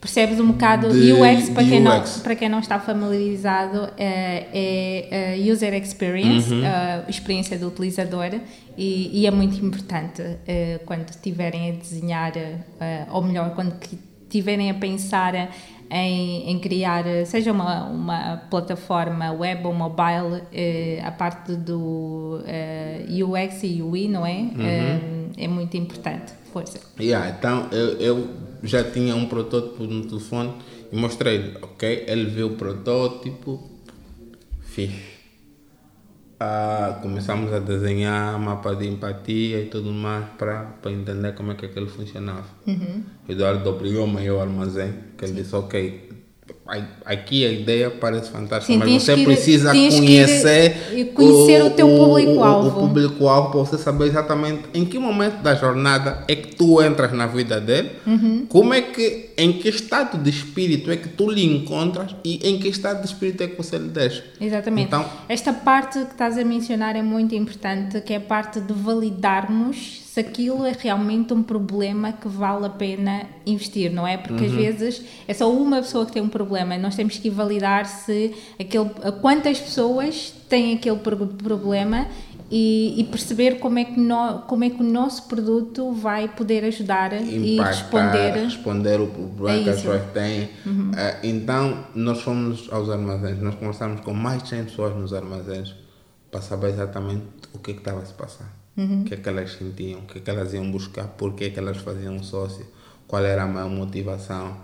percebes 0.00 0.40
um 0.40 0.46
bocado 0.52 0.88
De- 0.90 1.12
UX, 1.12 1.50
para 1.50 1.64
quem, 1.64 1.80
Não, 1.80 1.98
UX. 2.00 2.20
para 2.22 2.34
quem 2.34 2.48
não 2.48 2.60
está 2.60 2.78
familiarizado, 2.80 3.90
é, 3.98 4.46
é, 4.52 5.34
é 5.36 5.52
User 5.52 5.74
Experience, 5.74 6.52
Uhum. 6.52 6.62
a 6.64 7.04
experiência 7.08 7.58
do 7.58 7.68
utilizador, 7.68 8.30
e, 8.78 9.10
e 9.20 9.26
é 9.26 9.30
muito 9.30 9.62
importante 9.64 10.22
eh, 10.48 10.80
quando 10.86 11.08
estiverem 11.10 11.70
a 11.70 11.72
desenhar, 11.74 12.32
eh, 12.36 13.06
ou 13.12 13.20
melhor, 13.22 13.50
quando 13.54 13.74
estiverem 14.22 14.70
a 14.70 14.74
pensar 14.74 15.50
em, 15.90 16.50
em 16.50 16.58
criar, 16.60 17.06
eh, 17.06 17.24
seja 17.26 17.52
uma, 17.52 17.84
uma 17.84 18.36
plataforma 18.48 19.32
web 19.32 19.66
ou 19.66 19.74
mobile, 19.74 20.42
eh, 20.52 21.02
a 21.04 21.10
parte 21.10 21.52
do 21.56 22.40
eh, 22.46 23.04
UX 23.22 23.62
e 23.64 23.82
UI, 23.82 24.08
não 24.08 24.24
é? 24.24 24.32
Uhum. 24.38 24.54
Eh, 25.36 25.44
é 25.44 25.48
muito 25.48 25.76
importante. 25.76 26.32
Força. 26.52 26.80
Yeah, 26.98 27.36
então 27.38 27.68
eu, 27.70 27.98
eu 28.00 28.28
já 28.62 28.84
tinha 28.84 29.14
um 29.14 29.26
protótipo 29.26 29.84
no 29.84 30.04
telefone 30.06 30.52
E 30.92 30.96
mostrei-lhe, 30.96 31.56
ok? 31.62 32.04
Ele 32.06 32.26
viu 32.26 32.48
o 32.48 32.56
protótipo, 32.56 33.70
fiz. 34.60 34.92
Ah, 36.38 36.98
começamos 37.02 37.52
a 37.52 37.58
desenhar 37.58 38.38
mapa 38.38 38.74
de 38.74 38.88
empatia 38.88 39.60
e 39.60 39.66
tudo 39.66 39.92
mais 39.92 40.24
para 40.38 40.74
entender 40.86 41.34
como 41.34 41.52
é 41.52 41.54
que 41.54 41.66
aquilo 41.66 41.86
funcionava. 41.86 42.46
Uhum. 42.66 43.04
Eduardo 43.28 43.68
obrigou-me 43.68 44.26
ao 44.26 44.40
armazém, 44.40 44.94
que 45.18 45.26
ele 45.26 45.34
disse, 45.34 45.54
ok, 45.54 46.08
aqui 47.04 47.44
a 47.44 47.50
ideia 47.50 47.90
parece 47.90 48.30
fantástica, 48.30 48.72
Sim, 48.72 48.78
mas 48.78 49.02
você 49.02 49.14
ir, 49.14 49.24
precisa 49.24 49.70
conhecer, 49.72 50.76
ir, 50.92 51.04
conhecer 51.06 51.62
o, 51.62 51.66
o 51.66 51.70
teu 51.70 51.88
público-alvo. 51.88 52.68
O, 52.68 52.84
o 52.84 52.88
público-alvo 52.88 53.50
para 53.50 53.60
você 53.60 53.78
saber 53.78 54.06
exatamente 54.06 54.62
em 54.72 54.84
que 54.84 54.98
momento 54.98 55.42
da 55.42 55.54
jornada 55.54 56.24
é 56.28 56.36
que 56.36 56.54
tu 56.54 56.80
entras 56.82 57.12
na 57.12 57.26
vida 57.26 57.60
dele, 57.60 57.90
uhum. 58.06 58.46
como 58.48 58.72
é 58.72 58.82
que, 58.82 59.30
em 59.36 59.52
que 59.54 59.68
estado 59.68 60.18
de 60.18 60.30
espírito 60.30 60.90
é 60.90 60.96
que 60.96 61.08
tu 61.08 61.30
lhe 61.30 61.44
encontras 61.44 62.14
e 62.24 62.48
em 62.48 62.58
que 62.58 62.68
estado 62.68 63.00
de 63.00 63.06
espírito 63.06 63.42
é 63.42 63.48
que 63.48 63.56
você 63.56 63.76
lhe 63.76 63.88
deixa. 63.88 64.24
Exatamente. 64.40 64.88
Então, 64.88 65.04
Esta 65.28 65.52
parte 65.52 65.98
que 65.98 66.12
estás 66.12 66.38
a 66.38 66.44
mencionar 66.44 66.94
é 66.94 67.02
muito 67.02 67.34
importante, 67.34 68.00
que 68.00 68.12
é 68.12 68.16
a 68.16 68.20
parte 68.20 68.60
de 68.60 68.72
validarmos 68.72 70.00
se 70.10 70.18
aquilo 70.18 70.64
é 70.66 70.72
realmente 70.76 71.32
um 71.32 71.40
problema 71.40 72.12
que 72.12 72.26
vale 72.26 72.66
a 72.66 72.68
pena 72.68 73.26
investir, 73.46 73.92
não 73.92 74.04
é? 74.04 74.16
Porque 74.16 74.42
uhum. 74.42 74.50
às 74.50 74.56
vezes 74.56 75.02
é 75.28 75.32
só 75.32 75.48
uma 75.48 75.76
pessoa 75.76 76.04
que 76.04 76.10
tem 76.10 76.20
um 76.20 76.28
problema, 76.28 76.49
nós 76.80 76.94
temos 76.94 77.18
que 77.18 77.30
validar 77.30 77.86
se 77.86 78.34
aquele, 78.58 78.90
quantas 79.20 79.58
pessoas 79.58 80.32
têm 80.48 80.74
aquele 80.74 80.98
problema 80.98 82.06
e, 82.50 83.00
e, 83.00 83.04
perceber 83.04 83.60
como 83.60 83.78
é, 83.78 83.84
que 83.84 84.00
no, 84.00 84.40
como 84.40 84.64
é 84.64 84.70
que 84.70 84.80
o 84.80 84.84
nosso 84.84 85.28
produto 85.28 85.92
vai 85.92 86.26
poder 86.26 86.64
ajudar 86.64 87.12
Impactar, 87.12 87.32
e 87.32 87.60
responder. 87.60 88.32
responder 88.44 89.00
o 89.00 89.06
problema 89.06 89.62
que 89.62 89.70
as 89.70 89.76
pessoas 89.76 90.02
têm. 90.12 90.50
Uhum. 90.66 90.90
Uh, 90.90 90.94
então, 91.22 91.84
nós 91.94 92.20
fomos 92.22 92.68
aos 92.72 92.90
armazéns, 92.90 93.40
nós 93.40 93.54
conversamos 93.54 94.00
com 94.00 94.12
mais 94.12 94.42
de 94.42 94.48
100 94.48 94.64
pessoas 94.64 94.96
nos 94.96 95.14
armazéns 95.14 95.76
para 96.28 96.40
saber 96.40 96.70
exatamente 96.70 97.24
o 97.52 97.58
que, 97.58 97.70
é 97.70 97.74
que 97.74 97.80
estava 97.80 98.00
a 98.00 98.04
se 98.04 98.14
passar. 98.14 98.60
Uhum. 98.76 99.02
o 99.02 99.04
que 99.04 99.14
é 99.14 99.16
que 99.16 99.28
elas 99.28 99.52
sentiam, 99.52 100.00
o 100.00 100.02
que 100.02 100.18
é 100.18 100.20
que 100.20 100.30
elas 100.30 100.54
iam 100.54 100.70
buscar, 100.70 101.04
por 101.04 101.34
que 101.34 101.44
é 101.44 101.50
que 101.50 101.58
elas 101.58 101.76
faziam 101.78 102.22
sócio, 102.22 102.64
qual 103.06 103.24
era 103.24 103.42
a 103.42 103.46
maior 103.46 103.68
motivação, 103.68 104.56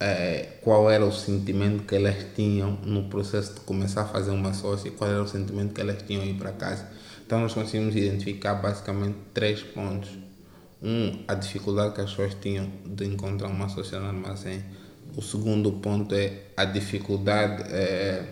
é, 0.00 0.58
qual 0.62 0.90
era 0.90 1.04
o 1.04 1.12
sentimento 1.12 1.84
que 1.84 1.94
elas 1.94 2.16
tinham 2.34 2.78
no 2.84 3.04
processo 3.04 3.54
de 3.54 3.60
começar 3.60 4.02
a 4.02 4.06
fazer 4.06 4.30
uma 4.30 4.52
sócia, 4.52 4.90
qual 4.90 5.10
era 5.10 5.22
o 5.22 5.28
sentimento 5.28 5.74
que 5.74 5.80
elas 5.80 6.02
tinham 6.02 6.24
ir 6.24 6.34
para 6.34 6.52
casa. 6.52 6.88
Então 7.24 7.40
nós 7.40 7.54
conseguimos 7.54 7.94
identificar 7.96 8.54
basicamente 8.54 9.16
três 9.32 9.62
pontos. 9.62 10.10
Um, 10.82 11.24
a 11.26 11.34
dificuldade 11.34 11.94
que 11.94 12.02
as 12.02 12.10
pessoas 12.10 12.34
tinham 12.34 12.70
de 12.84 13.06
encontrar 13.06 13.48
uma 13.48 13.68
sócia 13.68 13.98
no 13.98 14.06
armazém. 14.06 14.62
O 15.16 15.22
segundo 15.22 15.72
ponto 15.72 16.14
é 16.14 16.42
a 16.56 16.64
dificuldade, 16.64 17.62
é, 17.72 18.24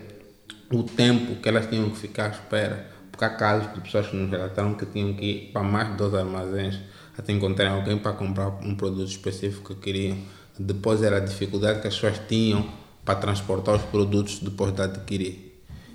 o 0.71 0.83
tempo 0.83 1.41
que 1.41 1.49
elas 1.49 1.67
tinham 1.67 1.89
que 1.89 1.97
ficar 1.97 2.27
à 2.27 2.29
espera 2.29 2.93
porque 3.13 3.25
há 3.27 3.31
casos 3.31 3.73
de 3.75 3.81
pessoas 3.81 4.09
que 4.09 4.17
nos 4.17 4.31
relataram 4.31 4.75
que 4.75 4.87
tinham 4.87 5.13
que 5.15 5.25
ir 5.25 5.53
para 5.53 5.63
mais 5.63 5.91
de 5.91 5.97
dois 5.97 6.15
armazéns 6.15 6.81
até 7.17 7.33
encontrarem 7.33 7.73
alguém 7.73 7.99
para 7.99 8.15
comprar 8.15 8.49
um 8.49 8.75
produto 8.75 9.09
específico 9.09 9.75
que 9.75 9.81
queriam. 9.81 10.19
Depois 10.59 11.03
era 11.03 11.17
a 11.17 11.21
dificuldade 11.21 11.81
que 11.81 11.89
as 11.89 11.95
pessoas 11.95 12.21
tinham 12.29 12.69
para 13.05 13.19
transportar 13.19 13.77
os 13.77 13.83
produtos 13.83 14.39
depois 14.39 14.73
de 14.73 14.83
adquirir. 14.83 15.53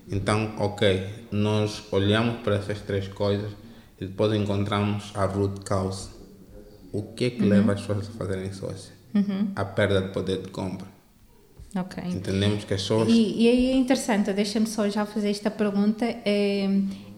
Então, 0.09 0.55
ok, 0.57 1.27
nós 1.31 1.83
olhamos 1.91 2.41
para 2.41 2.55
essas 2.55 2.79
três 2.81 3.07
coisas 3.07 3.51
e 3.99 4.05
depois 4.05 4.33
encontramos 4.33 5.11
a 5.15 5.25
root 5.25 5.61
cause. 5.61 6.09
O 6.91 7.03
que 7.13 7.25
é 7.25 7.29
que 7.31 7.43
uhum. 7.43 7.49
leva 7.49 7.73
as 7.73 7.81
pessoas 7.81 8.07
a 8.07 8.11
fazerem 8.11 8.51
sócio? 8.53 8.93
Uhum. 9.13 9.51
A 9.55 9.65
perda 9.65 10.01
de 10.01 10.13
poder 10.13 10.41
de 10.41 10.49
compra. 10.49 10.87
Ok. 11.75 12.01
Entendemos 12.05 12.63
que 12.63 12.73
as 12.73 12.81
pessoas. 12.81 13.09
E, 13.09 13.43
e 13.43 13.49
aí 13.49 13.71
é 13.71 13.75
interessante, 13.75 14.31
deixa-me 14.33 14.67
só 14.67 14.87
já 14.89 15.05
fazer 15.05 15.29
esta 15.29 15.51
pergunta. 15.51 16.05
É, 16.05 16.67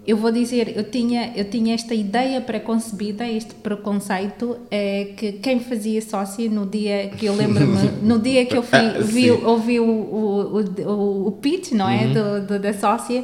eu 0.10 0.18
vou 0.18 0.32
dizer, 0.32 0.76
eu 0.76 0.84
tinha, 0.84 1.32
eu 1.36 1.46
tinha 1.46 1.76
esta 1.76 1.94
ideia 1.94 2.42
preconcebida, 2.42 3.28
este 3.28 3.54
preconceito, 3.54 4.58
é, 4.72 5.14
que 5.16 5.34
quem 5.34 5.60
fazia 5.60 6.02
sócia 6.02 6.50
no 6.50 6.66
dia 6.66 7.10
que 7.10 7.28
eu 7.28 7.36
lembro-me, 7.36 7.92
no 8.02 8.18
dia 8.18 8.44
que 8.44 8.58
eu 8.58 8.64
fui, 8.64 8.80
ah, 8.80 9.00
vi, 9.02 9.30
ouvi 9.30 9.80
o, 9.80 9.86
o, 9.86 10.62
o, 10.84 11.28
o 11.28 11.32
pitch, 11.34 11.74
não 11.74 11.88
é? 11.88 12.06
Uhum. 12.06 12.14
Do, 12.14 12.48
do, 12.48 12.60
da 12.60 12.74
sócia, 12.74 13.24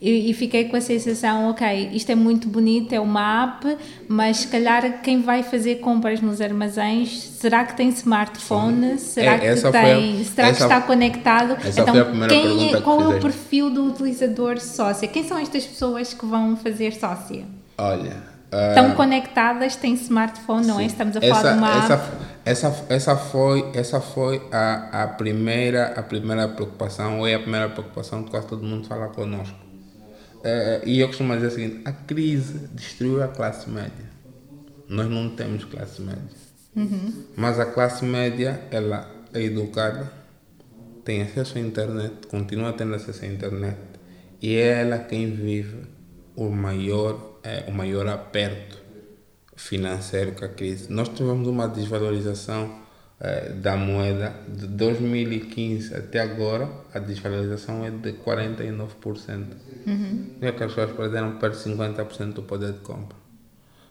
e, 0.00 0.30
e, 0.30 0.34
fiquei 0.34 0.64
com 0.64 0.76
a 0.76 0.80
sensação, 0.80 1.50
ok, 1.50 1.90
isto 1.92 2.10
é 2.10 2.14
muito 2.14 2.48
bonito, 2.48 2.94
é 2.94 2.98
uma 2.98 3.44
app, 3.44 3.76
mas 4.08 4.38
se 4.38 4.48
calhar 4.48 5.02
quem 5.02 5.20
vai 5.20 5.42
fazer 5.42 5.76
compras 5.76 6.22
nos 6.22 6.40
armazéns, 6.40 7.20
será 7.38 7.66
que 7.66 7.76
tem 7.76 7.90
smartphone? 7.90 8.98
Será 8.98 9.32
é, 9.32 9.54
que 9.54 9.60
tem, 9.60 10.20
a, 10.22 10.24
será 10.24 10.48
essa, 10.48 10.56
que 10.56 10.62
está 10.62 10.80
conectado? 10.80 11.56
então, 11.66 11.94
quem 12.28 12.72
é, 12.72 12.80
qual 12.80 13.02
é 13.02 13.08
o 13.08 13.20
perfil 13.20 13.68
do 13.68 13.88
utilizador 13.88 14.58
sócia? 14.58 15.06
Quem 15.06 15.22
são 15.22 15.36
estas 15.36 15.66
pessoas 15.66 16.14
que 16.14 16.24
vão 16.24 16.56
fazer 16.56 16.94
sócia? 16.94 17.44
Olha, 17.76 18.30
Estão 18.70 18.92
uh, 18.92 18.94
conectadas, 18.96 19.76
têm 19.76 19.94
smartphone, 19.94 20.66
não 20.66 20.80
é? 20.80 20.86
Estamos 20.86 21.16
a 21.16 21.20
falar 21.20 21.38
essa, 21.38 21.52
de 21.52 21.58
uma 21.58 21.78
essa, 21.78 22.10
essa, 22.44 22.86
essa 22.88 23.16
foi, 23.16 23.70
essa 23.74 24.00
foi 24.00 24.42
a, 24.50 25.02
a, 25.04 25.06
primeira, 25.08 25.92
a 25.94 26.02
primeira 26.02 26.48
preocupação, 26.48 27.20
ou 27.20 27.28
é 27.28 27.34
a 27.34 27.38
primeira 27.38 27.68
preocupação 27.68 28.24
que 28.24 28.30
quase 28.30 28.48
todo 28.48 28.64
mundo 28.64 28.88
fala 28.88 29.06
connosco 29.08 29.69
Uh, 30.40 30.86
e 30.86 31.00
eu 31.00 31.08
costumo 31.08 31.34
dizer 31.34 31.46
o 31.46 31.50
seguinte: 31.50 31.80
a 31.84 31.92
crise 31.92 32.68
destruiu 32.72 33.22
a 33.22 33.28
classe 33.28 33.68
média. 33.68 34.10
Nós 34.88 35.08
não 35.08 35.30
temos 35.30 35.64
classe 35.64 36.00
média. 36.00 36.22
Uhum. 36.74 37.24
Mas 37.36 37.60
a 37.60 37.66
classe 37.66 38.04
média, 38.04 38.60
ela 38.70 39.10
é 39.32 39.42
educada, 39.42 40.10
tem 41.04 41.22
acesso 41.22 41.58
à 41.58 41.60
internet, 41.60 42.26
continua 42.28 42.72
tendo 42.72 42.94
acesso 42.94 43.24
à 43.24 43.28
internet. 43.28 43.78
E 44.40 44.54
é 44.54 44.80
ela 44.80 44.98
quem 44.98 45.30
vive 45.30 45.82
o 46.34 46.48
maior, 46.48 47.38
é, 47.42 47.64
o 47.68 47.72
maior 47.72 48.06
aperto 48.08 48.78
financeiro 49.56 50.32
com 50.32 50.44
a 50.44 50.48
crise. 50.48 50.90
Nós 50.90 51.08
tivemos 51.10 51.46
uma 51.46 51.68
desvalorização 51.68 52.80
da 53.56 53.76
moeda 53.76 54.34
de 54.48 54.66
2015 54.66 55.94
até 55.94 56.20
agora, 56.20 56.70
a 56.94 56.98
desvalorização 56.98 57.84
é 57.84 57.90
de 57.90 58.14
49%. 58.14 59.44
Uhum. 59.86 60.30
É 60.40 60.50
que 60.52 60.64
as 60.64 60.72
pessoas 60.72 60.96
perderam 60.96 61.36
perto 61.36 61.62
de 61.62 61.70
50% 61.70 62.32
do 62.32 62.42
poder 62.42 62.72
de 62.72 62.78
compra. 62.78 63.16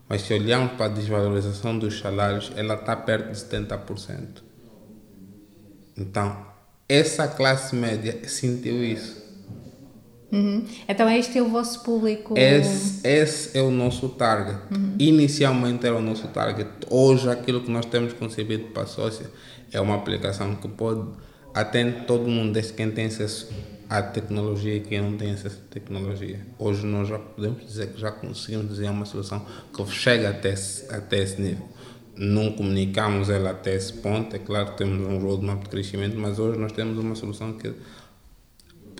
Mas 0.07 0.23
se 0.23 0.33
olharmos 0.33 0.71
para 0.73 0.87
a 0.87 0.89
desvalorização 0.89 1.77
dos 1.77 1.99
salários, 1.99 2.51
ela 2.55 2.73
está 2.73 2.95
perto 2.95 3.31
de 3.31 3.37
70%. 3.37 4.41
Então, 5.95 6.47
essa 6.87 7.27
classe 7.27 7.75
média 7.75 8.27
sentiu 8.27 8.83
isso. 8.83 9.18
Uhum. 10.31 10.63
Então, 10.87 11.09
este 11.09 11.39
é 11.39 11.41
o 11.41 11.49
vosso 11.49 11.83
público? 11.83 12.35
Esse, 12.37 13.07
esse 13.07 13.57
é 13.57 13.61
o 13.61 13.71
nosso 13.71 14.09
target. 14.09 14.59
Uhum. 14.71 14.95
Inicialmente 14.99 15.85
era 15.85 15.95
o 15.95 16.01
nosso 16.01 16.27
target. 16.27 16.69
Hoje, 16.89 17.29
aquilo 17.29 17.61
que 17.61 17.71
nós 17.71 17.85
temos 17.85 18.13
concebido 18.13 18.65
para 18.65 18.83
a 18.83 18.87
sócia 18.87 19.25
é 19.71 19.81
uma 19.81 19.95
aplicação 19.95 20.55
que 20.55 20.67
pode 20.67 21.07
atender 21.53 22.05
todo 22.05 22.27
mundo, 22.27 22.53
desde 22.53 22.73
quem 22.73 22.91
tem 22.91 23.05
acesso 23.05 23.49
à 23.89 24.01
tecnologia 24.01 24.75
e 24.75 24.79
quem 24.81 25.01
não 25.01 25.17
tem 25.17 25.31
acesso 25.31 25.57
à 25.67 25.73
tecnologia. 25.73 26.39
Hoje 26.59 26.85
nós 26.85 27.07
já 27.07 27.17
podemos 27.17 27.65
dizer 27.65 27.87
que 27.87 27.99
já 27.99 28.11
conseguimos 28.11 28.67
desenhar 28.69 28.93
uma 28.93 29.05
solução 29.05 29.43
que 29.73 29.91
chega 29.91 30.29
até 30.29 30.53
esse, 30.53 30.93
até 30.93 31.19
esse 31.19 31.41
nível. 31.41 31.67
Não 32.15 32.51
comunicamos 32.51 33.29
ela 33.29 33.51
até 33.51 33.75
esse 33.75 33.93
ponto, 33.93 34.35
é 34.35 34.39
claro 34.39 34.71
que 34.71 34.77
temos 34.77 35.07
um 35.07 35.17
roadmap 35.19 35.63
de 35.63 35.69
crescimento, 35.69 36.17
mas 36.17 36.37
hoje 36.37 36.59
nós 36.59 36.71
temos 36.71 36.97
uma 36.97 37.15
solução 37.15 37.53
que 37.53 37.73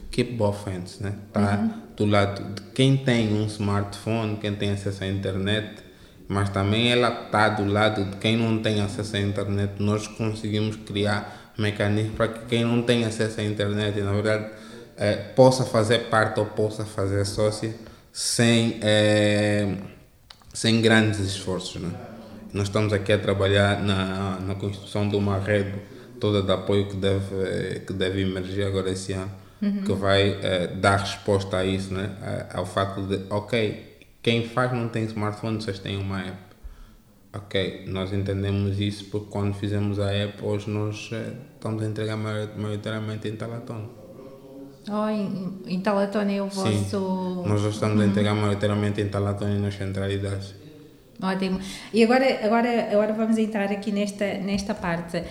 keep 0.03 0.33
both 0.33 0.67
ends, 0.67 0.99
né? 0.99 1.13
Está 1.27 1.57
uhum. 1.57 1.73
do 1.95 2.05
lado 2.05 2.43
de 2.53 2.62
quem 2.73 2.97
tem 2.97 3.33
um 3.33 3.45
smartphone, 3.45 4.38
quem 4.38 4.55
tem 4.55 4.71
acesso 4.71 5.03
à 5.03 5.07
internet, 5.07 5.83
mas 6.27 6.49
também 6.49 6.91
ela 6.91 7.25
está 7.25 7.49
do 7.49 7.65
lado 7.65 8.05
de 8.05 8.17
quem 8.17 8.38
não 8.38 8.59
tem 8.59 8.81
acesso 8.81 9.15
à 9.15 9.19
internet. 9.19 9.73
Nós 9.79 10.07
conseguimos 10.07 10.75
criar 10.75 11.53
mecanismos 11.57 12.15
para 12.15 12.27
que 12.27 12.45
quem 12.45 12.63
não 12.63 12.81
tem 12.81 13.05
acesso 13.05 13.41
à 13.41 13.43
internet, 13.43 13.99
na 14.01 14.12
verdade, 14.13 14.49
é, 14.97 15.15
possa 15.15 15.65
fazer 15.65 16.09
parte 16.09 16.39
ou 16.39 16.45
possa 16.45 16.85
fazer 16.85 17.25
sócia 17.25 17.73
sem, 18.12 18.79
é, 18.81 19.75
sem 20.53 20.81
grandes 20.81 21.19
esforços. 21.19 21.81
Né? 21.81 21.89
Nós 22.53 22.67
estamos 22.67 22.91
aqui 22.93 23.13
a 23.13 23.17
trabalhar 23.17 23.81
na, 23.81 24.39
na 24.39 24.55
construção 24.55 25.07
de 25.07 25.15
uma 25.15 25.38
rede 25.39 25.73
toda 26.19 26.41
de 26.41 26.51
apoio 26.51 26.88
que 26.88 26.95
deve, 26.95 27.79
que 27.88 27.93
deve 27.93 28.21
emergir 28.21 28.63
agora 28.63 28.91
esse 28.91 29.13
ano, 29.13 29.31
uhum. 29.61 29.83
que 29.83 29.93
vai 29.93 30.39
é, 30.41 30.67
dar 30.67 30.97
resposta 30.97 31.57
a 31.57 31.65
isso, 31.65 31.93
né? 31.93 32.47
ao 32.53 32.65
facto 32.65 33.01
de, 33.03 33.25
ok, 33.29 34.07
quem 34.21 34.47
faz 34.47 34.71
não 34.71 34.89
tem 34.89 35.03
smartphone, 35.05 35.61
vocês 35.61 35.79
têm 35.79 35.97
uma 35.97 36.21
app. 36.21 36.49
Ok, 37.31 37.85
nós 37.87 38.11
entendemos 38.11 38.79
isso 38.79 39.05
porque 39.05 39.27
quando 39.29 39.53
fizemos 39.53 39.99
a 39.99 40.11
app, 40.11 40.43
hoje 40.43 40.69
nós 40.69 41.11
estamos 41.53 41.83
a 41.83 41.85
entregar 41.85 42.17
maioritariamente 42.17 43.27
em 43.27 43.35
Talatona. 43.35 43.99
Oh, 44.87 45.07
em, 45.07 45.59
em 45.67 45.83
é 46.35 46.41
o 46.41 46.47
vosso. 46.47 46.71
Sim, 46.71 47.47
nós 47.47 47.63
estamos 47.63 47.97
uhum. 47.97 48.01
a 48.01 48.05
entregar 48.05 48.33
maioritariamente 48.33 49.01
em 49.01 49.07
Talatona 49.07 49.53
e 49.53 49.59
nas 49.59 49.75
centralidades. 49.75 50.55
Ótimo. 51.21 51.60
E 51.93 52.01
agora, 52.01 52.39
agora, 52.45 52.89
agora 52.91 53.13
vamos 53.13 53.38
entrar 53.38 53.69
aqui 53.71 53.91
nesta, 53.91 54.36
nesta 54.36 54.73
parte. 54.73 55.17
Uh, 55.17 55.23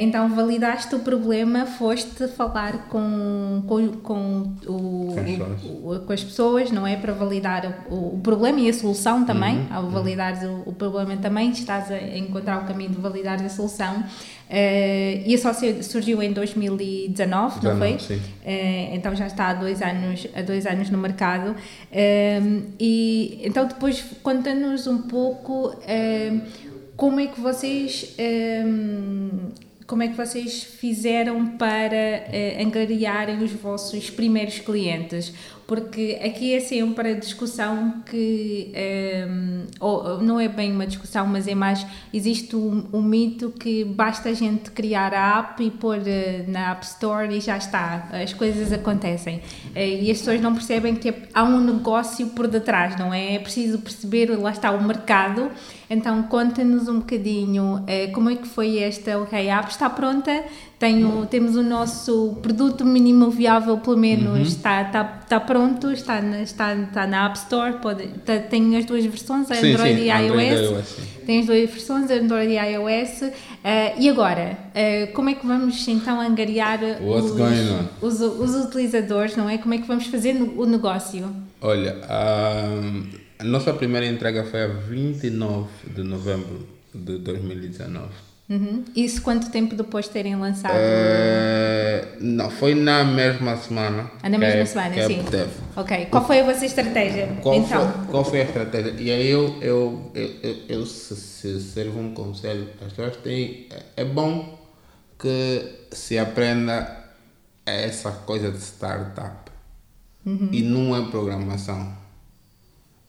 então, 0.00 0.28
validaste 0.34 0.94
o 0.94 1.00
problema, 1.00 1.66
foste 1.66 2.26
falar 2.28 2.88
com, 2.88 3.62
com, 3.66 3.88
com, 3.88 4.54
o, 4.66 5.14
o, 5.84 6.00
com 6.00 6.12
as 6.12 6.24
pessoas, 6.24 6.70
não 6.70 6.86
é? 6.86 6.96
Para 6.96 7.12
validar 7.12 7.84
o, 7.90 8.14
o 8.14 8.20
problema 8.22 8.58
e 8.58 8.70
a 8.70 8.72
solução 8.72 9.24
também. 9.26 9.58
Uhum. 9.58 9.66
Ao 9.70 9.90
validares 9.90 10.42
o, 10.44 10.62
o 10.64 10.72
problema 10.72 11.14
também, 11.18 11.50
estás 11.50 11.90
a 11.90 12.00
encontrar 12.16 12.62
o 12.62 12.66
caminho 12.66 12.90
de 12.90 13.00
validar 13.00 13.42
a 13.42 13.48
solução. 13.50 14.02
Uh, 14.48 15.22
e 15.26 15.34
a 15.34 15.38
Sócia 15.38 15.82
surgiu 15.82 16.22
em 16.22 16.32
2019, 16.32 17.60
19, 17.60 17.66
não 17.66 17.78
foi? 17.78 17.98
Sim. 17.98 18.16
Uh, 18.16 18.94
então 18.94 19.16
já 19.16 19.26
está 19.26 19.48
há 19.48 19.54
dois 19.54 19.80
anos, 19.80 20.26
há 20.34 20.42
dois 20.42 20.66
anos 20.66 20.90
no 20.90 20.98
mercado. 20.98 21.52
Uh, 21.52 22.62
e 22.78 23.40
então 23.42 23.66
depois 23.66 24.04
conta-nos 24.22 24.86
um 24.86 25.02
pouco 25.02 25.74
como 26.96 27.20
é 27.20 27.26
que 27.26 27.40
vocês 27.40 28.14
como 29.86 30.02
é 30.02 30.08
que 30.08 30.14
vocês 30.14 30.62
fizeram 30.62 31.46
para 31.58 32.24
angariarem 32.60 33.42
os 33.42 33.52
vossos 33.52 34.08
primeiros 34.08 34.58
clientes? 34.60 35.32
Porque 35.66 36.20
aqui 36.22 36.54
é 36.54 36.60
sempre 36.60 37.12
a 37.12 37.14
discussão 37.14 38.02
que 38.04 38.70
um, 39.26 39.64
ou, 39.80 40.22
não 40.22 40.38
é 40.38 40.46
bem 40.46 40.70
uma 40.70 40.86
discussão, 40.86 41.26
mas 41.26 41.48
é 41.48 41.54
mais 41.54 41.86
existe 42.12 42.54
um, 42.54 42.84
um, 42.92 43.00
mito 43.00 43.50
que 43.50 43.82
basta 43.82 44.28
a 44.28 44.34
gente 44.34 44.70
criar 44.70 45.14
a 45.14 45.38
app 45.38 45.64
e 45.64 45.70
pôr 45.70 45.98
uh, 45.98 46.50
na 46.50 46.72
App 46.72 46.84
Store 46.84 47.34
e 47.34 47.40
já 47.40 47.56
está, 47.56 48.08
as 48.12 48.34
coisas 48.34 48.72
acontecem. 48.72 49.38
Uh, 49.74 49.78
e 49.78 50.10
as 50.10 50.18
pessoas 50.18 50.40
não 50.40 50.52
percebem 50.52 50.94
que 50.94 51.14
há 51.32 51.44
um 51.44 51.60
negócio 51.60 52.26
por 52.28 52.46
detrás, 52.46 52.98
não 52.98 53.12
é? 53.12 53.34
É 53.34 53.38
preciso 53.38 53.78
perceber, 53.78 54.26
lá 54.38 54.50
está 54.50 54.70
o 54.70 54.82
mercado. 54.82 55.50
Então 55.88 56.22
conta-nos 56.24 56.88
um 56.88 56.98
bocadinho 56.98 57.76
uh, 57.76 58.12
como 58.12 58.28
é 58.28 58.36
que 58.36 58.46
foi 58.46 58.78
esta 58.78 59.18
OK 59.18 59.48
App, 59.48 59.70
está 59.70 59.88
pronta? 59.88 60.44
Tenho, 60.78 61.24
temos 61.26 61.54
o 61.56 61.62
nosso 61.62 62.36
produto 62.42 62.84
mínimo 62.84 63.30
viável, 63.30 63.78
pelo 63.78 63.96
menos, 63.96 64.26
uhum. 64.26 64.42
está, 64.42 64.82
está, 64.82 65.20
está 65.22 65.40
pronto, 65.40 65.90
está 65.90 66.20
na, 66.20 66.42
está, 66.42 66.74
está 66.74 67.06
na 67.06 67.26
App 67.26 67.38
Store, 67.38 67.74
pode, 67.80 68.08
tem 68.50 68.76
as 68.76 68.84
duas 68.84 69.04
versões, 69.04 69.46
sim, 69.46 69.72
Android 69.72 69.94
sim, 69.94 70.02
e 70.02 70.10
iOS. 70.10 70.96
Tem 71.24 71.40
as 71.40 71.46
duas 71.46 71.70
versões, 71.70 72.10
Android 72.10 72.52
e 72.52 72.56
iOS. 72.56 73.22
Uh, 73.22 73.32
e 73.98 74.08
agora, 74.10 74.58
uh, 74.70 75.12
como 75.12 75.30
é 75.30 75.34
que 75.34 75.46
vamos 75.46 75.86
então 75.88 76.20
angariar 76.20 76.80
os, 77.00 77.30
os, 78.02 78.20
os, 78.20 78.66
utilizadores, 78.66 79.36
não 79.36 79.48
é? 79.48 79.56
Como 79.56 79.72
é 79.74 79.78
que 79.78 79.86
vamos 79.86 80.06
fazer 80.08 80.34
no, 80.34 80.60
o 80.60 80.66
negócio? 80.66 81.34
Olha, 81.60 81.96
a, 82.02 82.64
a 83.38 83.44
nossa 83.44 83.72
primeira 83.72 84.06
entrega 84.06 84.44
foi 84.44 84.64
a 84.64 84.68
29 84.68 85.68
de 85.94 86.02
novembro 86.02 86.68
de 86.94 87.18
2019. 87.18 88.33
Uhum. 88.48 88.84
Isso 88.94 89.22
quanto 89.22 89.50
tempo 89.50 89.74
depois 89.74 90.04
de 90.04 90.10
terem 90.10 90.36
lançado? 90.36 90.74
Uh, 90.74 92.16
não, 92.20 92.50
foi 92.50 92.74
na 92.74 93.02
mesma 93.02 93.56
semana. 93.56 94.10
Ah, 94.22 94.28
na 94.28 94.36
mesma 94.36 94.60
é, 94.60 94.66
semana, 94.66 94.94
é 94.96 95.06
sim. 95.06 95.22
Teve. 95.30 95.50
Ok. 95.74 96.06
Qual 96.10 96.26
foi 96.26 96.40
a 96.40 96.44
vossa 96.44 96.66
estratégia? 96.66 97.38
Qual, 97.42 97.54
então? 97.54 97.90
foi, 97.90 98.06
qual 98.06 98.24
foi 98.24 98.40
a 98.42 98.44
estratégia? 98.44 98.94
E 98.98 99.10
aí 99.10 99.30
eu, 99.30 99.56
eu, 99.62 100.10
eu, 100.14 100.30
eu, 100.42 100.56
eu 100.68 100.86
se, 100.86 101.16
se 101.16 101.58
servo 101.60 101.98
um 101.98 102.12
conselho, 102.12 102.68
as 102.84 102.92
pessoas 102.92 103.16
têm. 103.16 103.66
É 103.96 104.04
bom 104.04 104.58
que 105.18 105.86
se 105.90 106.18
aprenda 106.18 107.02
essa 107.64 108.10
coisa 108.12 108.50
de 108.50 108.58
startup. 108.58 109.50
Uhum. 110.26 110.50
E 110.52 110.62
não 110.62 110.94
é 110.94 111.10
programação. 111.10 111.96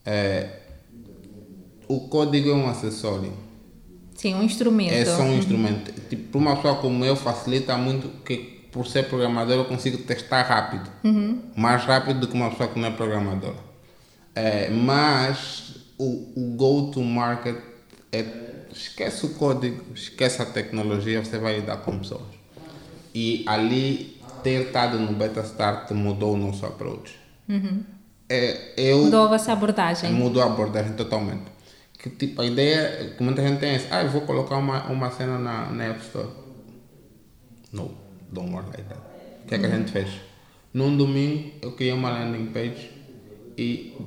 É, 0.05 0.59
o 1.89 2.07
código 2.07 2.51
é 2.51 2.53
um 2.53 2.69
acessório 2.69 3.44
Sim, 4.25 4.33
um 4.33 4.41
instrumento. 4.41 4.91
É 4.91 5.05
só 5.05 5.21
um 5.21 5.27
uhum. 5.27 5.37
instrumento. 5.37 5.93
Tipo, 6.09 6.31
para 6.31 6.39
uma 6.39 6.55
pessoa 6.55 6.75
como 6.77 7.05
eu, 7.05 7.15
facilita 7.15 7.77
muito 7.77 8.09
que 8.23 8.65
por 8.71 8.87
ser 8.87 9.03
programador 9.03 9.57
eu 9.57 9.65
consigo 9.65 9.99
testar 9.99 10.41
rápido. 10.41 10.89
Uhum. 11.03 11.43
Mais 11.55 11.83
rápido 11.83 12.21
do 12.21 12.27
que 12.27 12.33
uma 12.33 12.49
pessoa 12.49 12.67
que 12.69 12.79
não 12.79 12.87
é 12.87 12.91
programadora. 12.91 13.57
É, 14.33 14.71
mas 14.71 15.75
o, 15.99 16.33
o 16.35 16.55
go-to-market 16.55 17.55
é 18.11 18.25
esquece 18.73 19.27
o 19.27 19.29
código, 19.35 19.83
esquece 19.93 20.41
a 20.41 20.45
tecnologia, 20.45 21.23
você 21.23 21.37
vai 21.37 21.59
lidar 21.59 21.77
com 21.77 21.99
pessoas. 21.99 22.23
E 23.13 23.45
ali, 23.47 24.19
ter 24.41 24.65
estado 24.65 24.97
no 24.97 25.13
Beta 25.13 25.41
Start 25.41 25.91
mudou 25.91 26.33
o 26.33 26.37
nosso 26.37 26.65
approach. 26.65 27.15
Uhum. 27.47 27.83
É, 28.27 28.73
eu, 28.75 29.03
mudou 29.03 29.25
a 29.25 29.27
vossa 29.27 29.53
abordagem. 29.53 30.11
Mudou 30.11 30.41
a 30.41 30.47
abordagem 30.47 30.93
totalmente 30.93 31.54
que 32.05 32.09
tipo, 32.11 32.39
a 32.39 32.45
ideia 32.45 33.15
que 33.17 33.23
muita 33.23 33.41
gente 33.41 33.59
tem 33.59 33.71
é 33.71 33.87
ah, 33.89 34.03
eu 34.03 34.09
vou 34.09 34.21
colocar 34.21 34.57
uma, 34.57 34.83
uma 34.91 35.09
cena 35.09 35.39
na, 35.39 35.71
na 35.71 35.85
App 35.85 36.01
Store. 36.01 36.29
No, 37.73 37.91
don't 38.31 38.53
work 38.53 38.69
like 38.69 38.83
that. 38.83 39.01
O 39.43 39.47
que 39.47 39.55
é 39.55 39.57
que 39.57 39.65
a 39.65 39.69
gente 39.69 39.91
fez? 39.91 40.09
Num 40.71 40.95
domingo 40.95 41.53
eu 41.63 41.71
criei 41.71 41.93
uma 41.93 42.11
landing 42.11 42.47
page 42.47 42.91
e 43.57 43.97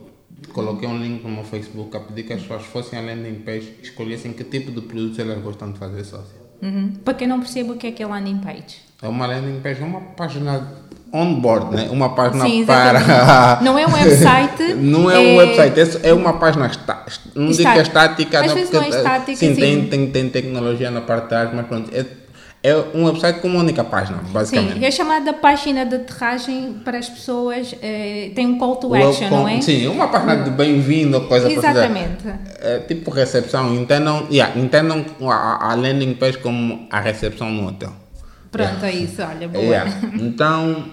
coloquei 0.53 0.89
um 0.89 0.97
link 1.03 1.25
no 1.25 1.31
meu 1.31 1.43
Facebook 1.43 1.97
a 1.97 1.99
pedir 1.99 2.23
que 2.23 2.35
as 2.35 2.43
pessoas 2.43 2.63
fossem 2.67 2.97
à 3.01 3.03
landing 3.03 3.41
page 3.41 3.75
e 3.81 3.83
escolhessem 3.83 4.33
que 4.33 4.45
tipo 4.45 4.71
de 4.71 4.83
produtos 4.83 5.19
elas 5.19 5.43
gostam 5.43 5.73
de 5.73 5.79
fazer 5.81 6.05
sócio. 6.05 6.39
Uhum. 6.63 6.93
Para 7.05 7.15
quem 7.15 7.27
não 7.27 7.41
percebe 7.41 7.73
o 7.73 7.77
que 7.77 7.89
é 7.89 7.91
que 7.91 8.01
é 8.01 8.07
landing 8.07 8.39
page? 8.39 8.77
É 9.03 9.09
uma 9.09 9.27
landing 9.27 9.59
page, 9.61 9.83
é 9.83 9.85
uma 9.85 10.03
página 10.03 10.61
onboard, 11.13 11.75
né? 11.75 11.89
Uma 11.91 12.15
página 12.15 12.45
Sim, 12.45 12.65
para. 12.65 13.61
Não 13.63 13.79
é 13.79 13.87
um 13.87 13.93
website. 13.95 14.75
não 14.75 15.11
é, 15.11 15.15
é, 15.15 15.19
um 15.19 15.37
website, 15.37 16.01
é 16.03 16.13
uma 16.13 16.35
página 16.35 16.67
está, 16.67 17.05
não 17.35 17.51
digo 17.51 17.63
que 17.73 17.79
é 17.79 17.83
estática, 17.83 18.41
Às 18.41 18.47
não, 18.47 18.55
vezes 18.55 18.71
não 18.71 18.83
é 18.83 18.89
estática. 18.89 19.37
Sim, 19.37 19.55
sim. 19.55 19.61
Tem, 19.61 19.87
tem, 19.87 20.07
tem 20.11 20.29
tecnologia 20.29 20.91
na 20.91 21.01
parte 21.01 21.25
de 21.25 21.29
trás, 21.29 21.51
mas 21.53 21.67
pronto. 21.67 21.91
É, 21.95 22.05
é 22.61 22.75
um 22.93 23.05
website 23.05 23.41
com 23.41 23.49
uma 23.49 23.61
única 23.61 23.85
página, 23.85 24.19
basicamente. 24.31 24.81
Sim, 24.81 24.85
é 24.85 24.91
chamada 24.91 25.33
página 25.33 25.87
de 25.87 25.95
aterragem 25.95 26.81
para 26.85 26.99
as 26.99 27.09
pessoas, 27.09 27.75
é, 27.81 28.33
tem 28.35 28.47
um 28.47 28.59
call 28.59 28.77
to 28.77 28.95
action, 28.95 29.31
não 29.31 29.49
é? 29.49 29.61
Sim, 29.61 29.87
uma 29.87 30.09
página 30.09 30.43
de 30.43 30.51
bem-vindo, 30.51 31.21
coisa 31.23 31.51
Exatamente. 31.51 32.27
É, 32.61 32.81
tipo 32.81 33.13
recepção, 33.13 33.73
entendam, 33.75 34.27
yeah, 34.31 34.59
entendam 34.59 35.05
a, 35.31 35.71
a 35.71 35.75
landing 35.77 36.15
page 36.15 36.39
como 36.39 36.89
a 36.91 36.99
recepção 36.99 37.49
no 37.51 37.69
hotel. 37.69 37.93
Pronto, 38.51 38.85
yeah. 38.85 38.89
é 38.89 38.93
isso, 38.93 39.23
olha, 39.23 39.47
boa. 39.47 39.65
Yeah. 39.65 39.93
Então, 40.15 40.85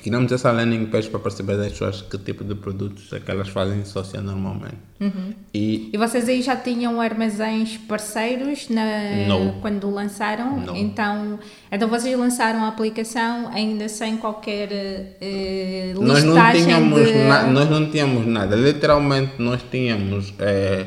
Criamos 0.00 0.30
essa 0.30 0.52
landing 0.52 0.86
page 0.86 1.10
para 1.10 1.18
perceber 1.18 1.56
das 1.56 1.72
pessoas 1.72 2.02
que 2.02 2.16
tipo 2.18 2.44
de 2.44 2.54
produtos 2.54 3.12
é 3.12 3.18
que 3.18 3.28
elas 3.32 3.48
fazem 3.48 3.84
sócia 3.84 4.20
normalmente. 4.20 4.78
Uhum. 5.00 5.34
E, 5.52 5.90
e 5.92 5.98
vocês 5.98 6.28
aí 6.28 6.40
já 6.40 6.54
tinham 6.54 7.00
armazéns 7.00 7.76
parceiros 7.78 8.68
na, 8.68 9.26
no. 9.26 9.60
quando 9.60 9.90
lançaram? 9.90 10.60
No. 10.60 10.76
Então, 10.76 11.40
então 11.70 11.88
vocês 11.88 12.16
lançaram 12.16 12.64
a 12.64 12.68
aplicação 12.68 13.48
ainda 13.52 13.88
sem 13.88 14.16
qualquer 14.16 14.68
uh, 14.70 16.00
nós 16.00 16.22
não 16.22 16.52
tínhamos 16.52 17.04
de... 17.04 17.18
na, 17.24 17.42
Nós 17.48 17.68
não 17.68 17.90
tínhamos 17.90 18.24
nada. 18.24 18.54
Literalmente 18.54 19.32
nós 19.40 19.60
tínhamos 19.68 20.32
é, 20.38 20.86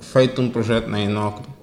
feito 0.00 0.42
um 0.42 0.50
projeto 0.50 0.86
na 0.86 1.00
Inocre 1.00 1.57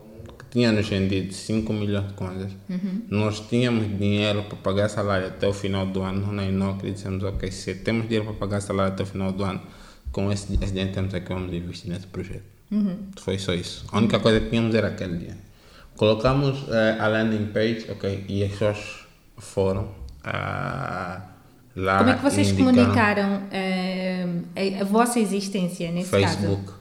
tinha-nos 0.55 0.87
vendido 0.87 1.33
5 1.33 1.73
milhões 1.73 2.07
de 2.07 2.13
coisas. 2.13 2.49
Uhum. 2.69 3.01
Nós 3.09 3.41
tínhamos 3.41 3.85
dinheiro 3.99 4.43
para 4.43 4.55
pagar 4.55 4.87
salário 4.87 5.27
até 5.27 5.45
o 5.45 5.51
final 5.51 5.85
do 5.85 6.01
ano 6.01 6.31
na 6.31 6.45
Inocre 6.45 6.87
e 6.87 6.91
dissemos, 6.93 7.21
ok, 7.25 7.51
se 7.51 7.75
temos 7.75 8.03
dinheiro 8.03 8.23
para 8.23 8.35
pagar 8.35 8.61
salário 8.61 8.93
até 8.93 9.03
o 9.03 9.05
final 9.05 9.33
do 9.33 9.43
ano, 9.43 9.59
com 10.13 10.31
esse, 10.31 10.53
esse 10.53 10.71
dinheiro 10.71 10.93
temos 10.93 11.13
é 11.13 11.19
que 11.19 11.27
vamos 11.27 11.53
investir 11.53 11.91
nesse 11.91 12.07
projeto. 12.07 12.45
Uhum. 12.71 12.95
Foi 13.17 13.37
só 13.37 13.53
isso. 13.53 13.85
A 13.91 13.97
única 13.97 14.17
coisa 14.21 14.39
que 14.39 14.49
tínhamos 14.49 14.73
era 14.73 14.87
aquele 14.87 15.17
dinheiro. 15.17 15.39
Colocamos 15.97 16.57
uh, 16.69 17.01
a 17.01 17.07
landing 17.07 17.47
page, 17.47 17.87
ok, 17.91 18.23
e 18.29 18.41
as 18.41 18.51
pessoas 18.51 18.77
foram 19.37 19.83
uh, 19.83 21.21
lá. 21.75 21.97
Como 21.97 22.09
é 22.11 22.15
que 22.15 22.23
vocês 22.23 22.53
comunicaram 22.53 23.39
uh, 23.39 24.43
a, 24.55 24.81
a, 24.81 24.85
vossa 24.85 25.19
existência 25.19 25.91
nesse 25.91 26.11
Facebook. 26.11 26.43
caso? 26.43 26.55
Facebook. 26.55 26.74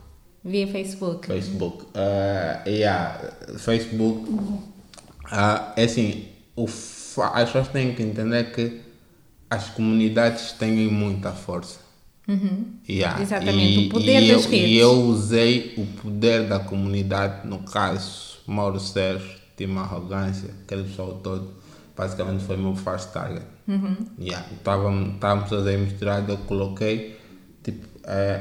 Via 0.44 0.66
Facebook. 0.66 1.26
Facebook. 1.26 1.85
Uh, 1.94 2.68
yeah, 2.68 3.33
Facebook. 3.57 4.28
Uh, 4.30 5.72
é 5.76 5.85
assim, 5.85 6.26
o 6.54 6.66
as 6.66 7.44
pessoas 7.46 7.68
têm 7.68 7.94
que 7.94 8.02
entender 8.02 8.52
que 8.52 8.80
as 9.48 9.70
comunidades 9.70 10.52
têm 10.52 10.88
muita 10.88 11.33
força. 11.33 11.78
Uhum. 12.26 12.74
Yeah. 12.88 13.22
Exatamente, 13.22 13.85
e, 13.85 13.87
o 13.87 13.90
poder 13.90 14.22
e 14.22 14.33
das 14.33 14.44
eu, 14.44 14.50
redes. 14.50 14.70
E 14.70 14.76
eu 14.76 14.92
usei 14.92 15.74
o 15.76 15.87
poder 16.02 16.46
da 16.48 16.59
comunidade, 16.59 17.46
no 17.46 17.61
caso, 17.61 18.38
Mauro 18.46 18.80
Sérgio, 18.80 19.37
tinha 19.57 19.68
uma 19.68 19.83
arrogância, 19.83 20.50
aquele 20.64 20.85
pessoal 20.85 21.20
todo, 21.22 21.54
basicamente 21.96 22.44
foi 22.44 22.57
meu 22.57 22.74
first 22.74 23.12
target. 23.12 23.46
Uhum. 23.68 23.96
Yeah. 24.18 24.46
Estávamos 24.52 25.48
todos 25.48 25.66
aí 25.66 25.76
misturados, 25.76 26.28
eu 26.28 26.38
coloquei 26.38 27.16
Tipo, 27.64 27.87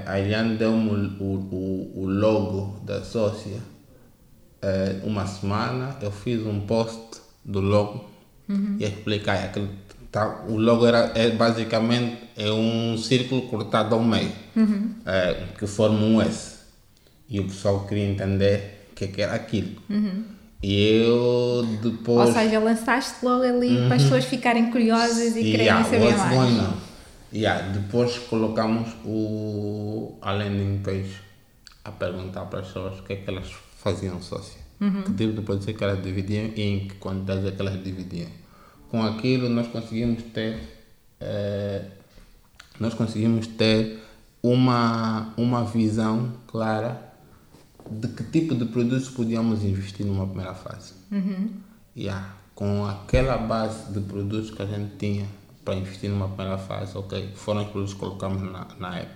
a 0.06 0.19
Eliane 0.19 0.58
deu-me 0.58 0.89
o, 1.19 1.23
o, 1.23 1.91
o, 1.95 2.06
logo 2.08 2.80
da 2.86 3.04
sócia 3.04 3.58
é, 4.62 4.99
uma 5.04 5.26
semana, 5.26 5.97
eu 6.02 6.12
fiz 6.12 6.45
um 6.45 6.62
post 6.62 7.21
do 7.43 7.60
logo 7.60 8.06
uhum. 8.49 8.78
e 8.80 8.84
expliquei 8.84 9.34
aquele 9.34 9.69
tá, 10.12 10.43
o 10.47 10.58
logo 10.58 10.86
era 10.86 11.12
é 11.15 11.30
basicamente 11.32 12.17
é 12.36 12.52
um 12.52 12.97
círculo 12.97 13.43
cortado 13.43 13.95
ao 13.95 14.04
meio 14.04 14.32
uhum. 14.56 14.95
é, 15.06 15.45
que 15.58 15.67
forma 15.67 15.99
um 15.99 16.21
S 16.21 16.58
E 17.30 17.39
o 17.39 17.45
pessoal 17.45 17.86
queria 17.88 18.06
entender 18.06 18.88
o 18.91 18.95
que, 18.95 19.06
é 19.06 19.08
que 19.08 19.21
era 19.21 19.34
aquilo. 19.34 19.82
E 20.62 21.04
eu 21.04 21.65
depois. 21.82 22.30
Ou 22.30 22.34
seja, 22.34 22.58
lançaste 22.60 23.26
logo 23.26 23.43
ali 23.43 23.76
para 23.88 23.95
as 23.95 24.04
pessoas 24.04 24.23
ficarem 24.23 24.71
curiosas 24.71 25.36
e 25.36 25.43
quererem 25.43 25.65
Yeah, 25.65 25.84
saber 25.84 26.17
mais. 26.17 26.34
going 26.34 26.60
on? 26.60 26.92
Yeah, 27.34 27.69
depois 27.69 28.19
colocamos 28.19 28.89
o, 29.04 30.17
a 30.22 30.32
landing 30.32 30.82
page 30.84 31.19
a 31.84 31.91
perguntar 31.91 32.46
para 32.46 32.60
as 32.60 32.67
pessoas 32.67 33.00
o 33.00 33.04
que 33.04 33.13
é 33.13 33.15
que 33.15 33.30
elas 33.30 33.52
faziam 33.78 34.22
sócio. 34.22 34.62
Uhum. 34.80 35.02
Que 35.02 35.13
tipo 35.13 35.34
de 35.34 35.41
produtos 35.41 35.76
que 35.76 35.84
elas 35.84 36.04
dividiam 36.04 36.52
e 36.56 36.62
em 36.62 36.88
que 36.88 36.96
quantidades 36.96 37.46
é 37.46 37.52
que 37.52 37.62
elas 37.62 37.84
dividiam. 37.84 38.30
Com 38.89 39.02
aquilo 39.02 39.50
nós 39.50 39.67
conseguimos 39.67 40.22
ter 40.32 40.60
eh, 41.19 41.86
nós 42.80 42.93
conseguimos 42.93 43.48
ter 43.48 44.00
uma, 44.41 45.34
uma 45.38 45.63
visão 45.63 46.34
clara 46.48 47.13
de 47.89 48.08
que 48.10 48.24
tipo 48.26 48.54
de 48.56 48.65
produtos 48.65 49.10
podíamos 49.10 49.63
investir 49.63 50.06
numa 50.06 50.28
primeira 50.28 50.54
fase. 50.54 50.93
Yeah. 51.96 52.36
Com 52.54 52.86
aquela 52.86 53.38
base 53.38 53.91
de 53.91 54.00
produtos 54.02 54.52
que 54.52 54.62
a 54.62 54.65
gente 54.65 54.96
tinha 54.98 55.26
para 55.63 55.76
investir 55.76 56.10
numa 56.10 56.28
primeira 56.28 56.58
fase, 56.58 56.97
ok, 56.97 57.32
foram 57.36 57.62
os 57.62 57.67
produtos 57.69 57.93
que 57.93 57.99
colocamos 57.99 58.41
na, 58.41 58.67
na 58.80 58.97
app. 58.99 59.12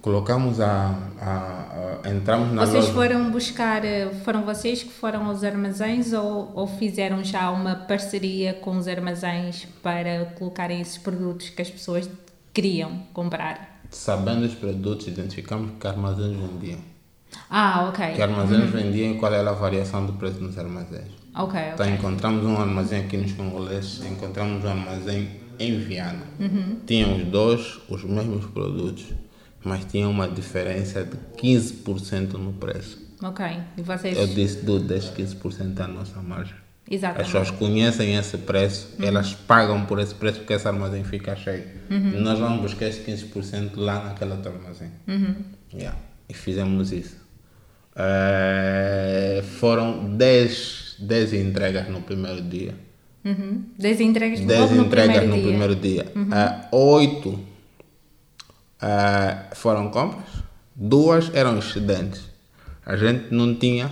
Colocamos 0.00 0.60
a, 0.60 0.94
a, 1.18 2.00
a- 2.04 2.10
entramos 2.10 2.52
na 2.52 2.66
Vocês 2.66 2.84
loja. 2.84 2.92
foram 2.94 3.30
buscar, 3.30 3.84
eh, 3.84 4.10
foram 4.24 4.44
vocês 4.44 4.82
que 4.82 4.90
foram 4.90 5.26
aos 5.26 5.42
armazéns 5.42 6.12
ou, 6.12 6.52
ou 6.54 6.66
fizeram 6.66 7.24
já 7.24 7.50
uma 7.50 7.74
parceria 7.74 8.52
com 8.52 8.76
os 8.76 8.86
armazéns 8.86 9.66
para 9.82 10.26
colocarem 10.38 10.80
esses 10.80 10.98
produtos 10.98 11.48
que 11.48 11.62
as 11.62 11.70
pessoas 11.70 12.10
queriam 12.52 12.98
comprar? 13.14 13.80
Sabendo 13.90 14.44
os 14.44 14.54
produtos, 14.54 15.06
identificamos 15.06 15.70
que 15.80 15.86
armazéns 15.86 16.36
vendiam. 16.36 16.80
Ah, 17.48 17.88
ok. 17.88 18.14
Que 18.14 18.20
armazéns 18.22 18.68
vendiam 18.70 19.12
e 19.12 19.18
qual 19.18 19.32
era 19.32 19.48
a 19.50 19.54
variação 19.54 20.04
do 20.04 20.12
preço 20.14 20.40
nos 20.40 20.58
armazéns. 20.58 21.12
Ok, 21.34 21.60
Então 21.74 21.84
ok. 21.86 21.94
encontramos 21.94 22.44
um 22.44 22.56
armazém 22.56 23.00
aqui 23.00 23.16
nos 23.16 23.32
congoleses, 23.32 24.04
encontramos 24.04 24.64
um 24.64 24.68
armazém 24.68 25.30
em 25.58 25.78
Viana. 25.78 26.22
Uhum. 26.38 26.78
Tinham 26.86 27.16
os 27.16 27.24
dois 27.24 27.78
os 27.88 28.04
mesmos 28.04 28.44
produtos, 28.46 29.04
mas 29.64 29.84
tinha 29.84 30.08
uma 30.08 30.28
diferença 30.28 31.04
de 31.04 31.16
15% 31.40 32.34
no 32.34 32.52
preço. 32.52 33.02
Ok. 33.22 33.44
E 33.76 33.82
vocês. 33.82 34.16
Eu 34.16 34.26
disse 34.28 34.64
do 34.64 34.78
10, 34.78 35.06
15% 35.10 35.74
da 35.74 35.88
nossa 35.88 36.20
margem. 36.20 36.54
As 36.86 36.92
Exatamente. 36.96 37.24
pessoas 37.32 37.50
conhecem 37.50 38.14
esse 38.14 38.36
preço, 38.36 38.94
elas 39.00 39.32
pagam 39.32 39.86
por 39.86 39.98
esse 39.98 40.14
preço 40.14 40.40
porque 40.40 40.52
esse 40.52 40.68
armazém 40.68 41.02
fica 41.02 41.34
cheio. 41.34 41.64
Nós 42.20 42.38
vamos 42.38 42.60
buscar 42.60 42.86
esse 42.88 43.00
15% 43.00 43.70
lá 43.76 44.04
naquele 44.04 44.32
outro 44.32 44.52
armazém. 44.52 44.90
Yeah. 45.72 45.96
E 46.28 46.34
fizemos 46.34 46.92
isso. 46.92 47.16
Eh, 47.96 49.42
foram 49.58 50.14
10, 50.16 50.83
10 50.98 51.32
entregas 51.34 51.88
no 51.88 52.02
primeiro 52.02 52.42
dia. 52.42 52.74
Uhum. 53.24 53.64
10 53.78 54.00
entregas 54.00 54.40
10 54.40 54.60
logo 54.60 54.74
no 54.74 54.84
entregas 54.84 55.16
primeiro 55.16 55.28
no 55.28 55.42
dia. 55.42 55.48
primeiro 55.48 55.76
dia. 55.76 56.12
Ah, 56.30 56.68
oito 56.72 57.40
ah, 58.80 59.46
foram 59.54 59.88
compras, 59.90 60.42
duas 60.74 61.34
eram 61.34 61.58
excedentes. 61.58 62.22
A 62.84 62.96
gente 62.96 63.32
não 63.32 63.54
tinha 63.54 63.90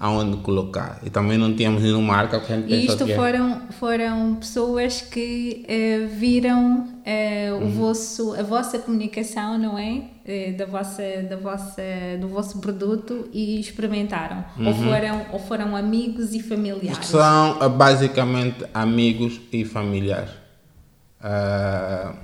aonde 0.00 0.38
colocar. 0.38 0.98
E 1.04 1.10
também 1.10 1.36
não 1.36 1.54
tínhamos 1.54 1.82
nenhuma 1.82 2.14
marca 2.14 2.40
que 2.40 2.52
a 2.52 2.56
gente 2.56 2.72
E 2.72 2.86
isto 2.86 3.04
é. 3.04 3.14
foram, 3.14 3.60
foram 3.78 4.34
pessoas 4.36 5.00
que 5.02 5.64
eh, 5.68 6.06
viram 6.10 6.88
eh, 7.04 7.50
o 7.52 7.56
Uhum. 7.64 7.70
vosso, 7.70 8.34
a 8.34 8.42
vossa 8.42 8.78
comunicação, 8.78 9.58
não 9.58 9.78
é? 9.78 10.04
Eh, 10.24 10.52
da 10.52 10.64
vossa, 10.66 11.02
da 11.28 11.36
vossa, 11.36 11.82
do 12.20 12.28
vosso 12.28 12.58
produto 12.60 13.28
e 13.32 13.60
experimentaram. 13.60 14.44
Ou, 14.58 14.64
Uhum. 14.66 14.74
foram, 14.74 15.26
ou 15.32 15.38
foram 15.38 15.76
amigos 15.76 16.32
e 16.34 16.40
familiares. 16.42 17.06
São 17.06 17.58
basicamente 17.76 18.64
amigos 18.72 19.40
e 19.52 19.64
familiares. 19.64 20.30
Ah, 21.20 22.14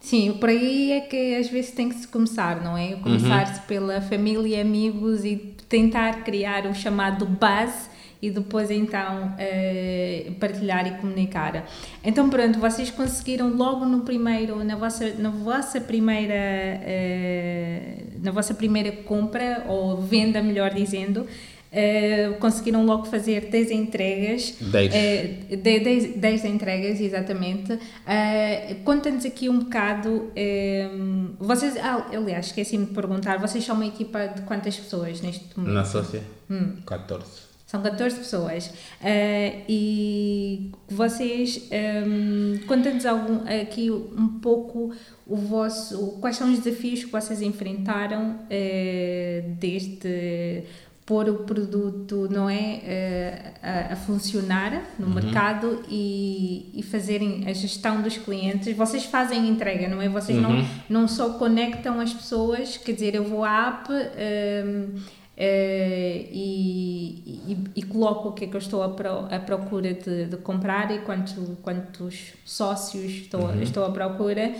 Sim, 0.00 0.34
por 0.38 0.50
aí 0.50 0.92
é 0.92 1.00
que 1.00 1.34
às 1.36 1.48
vezes 1.48 1.70
tem 1.70 1.88
que 1.88 1.94
se 1.94 2.06
começar, 2.06 2.62
não 2.62 2.76
é? 2.76 2.94
Começar-se 2.96 3.62
pela 3.62 4.02
família, 4.02 4.60
amigos 4.60 5.24
e 5.24 5.53
tentar 5.68 6.24
criar 6.24 6.66
o 6.66 6.74
chamado 6.74 7.26
base 7.26 7.88
e 8.20 8.30
depois 8.30 8.70
então 8.70 9.34
eh, 9.38 10.32
partilhar 10.40 10.86
e 10.86 10.92
comunicar. 10.92 11.66
Então 12.02 12.30
pronto, 12.30 12.58
vocês 12.58 12.90
conseguiram 12.90 13.54
logo 13.54 13.84
no 13.84 14.00
primeiro, 14.00 14.64
na 14.64 14.76
vossa, 14.76 15.12
na 15.14 15.28
vossa 15.28 15.80
primeira 15.80 16.34
eh, 16.34 17.98
na 18.22 18.30
vossa 18.30 18.54
primeira 18.54 18.90
compra 18.90 19.66
ou 19.68 20.00
venda, 20.00 20.42
melhor 20.42 20.72
dizendo, 20.72 21.26
eh, 21.74 22.36
conseguiram 22.38 22.84
logo 22.86 23.04
fazer 23.06 23.46
10 23.50 23.70
entregas. 23.72 24.54
Dez. 24.60 24.94
eh, 24.94 25.56
de 25.56 25.80
10, 25.80 26.16
10 26.16 26.44
entregas, 26.44 27.00
exatamente. 27.00 27.72
Uh, 27.72 28.74
Conta-nos 28.84 29.24
aqui 29.26 29.48
um 29.48 29.58
bocado. 29.58 30.30
um, 30.36 31.34
vocês, 31.38 31.76
ah, 31.76 32.06
aliás, 32.14 32.46
esqueci-me 32.46 32.86
de 32.86 32.92
perguntar, 32.94 33.38
vocês 33.38 33.64
são 33.64 33.74
uma 33.74 33.86
equipa 33.86 34.26
de 34.28 34.42
quantas 34.42 34.76
pessoas 34.76 35.20
neste 35.20 35.44
momento? 35.58 35.74
na 35.74 35.84
sócia, 35.84 36.22
Hum. 36.50 36.76
14. 36.86 37.24
São 37.66 37.82
14 37.82 38.16
pessoas. 38.18 38.66
Uh, 38.68 39.62
e 39.68 40.70
vocês, 40.88 41.68
um, 42.06 42.58
conta-nos 42.68 43.04
algum, 43.04 43.40
aqui 43.62 43.90
um 43.90 44.38
pouco 44.40 44.92
o 45.26 45.34
vosso, 45.36 46.18
quais 46.20 46.36
são 46.36 46.52
os 46.52 46.60
desafios 46.60 47.02
que 47.04 47.10
vocês 47.10 47.42
enfrentaram 47.42 48.38
uh, 48.44 49.54
desde 49.58 50.62
pôr 51.06 51.28
o 51.28 51.34
produto 51.44 52.28
não 52.30 52.48
é 52.48 52.80
uh, 52.82 53.90
a, 53.90 53.92
a 53.92 53.96
funcionar 53.96 54.82
no 54.98 55.08
mercado 55.08 55.82
e, 55.88 56.70
e 56.74 56.82
fazerem 56.82 57.44
a 57.46 57.52
gestão 57.52 58.00
dos 58.00 58.16
clientes. 58.16 58.74
Vocês 58.76 59.04
fazem 59.04 59.48
entrega 59.48 59.86
não 59.88 60.00
é? 60.00 60.08
Vocês 60.08 60.40
não 60.40 60.64
não 60.88 61.06
só 61.06 61.34
conectam 61.34 62.00
as 62.00 62.12
pessoas 62.12 62.76
quer 62.78 62.92
dizer 62.92 63.14
eu 63.14 63.24
vou 63.24 63.44
à 63.44 63.68
app 63.68 63.92
um, 63.92 65.00
eh, 65.36 66.28
e, 66.30 67.40
e, 67.48 67.58
e 67.74 67.82
coloco 67.82 68.28
o 68.28 68.32
que 68.32 68.44
é 68.44 68.46
que 68.46 68.54
eu 68.54 68.60
estou 68.60 68.84
à, 68.84 68.88
pro, 68.88 69.26
à 69.34 69.38
procura 69.40 69.92
de, 69.92 70.26
de 70.26 70.36
comprar 70.36 70.94
e 70.94 71.00
quanto, 71.00 71.58
quantos 71.60 72.34
sócios 72.44 73.10
estou, 73.10 73.52
estou 73.60 73.84
à 73.84 73.90
procura. 73.90 74.54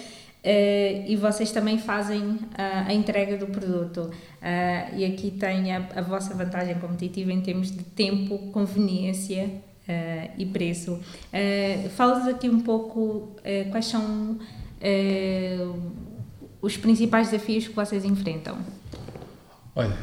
Eh, 0.44 1.04
e 1.08 1.16
vocês 1.16 1.50
também 1.50 1.78
fazem 1.78 2.38
a, 2.56 2.88
a 2.88 2.92
entrega 2.92 3.38
do 3.38 3.46
produto. 3.46 4.10
Ah, 4.42 4.90
e 4.94 5.06
aqui 5.06 5.30
tem 5.30 5.74
a, 5.74 5.88
a 5.96 6.02
vossa 6.02 6.34
vantagem 6.34 6.74
competitiva 6.74 7.32
em 7.32 7.40
termos 7.40 7.70
de 7.70 7.82
tempo, 7.82 8.36
conveniência 8.52 9.50
ah, 9.88 10.28
e 10.36 10.44
preço. 10.44 10.92
Uh, 10.92 11.88
Fala-nos 11.90 12.28
aqui 12.28 12.48
um 12.48 12.60
pouco 12.60 13.36
quais 13.70 13.86
são 13.86 14.38
os 16.60 16.76
principais 16.76 17.30
desafios 17.30 17.68
que 17.68 17.74
vocês 17.74 18.04
enfrentam. 18.04 18.58
Olha, 19.74 19.96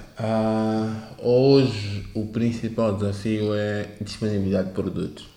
hoje 1.20 2.08
o 2.16 2.26
principal 2.28 2.96
desafio 2.96 3.54
é 3.54 3.90
disponibilidade 4.02 4.70
de 4.70 4.74
produtos. 4.74 5.30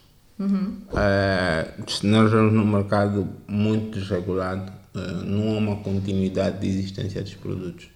Ah, 0.94 1.66
nós 1.78 2.26
estamos 2.30 2.52
num 2.52 2.66
mercado 2.66 3.28
muito 3.46 3.98
desregulado, 3.98 4.72
não 4.94 5.54
há 5.54 5.58
uma 5.58 5.76
continuidade 5.76 6.60
de 6.60 6.68
existência 6.68 7.22
dos 7.22 7.34
produtos. 7.34 7.88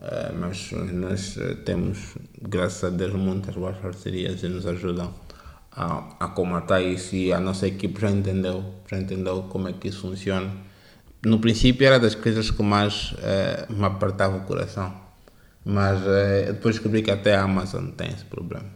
Ah, 0.00 0.32
mas 0.38 0.70
nós 0.92 1.36
eh, 1.38 1.54
temos, 1.64 1.98
graças 2.42 2.84
a 2.84 2.90
Deus, 2.94 3.14
muitas 3.14 3.54
boas 3.54 3.76
parcerias 3.78 4.40
que 4.40 4.48
nos 4.48 4.66
ajudam 4.66 5.12
a, 5.72 6.14
a 6.20 6.28
comatar 6.28 6.82
isso 6.82 7.16
e 7.16 7.32
a 7.32 7.40
nossa 7.40 7.66
equipe 7.66 7.98
já 8.00 8.10
entendeu, 8.10 8.62
já 8.90 8.98
entendeu 8.98 9.44
como 9.44 9.68
é 9.68 9.72
que 9.72 9.88
isso 9.88 10.00
funciona. 10.02 10.50
No 11.24 11.38
princípio 11.38 11.86
era 11.86 11.98
das 11.98 12.14
coisas 12.14 12.50
que 12.50 12.62
mais 12.62 13.14
eh, 13.22 13.66
me 13.70 13.84
apertava 13.86 14.36
o 14.36 14.40
coração, 14.42 14.92
mas 15.64 15.98
eh, 16.06 16.52
depois 16.52 16.74
descobri 16.74 17.00
que 17.02 17.10
até 17.10 17.34
a 17.34 17.44
Amazon 17.44 17.86
tem 17.96 18.08
esse 18.08 18.24
problema. 18.26 18.66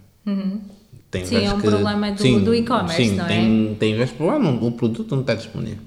Tem 1.10 1.24
Sim, 1.26 1.44
é 1.44 1.52
um 1.52 1.60
problema 1.60 2.12
do- 2.12 2.44
do 2.44 2.54
e-commerce, 2.54 2.96
sim, 3.04 3.16
não 3.16 3.24
é? 3.24 3.28
tem, 3.28 3.74
tem 3.78 3.94
vezes 3.96 4.12
que 4.14 4.22
não, 4.22 4.64
o 4.66 4.72
produto 4.72 5.14
não 5.14 5.20
está 5.22 5.34
disponível. 5.34 5.82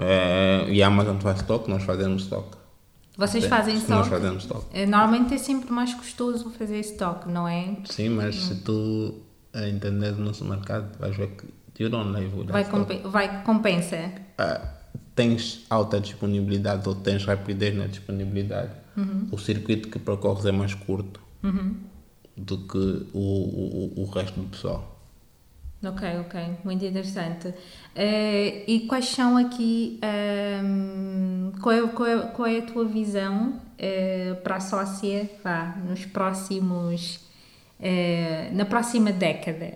Eh, 0.00 0.66
e 0.72 0.82
a 0.82 0.86
Amazon 0.86 1.18
faz 1.18 1.40
stock, 1.40 1.68
nós 1.68 1.82
fazemos 1.82 2.22
stock. 2.22 2.56
Vocês 3.16 3.44
fazem 3.44 3.74
Nós 3.74 3.82
stock? 3.82 4.08
fazemos 4.08 4.42
stock. 4.44 4.64
Eh, 4.72 4.86
Normalmente 4.86 5.34
é 5.34 5.38
sempre 5.38 5.70
mais 5.70 5.92
custoso 5.94 6.50
fazer 6.50 6.80
stock, 6.80 7.28
não 7.30 7.46
é? 7.46 7.76
Sim, 7.84 8.10
mas 8.10 8.34
se 8.36 8.54
tu 8.62 9.14
entenderes 9.54 10.16
o 10.18 10.22
nosso 10.22 10.44
mercado, 10.44 10.96
vais 10.98 11.14
ver 11.16 11.28
que 11.36 11.82
you 11.82 11.90
don't 11.90 12.10
live 12.12 12.44
Vai, 12.46 12.62
stock. 12.62 12.78
compe 12.86 13.08
vai 13.08 13.42
compensa. 13.42 14.10
Ah, 14.38 14.60
tens 15.14 15.66
alta 15.68 16.00
disponibilidade 16.00 16.88
ou 16.88 16.94
tens 16.94 17.24
rapidez 17.24 17.76
na 17.76 17.86
disponibilidade, 17.86 18.70
o 19.30 19.36
circuito 19.38 19.88
que 19.88 19.98
percorres 19.98 20.44
é 20.46 20.52
mais 20.52 20.74
curto 20.74 21.20
do 22.36 22.58
que 22.58 23.06
o, 23.12 23.18
o, 23.18 24.02
o 24.02 24.10
resto 24.10 24.40
do 24.40 24.46
pessoal. 24.48 24.99
Ok, 25.82 26.06
ok, 26.20 26.40
muito 26.62 26.84
interessante. 26.84 27.48
Uh, 27.48 27.54
e 28.66 28.84
quais 28.86 29.06
são 29.06 29.38
aqui, 29.38 29.98
um, 30.62 31.52
qual, 31.62 31.74
é, 31.74 31.88
qual, 31.88 32.08
é, 32.08 32.18
qual 32.26 32.48
é 32.48 32.58
a 32.58 32.62
tua 32.62 32.84
visão 32.84 33.54
uh, 33.54 34.36
para 34.42 34.56
a 34.56 34.60
sócia 34.60 35.30
vá, 35.42 35.74
nos 35.88 36.04
próximos, 36.04 37.16
uh, 37.80 38.54
na 38.54 38.66
próxima 38.66 39.10
década? 39.10 39.72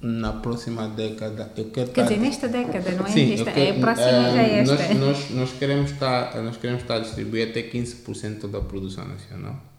Na 0.00 0.34
próxima 0.34 0.88
década, 0.88 1.50
eu 1.56 1.64
quero 1.70 1.90
Quer 1.90 2.02
estar... 2.02 2.02
dizer, 2.02 2.18
nesta 2.18 2.48
década, 2.48 2.92
não 2.92 3.06
é? 3.06 3.10
Sim, 3.10 3.34
esta, 3.34 3.50
quero, 3.50 3.60
é 3.60 3.70
a 3.70 3.80
próxima 3.80 4.30
já 4.30 4.42
é 4.42 4.58
esta. 4.60 4.76
Nós, 4.76 5.00
nós, 5.00 5.30
nós, 5.30 5.52
queremos 5.58 5.90
estar, 5.90 6.42
nós 6.42 6.56
queremos 6.58 6.82
estar 6.82 6.94
a 6.94 7.00
distribuir 7.00 7.50
até 7.50 7.60
15% 7.60 8.48
da 8.48 8.60
produção 8.60 9.06
nacional 9.06 9.69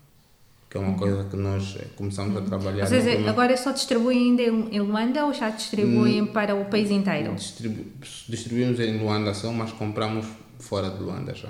que 0.72 0.78
é 0.78 0.80
uma 0.80 0.98
coisa 0.98 1.26
que 1.26 1.36
nós 1.36 1.76
eh, 1.78 1.88
começamos 1.98 2.38
a 2.38 2.42
trabalhar. 2.42 2.84
Ou 2.84 2.88
seja, 2.88 3.30
agora 3.30 3.58
só 3.58 3.74
distribuem 3.74 4.30
ainda 4.30 4.44
em 4.44 4.80
Luanda 4.80 5.26
ou 5.26 5.34
já 5.34 5.50
distribuem 5.50 6.22
hum, 6.22 6.28
para 6.28 6.56
o 6.56 6.64
país 6.64 6.90
inteiro? 6.90 7.36
Distribu 7.36 7.84
distribuímos 8.30 8.80
em 8.80 8.98
Luanda 8.98 9.34
só, 9.34 9.52
mas 9.52 9.74
compramos 9.74 10.26
fora 10.60 10.90
de 10.90 11.04
Luanda 11.04 11.36
já. 11.36 11.50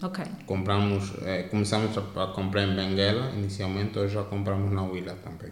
Ok. 0.00 0.24
Compramos, 0.46 1.14
é, 1.24 1.42
começamos 1.44 1.98
a, 1.98 2.22
a, 2.22 2.26
comprar 2.28 2.62
em 2.62 2.76
Benguela 2.76 3.32
inicialmente, 3.36 3.98
hoje 3.98 4.14
já 4.14 4.22
compramos 4.22 4.70
na 4.70 4.84
Huila 4.84 5.14
também. 5.24 5.50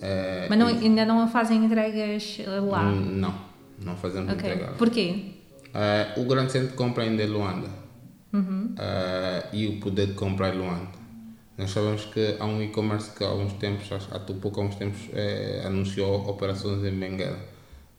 É, 0.00 0.46
mas 0.48 0.56
não, 0.56 0.70
e, 0.70 0.84
ainda 0.84 1.04
não 1.04 1.26
fazem 1.26 1.64
entregas 1.64 2.38
lá? 2.70 2.84
Não, 2.84 3.34
não 3.82 3.96
fazemos 3.96 4.32
okay. 4.32 4.52
entregas. 4.52 4.76
Porquê? 4.76 5.24
É, 5.74 6.12
o 6.18 6.24
grande 6.24 6.52
centro 6.52 6.76
compra 6.76 7.02
ainda 7.02 7.24
é 7.24 7.26
Luanda. 7.26 7.68
Uhum. 8.32 8.74
e 9.52 9.66
o 9.66 9.80
poder 9.80 10.08
de 10.08 10.12
comprar 10.12 10.48
é 10.48 10.52
Luanda. 10.52 11.05
Nós 11.56 11.70
sabemos 11.70 12.04
que 12.04 12.36
há 12.38 12.44
um 12.44 12.62
e-commerce 12.62 13.10
que 13.16 13.24
há 13.24 13.32
uns 13.32 13.54
tempos, 13.54 13.90
há 14.10 14.18
pouco 14.18 14.60
há 14.60 14.64
uns 14.64 14.74
tempos, 14.74 15.00
é, 15.14 15.62
anunciou 15.64 16.28
operações 16.28 16.84
em 16.84 16.98
Benguela. 16.98 17.38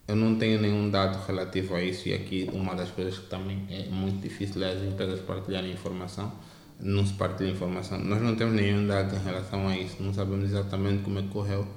Eu 0.08 0.16
não 0.16 0.36
tenho 0.38 0.62
nenhum 0.62 0.90
dado 0.92 1.26
relativo 1.26 1.76
a 1.76 1.82
isso 1.82 2.08
e 2.08 2.14
aqui 2.14 2.50
uma 2.54 2.76
das 2.76 2.92
coisas 2.92 3.18
que 3.18 3.26
também 3.28 3.66
é 3.70 3.90
muito 3.90 4.22
difícil 4.22 4.64
é 4.64 4.72
as 4.72 4.82
empresas 4.84 5.20
partilharem 5.22 5.72
informação. 5.72 6.32
Não 6.80 7.04
se 7.04 7.14
partilha 7.14 7.50
informação. 7.50 8.00
Nós 8.00 8.22
não 8.22 8.36
temos 8.36 8.54
nenhum 8.54 8.86
dado 8.86 9.16
em 9.16 9.20
relação 9.20 9.68
a 9.68 9.76
isso. 9.76 10.02
Não 10.02 10.14
sabemos 10.14 10.46
exatamente 10.46 11.04
como 11.04 11.18
é 11.18 11.24
que 11.24 11.30
correu, 11.30 11.68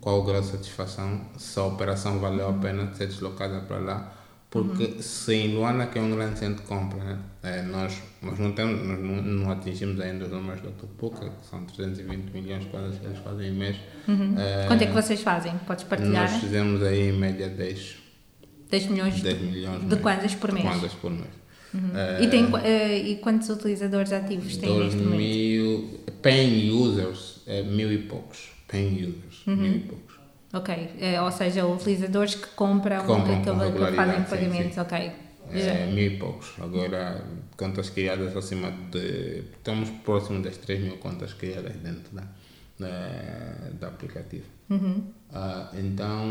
qual 0.00 0.20
o 0.20 0.24
grau 0.24 0.40
de 0.40 0.46
satisfação, 0.46 1.26
se 1.36 1.60
a 1.60 1.64
operação 1.64 2.18
valeu 2.18 2.48
a 2.48 2.52
pena 2.54 2.92
ser 2.94 3.08
deslocada 3.08 3.60
para 3.60 3.78
lá 3.78 4.15
porque 4.50 4.84
uhum. 4.84 5.02
se 5.02 5.34
em 5.34 5.54
Luanda, 5.54 5.86
que 5.86 5.98
é 5.98 6.02
um 6.02 6.14
grande 6.14 6.38
centro 6.38 6.62
de 6.62 6.68
compra, 6.68 7.02
né? 7.02 7.18
é, 7.42 7.62
nós, 7.62 8.00
nós, 8.22 8.38
não, 8.38 8.52
temos, 8.52 8.86
nós 8.86 8.98
não, 8.98 9.22
não, 9.22 9.50
atingimos 9.50 10.00
ainda 10.00 10.24
os 10.24 10.30
números 10.30 10.62
da 10.62 10.70
Tupuca, 10.70 11.28
que 11.28 11.46
são 11.46 11.64
320 11.64 12.30
milhões 12.30 12.64
quase 12.66 12.98
eles 13.04 13.18
fazem 13.18 13.48
em 13.48 13.52
mês. 13.52 13.76
Uhum. 14.06 14.34
É, 14.38 14.66
Quanto 14.66 14.82
é 14.82 14.86
que 14.86 14.92
vocês 14.92 15.20
fazem? 15.20 15.52
Podes 15.66 15.84
partilhar? 15.84 16.30
Nós 16.30 16.40
fizemos 16.40 16.82
aí 16.82 17.08
em 17.08 17.12
média 17.12 17.48
10, 17.48 17.96
10 18.70 18.86
milhões, 18.86 19.20
10 19.20 19.40
milhões 19.40 19.80
de, 19.80 19.86
de 19.88 19.96
quantas 19.96 20.34
por 20.34 20.52
mês? 20.52 20.64
Quantas 20.64 20.92
por 20.94 21.10
mês. 21.10 21.46
Uhum. 21.74 21.90
É, 21.94 22.22
e, 22.22 22.28
tem, 22.28 22.44
uh, 22.44 22.58
e 23.04 23.16
quantos 23.16 23.48
utilizadores 23.48 24.12
ativos 24.12 24.56
tem 24.56 24.78
neste 24.78 24.96
momento? 24.98 25.18
mil, 25.18 26.00
paying 26.22 26.70
users, 26.70 27.42
é, 27.46 27.62
mil 27.62 27.92
e 27.92 27.98
poucos. 27.98 28.50
Paying 28.68 29.08
users, 29.08 29.42
mil 29.46 29.66
e 29.66 29.68
uhum. 29.68 29.80
poucos. 29.80 30.05
Ok, 30.56 30.90
é, 31.00 31.20
ou 31.20 31.30
seja, 31.30 31.66
utilizadores 31.66 32.34
que 32.34 32.48
compram, 32.54 33.00
que, 33.00 33.06
compram 33.06 33.42
que, 33.42 33.78
que 33.78 33.92
fazem 33.92 34.22
pagamentos, 34.22 34.68
sim, 34.68 34.72
sim. 34.72 34.80
ok. 34.80 35.12
É, 35.52 35.86
mil 35.86 36.12
e 36.12 36.18
poucos. 36.18 36.52
Agora, 36.60 37.24
contas 37.56 37.90
criadas 37.90 38.36
acima 38.36 38.72
de. 38.90 39.44
Estamos 39.56 39.90
próximo 40.04 40.42
das 40.42 40.56
3 40.56 40.80
mil 40.80 40.96
contas 40.96 41.34
criadas 41.34 41.74
dentro 41.76 42.14
da, 42.14 42.22
da, 42.78 43.70
do 43.78 43.86
aplicativo. 43.86 44.46
Uhum. 44.70 45.04
Ah, 45.32 45.70
então, 45.74 46.26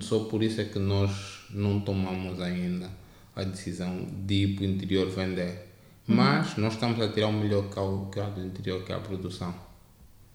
só 0.00 0.24
por 0.24 0.42
isso 0.42 0.60
é 0.60 0.64
que 0.64 0.78
nós 0.78 1.44
não 1.50 1.80
tomamos 1.80 2.40
ainda 2.40 2.90
a 3.34 3.44
decisão 3.44 4.06
de 4.26 4.34
ir 4.34 4.56
para 4.56 4.64
o 4.64 4.66
interior 4.66 5.08
vender. 5.08 5.68
Uhum. 6.08 6.16
Mas 6.16 6.56
nós 6.56 6.74
estamos 6.74 7.00
a 7.00 7.08
tirar 7.08 7.28
o 7.28 7.32
melhor 7.32 7.64
que 7.70 8.20
há 8.20 8.28
do 8.28 8.44
interior, 8.44 8.82
que 8.84 8.92
é 8.92 8.96
a 8.96 9.00
produção 9.00 9.54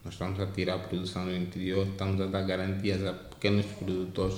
nós 0.03 0.13
estamos 0.13 0.39
a 0.39 0.45
tirar 0.47 0.75
a 0.75 0.79
produção 0.79 1.25
do 1.25 1.35
interior, 1.35 1.87
estamos 1.87 2.19
a 2.19 2.25
dar 2.25 2.41
garantias 2.43 3.05
a 3.05 3.13
pequenos 3.13 3.65
produtores 3.65 4.35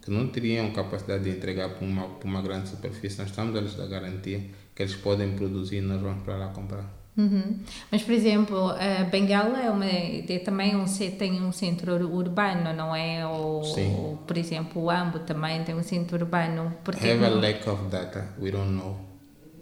que 0.00 0.10
não 0.10 0.26
teriam 0.28 0.70
capacidade 0.72 1.24
de 1.24 1.30
entregar 1.30 1.70
para 1.70 1.86
uma, 1.86 2.08
para 2.08 2.28
uma 2.28 2.42
grande 2.42 2.68
superfície. 2.68 3.18
Nós 3.18 3.30
estamos 3.30 3.56
a 3.56 3.60
lhes 3.60 3.74
dar 3.74 3.86
garantia 3.86 4.40
que 4.74 4.82
eles 4.82 4.96
podem 4.96 5.32
produzir 5.36 5.76
e 5.76 5.80
nós 5.80 6.00
vamos 6.00 6.22
para 6.24 6.36
lá 6.36 6.48
comprar. 6.48 7.02
Uhum. 7.16 7.58
Mas, 7.90 8.02
por 8.02 8.12
exemplo, 8.12 8.70
a 8.70 9.04
Bengala 9.04 9.60
é, 9.60 9.70
uma, 9.70 9.84
é 9.84 10.38
também 10.38 10.74
um, 10.74 10.86
tem 11.18 11.42
um 11.42 11.52
centro 11.52 11.92
urbano, 12.10 12.72
não 12.72 12.96
é? 12.96 13.26
Ou, 13.26 13.62
Sim. 13.62 14.18
por 14.26 14.36
exemplo, 14.38 14.82
o 14.82 14.90
Ambo 14.90 15.18
também 15.20 15.62
tem 15.62 15.74
um 15.74 15.82
centro 15.82 16.16
urbano. 16.16 16.74
Porque 16.82 17.10
Have 17.10 17.24
a 17.24 17.28
lack 17.28 17.68
of 17.68 17.84
data, 17.90 18.34
we 18.40 18.50
don't 18.50 18.72
know. 18.72 19.11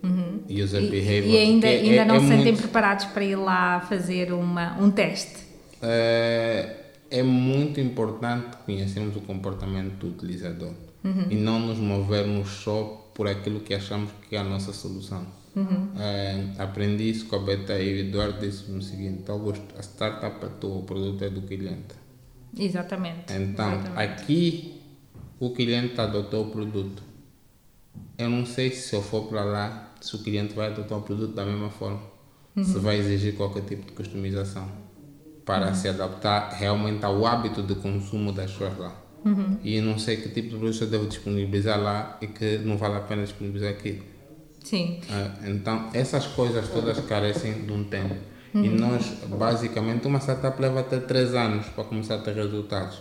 Uhum. 0.02 0.42
User 0.48 0.82
e, 0.82 0.90
behavior. 0.90 1.34
E 1.34 1.38
ainda, 1.38 1.66
ainda 1.66 2.02
é, 2.02 2.04
não 2.04 2.14
é 2.16 2.20
se 2.20 2.26
sentem 2.26 2.44
muito... 2.52 2.62
preparados 2.62 3.04
para 3.06 3.24
ir 3.24 3.36
lá 3.36 3.80
fazer 3.80 4.32
uma, 4.32 4.78
um 4.80 4.90
teste? 4.90 5.38
É, 5.82 6.76
é 7.10 7.22
muito 7.22 7.80
importante 7.80 8.56
conhecermos 8.64 9.16
o 9.16 9.20
comportamento 9.20 9.94
do 9.94 10.08
utilizador 10.08 10.72
uhum. 11.04 11.26
e 11.30 11.34
não 11.34 11.60
nos 11.60 11.78
movermos 11.78 12.48
só 12.48 13.10
por 13.14 13.26
aquilo 13.28 13.60
que 13.60 13.74
achamos 13.74 14.10
que 14.28 14.36
é 14.36 14.38
a 14.38 14.44
nossa 14.44 14.72
solução. 14.72 15.26
Uhum. 15.54 15.90
É, 15.98 16.44
aprendi 16.58 17.10
isso 17.10 17.26
com 17.26 17.36
a 17.36 17.40
Beta 17.40 17.78
e 17.78 17.94
o 17.94 18.06
Eduardo 18.06 18.38
disse 18.38 18.70
o 18.70 18.80
seguinte: 18.80 19.24
a 19.76 19.80
startup 19.80 20.44
é 20.44 20.48
tua, 20.60 20.76
o 20.76 20.82
produto 20.82 21.24
é 21.24 21.28
do 21.28 21.42
cliente. 21.42 21.98
Exatamente. 22.56 23.32
Então, 23.32 23.74
Exatamente. 23.74 23.98
aqui 23.98 24.80
o 25.40 25.50
cliente 25.50 26.00
adotou 26.00 26.46
o 26.46 26.50
produto 26.50 27.10
eu 28.20 28.28
não 28.28 28.44
sei 28.44 28.70
se 28.70 28.94
eu 28.94 29.02
for 29.02 29.28
para 29.28 29.42
lá, 29.42 29.89
se 30.00 30.16
o 30.16 30.18
cliente 30.22 30.54
vai 30.54 30.68
adotar 30.68 30.98
o 30.98 31.02
produto 31.02 31.34
da 31.34 31.44
mesma 31.44 31.70
forma. 31.70 32.00
Uhum. 32.56 32.64
Se 32.64 32.78
vai 32.78 32.98
exigir 32.98 33.34
qualquer 33.36 33.62
tipo 33.62 33.86
de 33.86 33.92
customização 33.92 34.68
para 35.44 35.68
uhum. 35.68 35.74
se 35.74 35.88
adaptar 35.88 36.50
realmente 36.50 37.04
ao 37.04 37.24
hábito 37.26 37.62
de 37.62 37.74
consumo 37.76 38.32
das 38.32 38.50
pessoas 38.50 38.78
lá. 38.78 38.96
Uhum. 39.24 39.58
E 39.62 39.80
não 39.80 39.98
sei 39.98 40.16
que 40.16 40.28
tipo 40.30 40.50
de 40.50 40.56
produto 40.56 40.82
eu 40.82 40.88
devo 40.88 41.06
disponibilizar 41.06 41.80
lá 41.80 42.18
e 42.20 42.26
que 42.26 42.58
não 42.58 42.76
vale 42.76 42.96
a 42.96 43.00
pena 43.00 43.22
disponibilizar 43.22 43.70
aqui. 43.70 44.02
Sim. 44.64 45.00
Uh, 45.08 45.50
então, 45.50 45.90
essas 45.92 46.26
coisas 46.26 46.68
todas 46.68 46.98
carecem 47.00 47.64
de 47.64 47.72
um 47.72 47.84
tempo. 47.84 48.16
E 48.52 48.68
nós, 48.68 49.04
basicamente, 49.28 50.06
uma 50.06 50.18
startup 50.18 50.60
leva 50.60 50.80
até 50.80 50.98
3 50.98 51.34
anos 51.34 51.66
para 51.66 51.84
começar 51.84 52.16
a 52.16 52.18
ter 52.18 52.34
resultados. 52.34 53.00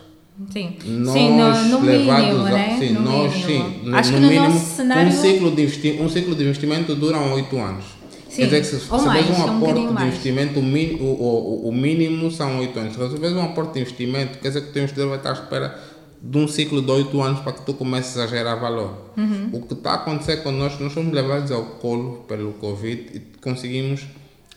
Sim, 0.52 0.78
nós 0.86 1.14
sim 1.14 1.30
no, 1.32 1.80
no 1.80 1.82
mínimo, 1.82 2.12
a, 2.12 2.50
né? 2.50 2.78
sim, 2.80 2.94
no 2.94 3.02
nós 3.02 3.36
mínimo. 3.36 3.70
sim, 3.84 3.94
Acho 3.94 4.12
no, 4.12 4.16
que 4.16 4.24
no 4.24 4.30
mínimo, 4.30 4.50
nosso 4.54 4.76
cenário... 4.76 5.08
um 5.10 5.12
ciclo 5.12 5.52
de 5.52 5.62
investi 5.64 5.98
um 6.00 6.10
ciclo 6.10 6.36
de 6.36 6.44
investimento 6.44 6.96
dura 6.96 7.20
8 7.20 7.58
anos. 7.58 7.86
Sim, 8.30 8.36
Quer 8.36 8.46
dizer 8.46 8.60
que 8.62 8.68
se, 8.68 8.80
se 8.80 9.06
mais, 9.06 9.30
um 9.30 9.44
aporte 9.44 9.80
um 9.80 9.96
de 9.96 10.04
investimento, 10.04 10.60
o, 10.60 11.04
o, 11.04 11.70
o, 11.70 11.72
mínimo 11.74 12.32
são 12.32 12.60
8 12.60 12.80
anos. 12.80 12.94
Se 12.94 13.00
você 13.00 13.28
um 13.28 13.44
aporte 13.44 13.74
de 13.74 13.82
investimento, 13.82 14.38
quer 14.38 14.48
dizer 14.50 14.62
que 14.62 14.70
o 14.70 14.72
teu 14.72 14.84
investidor 14.84 15.10
vai 15.10 15.18
estar 15.18 15.32
à 15.32 15.34
espera 15.34 15.80
de 16.22 16.38
um 16.38 16.48
ciclo 16.48 16.82
de 16.82 16.92
8 16.92 17.22
anos 17.22 17.40
para 17.42 17.54
que 17.54 17.66
tu 17.66 17.74
comeces 17.74 18.18
a 18.18 18.28
gerar 18.28 18.56
valor. 18.56 19.12
Uhum. 19.18 19.50
O 19.52 19.62
que 19.64 19.74
está 19.74 19.92
a 19.92 19.96
acontecer 19.96 20.38
connosco, 20.38 20.84
nós 20.84 20.94
fomos 20.94 21.12
levados 21.12 21.52
ao 21.52 21.64
colo 21.64 22.24
pelo 22.28 22.54
Covid 22.54 23.10
e 23.14 23.20
conseguimos 23.42 24.06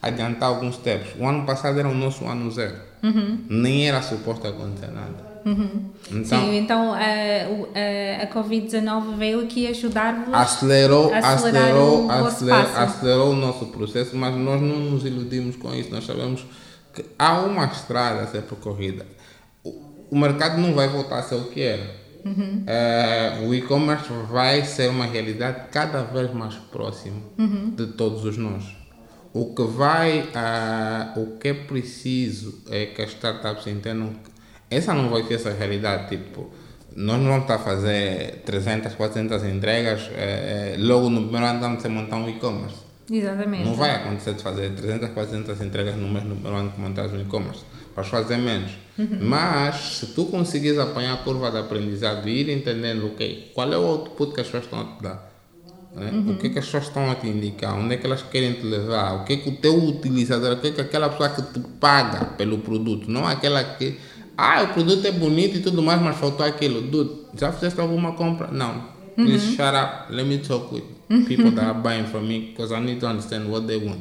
adiantar 0.01 0.51
alguns 0.51 0.77
steps. 0.77 1.13
O 1.19 1.27
ano 1.27 1.45
passado 1.47 1.79
era 1.79 1.89
o 1.89 1.95
nosso 1.95 2.27
ano 2.27 2.51
zero. 2.51 2.77
Uhum. 3.03 3.39
Nem 3.49 3.89
era 3.89 4.03
suposto 4.03 4.47
acontecer 4.47 4.93
nada. 4.93 5.32
Uhum. 5.45 5.91
Então, 6.11 6.25
Sim, 6.25 6.57
então 6.57 6.93
a, 6.93 6.99
a, 6.99 8.23
a 8.23 8.27
Covid-19 8.29 9.17
veio 9.17 9.41
aqui 9.41 9.67
ajudar-vos 9.67 10.33
acelerou, 10.33 11.13
acelerou, 11.13 12.07
o 12.07 12.11
acelerou, 12.11 12.77
acelerou 12.77 13.33
o 13.33 13.37
nosso 13.37 13.67
processo, 13.67 14.17
mas 14.17 14.35
nós 14.37 14.61
não 14.61 14.79
nos 14.79 15.05
iludimos 15.05 15.57
com 15.57 15.75
isso. 15.75 15.91
Nós 15.91 16.05
sabemos 16.05 16.45
que 16.95 17.05
há 17.19 17.41
uma 17.41 17.65
estrada 17.67 18.23
a 18.23 18.27
ser 18.27 18.43
percorrida. 18.43 19.07
O, 19.65 19.71
o 20.11 20.19
mercado 20.19 20.61
não 20.61 20.75
vai 20.75 20.89
voltar 20.89 21.19
a 21.19 21.23
ser 21.23 21.37
o 21.37 21.45
que 21.45 21.63
era. 21.63 22.03
Uhum. 22.25 22.65
Uh, 22.65 23.49
o 23.49 23.55
e-commerce 23.55 24.09
vai 24.31 24.65
ser 24.65 24.89
uma 24.89 25.07
realidade 25.07 25.69
cada 25.73 26.03
vez 26.03 26.33
mais 26.33 26.55
próximo 26.55 27.23
uhum. 27.37 27.71
de 27.71 27.87
todos 27.89 28.25
os 28.25 28.37
nós. 28.37 28.65
O 29.35 29.55
que 29.55 29.63
vai, 29.65 30.21
uh, 30.21 31.21
o 31.21 31.39
que 31.39 31.49
é 31.49 31.55
preciso 31.55 32.63
é 32.71 32.87
que 32.87 33.03
as 33.03 33.11
startups 33.11 33.67
entendam 33.67 34.13
essa 34.75 34.95
não 34.95 35.09
vai 35.11 35.23
ser 35.25 35.35
essa 35.35 35.53
realidade. 35.53 36.09
Tipo, 36.09 36.51
nós 36.97 37.19
não 37.19 37.27
vamos 37.27 37.43
estar 37.43 37.57
a 37.57 37.59
fazer 37.59 38.43
300, 38.45 38.95
400 38.95 39.45
entregas 39.45 40.11
é, 40.15 40.77
logo 40.79 41.09
no 41.09 41.23
primeiro 41.23 41.47
ano 41.47 41.61
vamos 41.61 41.85
montar 41.85 42.17
um 42.17 42.29
e-commerce. 42.29 42.77
Exatamente. 43.11 43.65
Não 43.65 43.75
vai 43.75 43.91
acontecer 43.91 44.35
de 44.35 44.43
fazer 44.43 44.71
300, 44.71 45.11
400 45.11 45.61
entregas 45.61 45.97
no 45.97 46.09
mês 46.09 46.25
no 46.25 46.35
primeiro 46.35 46.57
ano 46.57 46.71
que 46.71 46.81
montares 46.81 47.13
um 47.13 47.21
e-commerce. 47.21 47.63
Vais 47.95 48.09
fazer 48.09 48.39
menos. 48.39 48.73
Uhum. 48.99 49.19
Mas, 49.21 49.99
se 49.99 50.07
tu 50.07 50.27
conseguires 50.27 50.79
apanhar 50.79 51.15
a 51.15 51.17
curva 51.19 51.51
de 51.51 51.59
aprendizado 51.59 52.27
e 52.29 52.41
ir 52.41 52.49
entendendo 52.49 53.07
okay, 53.07 53.51
qual 53.55 53.71
é 53.73 53.77
o 53.77 53.87
output 53.87 54.35
que 54.35 54.41
as 54.41 54.47
pessoas 54.47 54.65
estão 54.65 54.81
a 54.81 54.85
te 54.85 55.03
dar, 55.03 55.33
né? 55.95 56.11
Uhum. 56.11 56.33
o 56.33 56.37
que, 56.37 56.47
é 56.47 56.51
que 56.51 56.59
as 56.59 56.65
pessoas 56.65 56.85
estão 56.85 57.11
a 57.11 57.15
te 57.15 57.27
indicar, 57.27 57.75
onde 57.75 57.95
é 57.95 57.97
que 57.99 58.07
elas 58.07 58.23
querem 58.23 58.55
te 58.55 58.63
levar, 58.63 59.15
o 59.15 59.25
que 59.25 59.35
é 59.35 59.37
que 59.37 59.49
o 59.49 59.57
teu 59.57 59.77
utilizador, 59.77 60.53
o 60.53 60.57
que 60.57 60.69
é 60.69 60.71
que 60.71 60.81
aquela 60.81 61.11
pessoa 61.11 61.29
que 61.31 61.43
te 61.43 61.61
paga 61.79 62.25
pelo 62.37 62.59
produto, 62.59 63.11
não 63.11 63.27
aquela 63.27 63.63
que 63.63 63.99
Ah, 64.37 64.63
o 64.63 64.69
produto 64.75 65.07
é 65.07 65.13
bonito 65.13 65.59
e 65.59 65.61
tudo 65.61 65.83
mais, 65.83 66.01
mas 66.01 66.17
faltou 66.17 66.45
aquilo. 66.45 66.83
Dude, 66.83 67.11
já 67.39 67.53
fizeste 67.53 67.81
alguma 67.81 68.13
compra? 68.13 68.49
Não. 68.51 68.91
Please 69.15 69.47
Uhum. 69.47 69.53
shut 69.57 69.75
up. 69.77 70.13
Let 70.13 70.27
me 70.27 70.39
talk 70.39 70.75
with 70.75 70.83
people 71.27 71.51
that 71.53 71.67
are 71.67 71.79
buying 71.79 72.07
from 72.07 72.23
me 72.23 72.41
because 72.51 72.73
I 72.75 72.81
need 72.81 72.99
to 73.01 73.07
understand 73.07 73.47
what 73.51 73.67
they 73.67 73.77
want. 73.77 74.01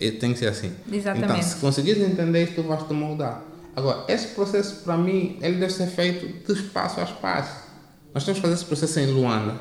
E 0.00 0.10
tem 0.10 0.32
que 0.32 0.38
ser 0.40 0.48
assim. 0.48 0.72
Exatamente. 0.92 1.30
Então, 1.32 1.42
se 1.42 1.56
conseguires 1.56 2.02
entender 2.02 2.42
isso, 2.44 2.54
tu 2.56 2.62
vais 2.64 2.82
te 2.82 2.92
moldar. 2.92 3.42
Agora, 3.76 4.04
esse 4.08 4.28
processo, 4.34 4.82
para 4.84 4.96
mim, 4.96 5.38
ele 5.40 5.56
deve 5.58 5.72
ser 5.72 5.86
feito 5.86 6.52
de 6.52 6.62
passo 6.64 7.00
a 7.00 7.06
passo. 7.06 7.64
Nós 8.12 8.24
temos 8.24 8.38
que 8.38 8.42
fazer 8.42 8.54
esse 8.54 8.64
processo 8.64 8.98
em 9.00 9.06
Luanda. 9.06 9.54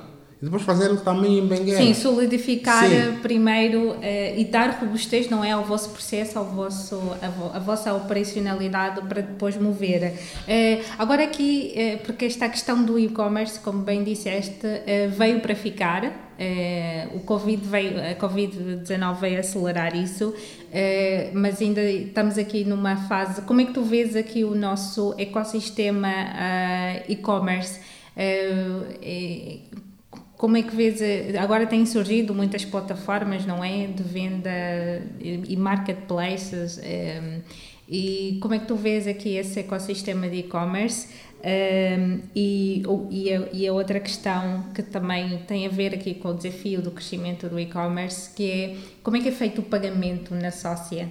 E 0.44 0.46
depois 0.46 0.64
fazê-lo 0.64 0.98
também 0.98 1.40
em 1.40 1.48
Benguela. 1.48 1.78
Sim, 1.78 1.94
solidificar 1.94 2.86
Sim. 2.86 2.96
eh, 2.98 3.18
primeiro 3.22 3.96
eh, 4.02 4.38
e 4.38 4.44
dar 4.44 4.72
robustez, 4.72 5.30
não 5.30 5.42
é, 5.42 5.52
ao 5.52 5.64
vosso 5.64 5.92
processo, 5.92 6.38
ao 6.38 6.44
vosso, 6.44 6.96
a, 7.22 7.30
vo- 7.30 7.52
a 7.54 7.60
vossa 7.60 7.94
operacionalidade 7.94 9.00
para 9.08 9.22
depois 9.22 9.56
mover. 9.56 10.14
Eh, 10.46 10.82
agora 11.00 11.24
aqui, 11.24 11.72
eh, 11.74 11.96
porque 12.04 12.26
esta 12.26 12.50
questão 12.50 12.84
do 12.84 13.00
e-commerce, 13.00 13.58
como 13.62 13.84
bem 13.84 14.04
disseste, 14.04 14.68
veio 15.18 15.40
para 15.40 15.56
ficar. 15.56 16.12
O 17.16 17.22
Covid 17.22 17.66
veio, 17.66 17.94
a 17.98 18.16
Covid-19 18.16 19.20
veio 19.22 19.40
acelerar 19.40 19.96
isso, 19.96 20.34
mas 21.32 21.62
ainda 21.62 21.82
estamos 21.82 22.38
aqui 22.38 22.66
numa 22.66 22.98
fase. 23.08 23.44
Como 23.44 23.62
é 23.62 23.66
que 23.66 23.72
tu 23.72 23.84
vês 23.84 24.14
aqui 24.16 24.44
o 24.44 24.54
nosso 24.54 25.16
ecossistema 25.18 26.12
e-commerce? 27.08 27.80
Eh, 30.44 30.46
eh, 30.46 30.48
como 30.48 30.58
é 30.58 30.64
que 30.64 30.76
vês, 30.76 31.02
eh, 31.02 31.38
agora 31.40 31.66
têm 31.66 31.86
surgido 31.86 32.34
muitas 32.36 32.66
plataformas, 32.66 33.46
não 33.46 33.64
é, 33.64 33.88
de 33.88 34.04
venda 34.04 34.50
e 35.20 35.54
e 35.54 35.58
marketplaces, 35.58 36.80
eh, 36.84 37.40
e 37.88 38.38
como 38.42 38.54
é 38.54 38.60
que 38.60 38.66
tu 38.68 38.76
vês 38.76 39.08
aqui 39.08 39.36
esse 39.38 39.60
ecossistema 39.60 40.28
de 40.28 40.38
e-commerce? 40.40 41.08
Eh, 41.46 42.20
e, 42.36 42.84
o- 42.88 43.08
e, 43.12 43.34
a, 43.34 43.50
e 43.52 43.68
a 43.68 43.74
outra 43.74 44.00
questão 44.00 44.64
que 44.74 44.82
também 44.82 45.40
tem 45.48 45.66
a 45.66 45.70
ver 45.70 45.94
aqui 45.94 46.14
com 46.16 46.30
o 46.30 46.34
desafio 46.34 46.82
do 46.82 46.92
crescimento 46.92 47.50
do 47.50 47.60
e-commerce, 47.60 48.30
que 48.34 48.50
é 48.52 48.78
como 49.04 49.18
é 49.18 49.22
que 49.22 49.30
é 49.30 49.32
feito 49.32 49.60
o 49.60 49.64
pagamento 49.64 50.34
na 50.36 50.52
sócia? 50.52 51.10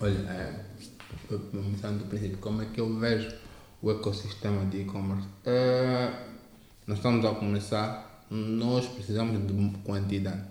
Olha, 0.00 0.18
é, 0.30 0.52
começando 1.50 1.98
do 1.98 2.04
princípio, 2.06 2.38
como 2.38 2.62
é 2.62 2.66
que 2.72 2.80
eu 2.80 2.88
vejo 2.98 3.28
o 3.82 3.90
ecossistema 3.90 4.64
de 4.66 4.82
e-commerce? 4.82 5.26
É, 5.44 6.29
nós 6.86 6.98
estamos 6.98 7.24
a 7.24 7.30
começar, 7.30 8.24
nós 8.30 8.86
precisamos 8.86 9.38
de 9.46 9.78
quantidade 9.84 10.42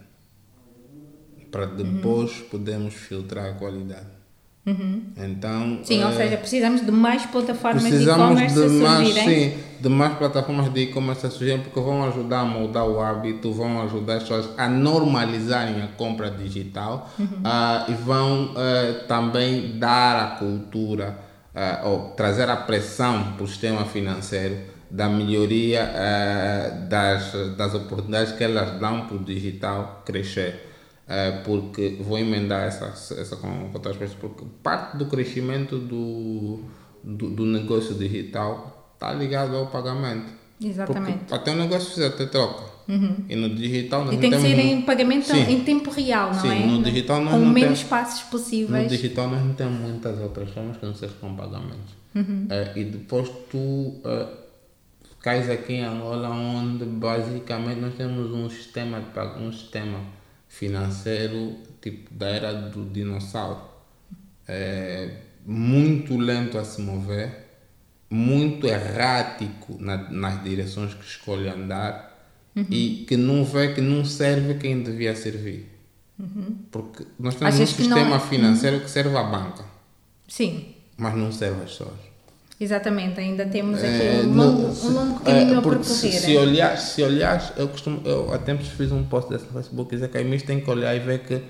para 1.51 1.65
depois 1.65 2.31
podermos 2.51 2.93
filtrar 2.93 3.51
a 3.51 3.53
qualidade. 3.53 4.19
Então, 5.17 5.79
Sim, 5.83 6.03
ou 6.03 6.11
é, 6.11 6.13
seja, 6.13 6.37
precisamos 6.37 6.85
de 6.85 6.91
mais 6.91 7.25
plataformas 7.25 7.83
de 7.83 8.03
e-commerce 8.03 8.55
de 8.55 8.61
a 8.61 8.69
mais, 8.69 9.07
surgirem. 9.07 9.51
sim, 9.51 9.57
de 9.79 9.89
mais 9.89 10.13
plataformas 10.17 10.71
de 10.71 10.81
e-commerce 10.81 11.25
a 11.25 11.29
surgirem 11.29 11.61
porque 11.61 11.79
vão 11.79 12.03
ajudar 12.05 12.41
a 12.41 12.45
moldar 12.45 12.87
o 12.87 13.01
hábito, 13.01 13.51
vão 13.51 13.81
ajudar 13.83 14.17
as 14.17 14.23
pessoas 14.23 14.49
a 14.57 14.69
normalizarem 14.69 15.81
a 15.81 15.87
compra 15.87 16.29
digital 16.29 17.09
ah, 17.43 17.85
e 17.89 17.93
vão 17.93 18.53
ah, 18.55 19.05
também 19.07 19.79
dar 19.79 20.23
a 20.23 20.27
cultura 20.37 21.17
ah, 21.55 21.81
ou 21.85 22.09
trazer 22.11 22.47
a 22.49 22.55
pressão 22.55 23.33
para 23.33 23.43
o 23.43 23.47
sistema 23.47 23.85
financeiro 23.85 24.57
da 24.89 25.07
melhoria 25.09 25.83
ah, 25.83 26.69
das, 26.89 27.31
das 27.55 27.73
oportunidades 27.75 28.33
que 28.33 28.43
elas 28.43 28.79
dão 28.79 29.05
para 29.07 29.15
o 29.17 29.23
digital 29.23 30.01
crescer. 30.05 30.67
É, 31.07 31.31
porque 31.43 31.97
vou 32.01 32.19
emendar 32.19 32.65
essa, 32.67 32.85
essa 33.19 33.35
com 33.35 33.71
outras 33.73 33.97
coisas, 33.97 34.15
porque 34.15 34.45
parte 34.61 34.95
do 34.95 35.07
crescimento 35.07 35.79
do, 35.79 36.59
do, 37.03 37.31
do 37.31 37.45
negócio 37.47 37.95
digital 37.95 38.91
está 38.93 39.11
ligado 39.13 39.55
ao 39.57 39.67
pagamento. 39.67 40.31
Exatamente. 40.61 41.19
Porque 41.19 41.33
até 41.33 41.51
o 41.51 41.55
negócio 41.55 41.85
precisa 41.87 42.11
ter 42.11 42.27
troca. 42.29 42.63
E 43.27 43.35
no 43.35 43.49
digital 43.55 44.03
nós 44.05 44.15
E 44.15 44.17
tem 44.17 44.31
que 44.31 44.39
ser 44.39 44.59
em 44.59 44.81
pagamento 44.81 45.25
Sim. 45.27 45.41
em 45.51 45.63
tempo 45.63 45.89
real, 45.91 46.31
não 46.33 46.39
Sim, 46.41 46.63
é? 46.63 46.65
no 46.65 46.83
digital 46.83 47.21
nós 47.21 47.33
Com 47.33 47.39
não 47.39 47.49
menos 47.53 47.79
temos- 47.79 47.83
passos 47.89 48.23
No 48.25 48.29
possíveis. 48.31 48.89
digital 48.89 49.29
nós 49.29 49.43
não 49.45 49.53
temos 49.53 49.79
muitas 49.79 50.19
outras 50.19 50.49
formas 50.49 50.77
que 50.77 50.85
não 50.87 50.93
sejam 50.95 51.15
com 51.21 51.35
pagamentos. 51.35 51.93
É, 52.49 52.73
e 52.75 52.83
depois 52.85 53.29
tu 53.51 53.93
é, 54.03 54.27
cais 55.21 55.49
aqui 55.49 55.73
em 55.73 55.83
Angola 55.83 56.29
onde 56.29 56.85
basicamente 56.85 57.79
nós 57.79 57.95
temos 57.95 58.31
um 58.33 58.49
sistema 58.49 58.99
de 59.01 59.19
um 59.43 59.51
sistema 59.51 59.99
financeiro 60.47 61.55
tipo 61.81 62.13
da 62.13 62.27
era 62.27 62.53
do 62.53 62.85
dinossauro. 62.85 63.61
É, 64.47 65.17
muito 65.45 66.17
lento 66.17 66.57
a 66.57 66.63
se 66.65 66.81
mover, 66.81 67.47
muito 68.09 68.65
errático 68.67 69.77
na, 69.79 69.97
nas 70.09 70.43
direções 70.43 70.93
que 70.93 71.05
escolhe 71.05 71.47
andar 71.47 72.09
e 72.69 73.05
que 73.07 73.15
não 73.15 73.45
vê 73.45 73.73
que 73.73 73.79
não 73.79 74.03
serve 74.03 74.55
quem 74.55 74.81
devia 74.83 75.15
servir. 75.15 75.69
Porque 76.71 77.05
nós 77.17 77.35
temos 77.35 77.55
Achas 77.55 77.71
um 77.71 77.75
que 77.77 77.83
não- 77.87 77.97
sistema 77.97 78.19
financeiro 78.19 78.81
que 78.81 78.89
serve 78.89 79.15
à 79.15 79.23
banca, 79.23 79.63
Sim, 80.27 80.75
mas 80.97 81.15
não 81.15 81.31
serve 81.31 81.63
às 81.63 81.69
pessoas. 81.71 82.08
Exatamente. 82.59 83.19
Ainda 83.19 83.45
temos 83.45 83.79
aqui 83.79 83.87
É, 84.03 84.21
um, 84.25 84.33
longo, 84.33 84.73
se- 84.73 84.87
um 84.87 84.91
longo 84.91 85.21
é, 85.21 85.23
caminho 85.39 85.59
a 85.59 85.61
porque 85.61 85.79
percorrer. 85.79 86.11
Se, 86.11 86.19
se 86.19 86.37
olhares, 86.37 86.81
se 86.81 87.03
olhares, 87.03 87.51
eu 87.57 87.67
costumo, 87.67 88.01
eu 88.05 88.33
há 88.33 88.37
tempos 88.37 88.67
fiz 88.67 88.91
um 88.91 89.03
post 89.03 89.29
desse 89.29 89.45
no 89.45 89.51
Facebook 89.53 89.91
dizer 89.95 90.09
que 90.09 90.17
a 90.17 90.21
IMIS 90.21 90.43
tem 90.43 90.59
que 90.59 90.69
olhar 90.69 90.95
e 90.95 90.99
ver 90.99 91.19
que 91.19 91.41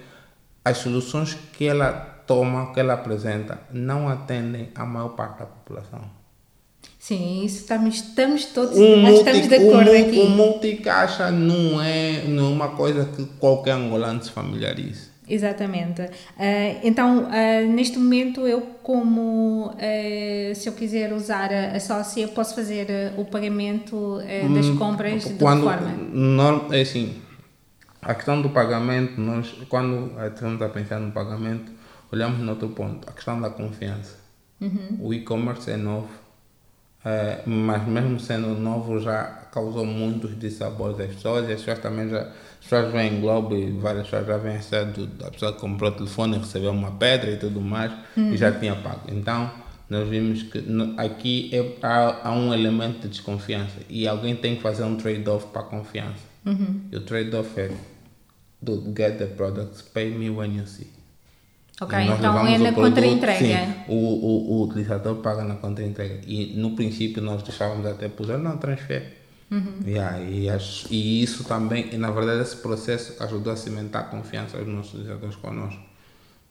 as 0.64 0.78
soluções 0.78 1.36
que 1.54 1.66
ela 1.66 1.92
toma, 2.28 2.74
que 2.74 2.80
ela 2.80 2.94
apresenta, 2.94 3.60
não 3.72 4.08
atendem 4.08 4.70
a 4.76 4.86
maior 4.86 5.10
parte 5.10 5.40
da 5.40 5.46
população. 5.46 6.02
Sim, 7.00 7.44
isso 7.44 7.62
estamos, 7.62 7.96
estamos 7.96 8.46
todos 8.46 8.78
Um 8.78 9.06
que 9.06 9.12
estamos 9.14 9.42
de 9.48 9.58
multi- 9.58 9.70
acordo 9.70 9.92
um, 9.92 10.02
aqui. 10.02 10.20
um 10.20 10.30
multicaixa 10.30 11.32
não 11.32 11.82
é, 11.82 12.24
não 12.28 12.46
é 12.46 12.50
uma 12.50 12.68
coisa 12.76 13.06
que 13.06 13.26
qualquer 13.40 13.72
angolano 13.72 14.22
se 14.24 14.30
familiarize. 14.32 15.09
Exatamente. 15.30 16.02
Ah, 16.38 16.80
então, 16.84 17.28
ah, 17.32 17.62
neste 17.68 17.98
momento, 18.00 18.48
eu, 18.48 18.62
como 18.82 19.72
ah, 19.78 20.56
se 20.56 20.68
eu 20.68 20.74
quiser 20.74 21.14
usar 21.14 21.52
a, 21.54 21.76
a 21.76 21.80
sócia, 21.80 22.28
posso 22.30 22.56
fazer 22.56 22.88
o 23.18 23.26
pagamento 23.26 24.20
das 24.56 24.70
compras 24.70 25.24
de 25.24 25.34
Hum, 25.34 25.38
quando 25.38 25.64
forma? 25.64 25.92
norm- 26.12 26.74
é 26.74 26.82
assim 26.82 27.22
a 28.02 28.16
questão 28.16 28.42
do 28.42 28.50
pagamento 28.50 29.20
nós 29.20 29.54
quando 29.68 30.12
estamos 30.26 30.62
a 30.62 30.70
pensar 30.70 31.00
no 31.00 31.12
pagamento 31.12 31.70
olhamos 32.12 32.40
no 32.40 32.52
outro 32.52 32.70
ponto 32.70 33.08
a 33.10 33.12
questão 33.12 33.40
da 33.42 33.50
confiança 33.50 34.16
Uhum. 34.62 34.98
o 35.02 35.14
e-commerce 35.14 35.70
é 35.70 35.76
novo 35.78 36.08
mas 37.46 37.86
mesmo 37.88 38.20
sendo 38.20 38.50
novo 38.56 39.00
já 39.00 39.24
causou 39.52 39.86
muitos 39.86 40.38
dissabores 40.40 41.00
às 41.00 41.16
pessoas 41.16 41.50
e 41.50 41.54
as 41.54 41.60
pessoas 41.60 41.80
também 41.80 42.10
já 42.10 42.28
as 42.76 42.84
pessoas 42.84 42.94
veem 42.94 43.18
em 43.18 43.22
Globo 43.22 43.56
e 43.56 43.72
várias 43.72 44.04
pessoas 44.06 44.28
já 44.28 44.38
vêm 44.38 44.58
a 44.58 45.32
pessoa 45.32 45.54
comprou 45.54 45.90
o 45.92 45.94
telefone 45.96 46.38
e 46.38 46.40
recebeu 46.40 46.72
uma 46.72 46.92
pedra 46.92 47.32
e 47.32 47.38
tudo 47.38 47.60
mais 47.60 47.92
e 48.16 48.38
já 48.38 48.52
tinha 48.52 48.76
pago 48.76 49.02
então 49.08 49.50
nós 49.90 50.08
vimos 50.08 50.44
que 50.44 50.64
aqui 50.98 51.50
é, 51.52 51.76
há, 51.82 52.30
há 52.30 52.32
um 52.32 52.54
elemento 52.54 53.02
de 53.02 53.10
desconfiança 53.10 53.80
e 53.90 54.08
alguém 54.08 54.36
tem 54.36 54.56
que 54.56 54.62
fazer 54.62 54.84
um 54.84 54.96
trade-off 54.96 55.48
para 55.48 55.62
a 55.62 55.66
confiança. 55.66 56.30
E 56.92 56.96
o 56.96 57.02
trade-off 57.02 57.60
é 57.60 57.72
do 58.62 58.94
get 58.96 59.18
the 59.18 59.26
products, 59.26 59.82
pay 59.82 60.12
me 60.12 60.30
when 60.30 60.58
you 60.58 60.68
see. 60.68 60.88
Ok, 61.82 61.98
então 61.98 62.46
é 62.46 62.58
na 62.58 62.74
contra-entrega. 62.74 63.86
o, 63.88 63.96
o, 63.96 64.52
o 64.52 64.64
utilizador 64.64 65.16
paga 65.18 65.44
na 65.44 65.56
contra-entrega. 65.56 66.22
E 66.28 66.54
no 66.58 66.76
princípio 66.76 67.24
nós 67.24 67.42
deixávamos 67.42 67.86
até 67.86 68.10
por 68.10 68.28
não 68.38 68.58
transfer. 68.58 69.19
Uhum. 69.52 69.80
Yeah, 69.86 70.20
e, 70.22 70.50
as- 70.50 70.86
e 70.92 71.24
isso 71.24 71.44
também, 71.46 71.94
e 71.94 71.98
na 71.98 72.12
verdade, 72.12 72.42
esse 72.42 72.58
processo 72.58 73.22
ajudou 73.24 73.52
a 73.52 73.56
cimentar 73.56 74.04
a 74.04 74.06
confiança 74.06 74.58
dos 74.60 74.68
nossos 74.74 74.94
utilizadores 74.94 75.36
conosco. 75.36 75.89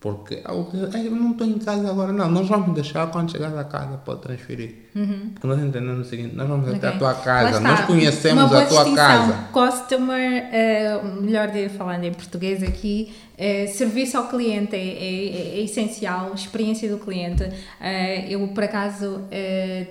Porque 0.00 0.36
utilizador, 0.48 0.94
"Ei, 1.00 1.08
eu 1.08 1.10
não 1.10 1.32
estou 1.32 1.44
em 1.44 1.58
casa 1.58 1.90
agora, 1.90 2.12
não, 2.12 2.30
nós 2.30 2.46
vamos 2.48 2.72
deixar 2.72 3.08
quando 3.10 3.32
chegar 3.32 3.52
a 3.58 3.64
casa 3.64 3.96
pode 3.98 4.20
transferir. 4.22 4.86
Porque 5.32 5.46
nós 5.46 5.58
entendemos 5.58 6.06
o 6.06 6.08
seguinte: 6.08 6.36
nós 6.36 6.46
vamos 6.48 6.68
até 6.72 6.86
a 6.88 6.92
Uhum. 6.92 6.98
Tua 6.98 7.14
casa, 7.14 7.58
nós 7.60 7.80
conhecemos 7.84 8.52
a 8.52 8.66
tua 8.66 8.94
casa. 8.94 9.32
Customer, 9.52 10.48
eh, 10.52 11.00
melhor 11.20 11.48
de 11.50 11.68
falando 11.70 12.04
em 12.04 12.12
português 12.12 12.62
aqui, 12.62 13.12
eh, 13.36 13.66
serviço 13.66 14.16
ao 14.18 14.28
cliente 14.28 14.76
é, 14.76 14.78
é- 14.78 15.58
é 15.58 15.60
essencial, 15.62 16.32
experiência 16.32 16.88
do 16.88 16.98
cliente. 16.98 17.42
Eh, 17.80 18.26
eu, 18.32 18.46
por 18.48 18.62
acaso, 18.64 19.22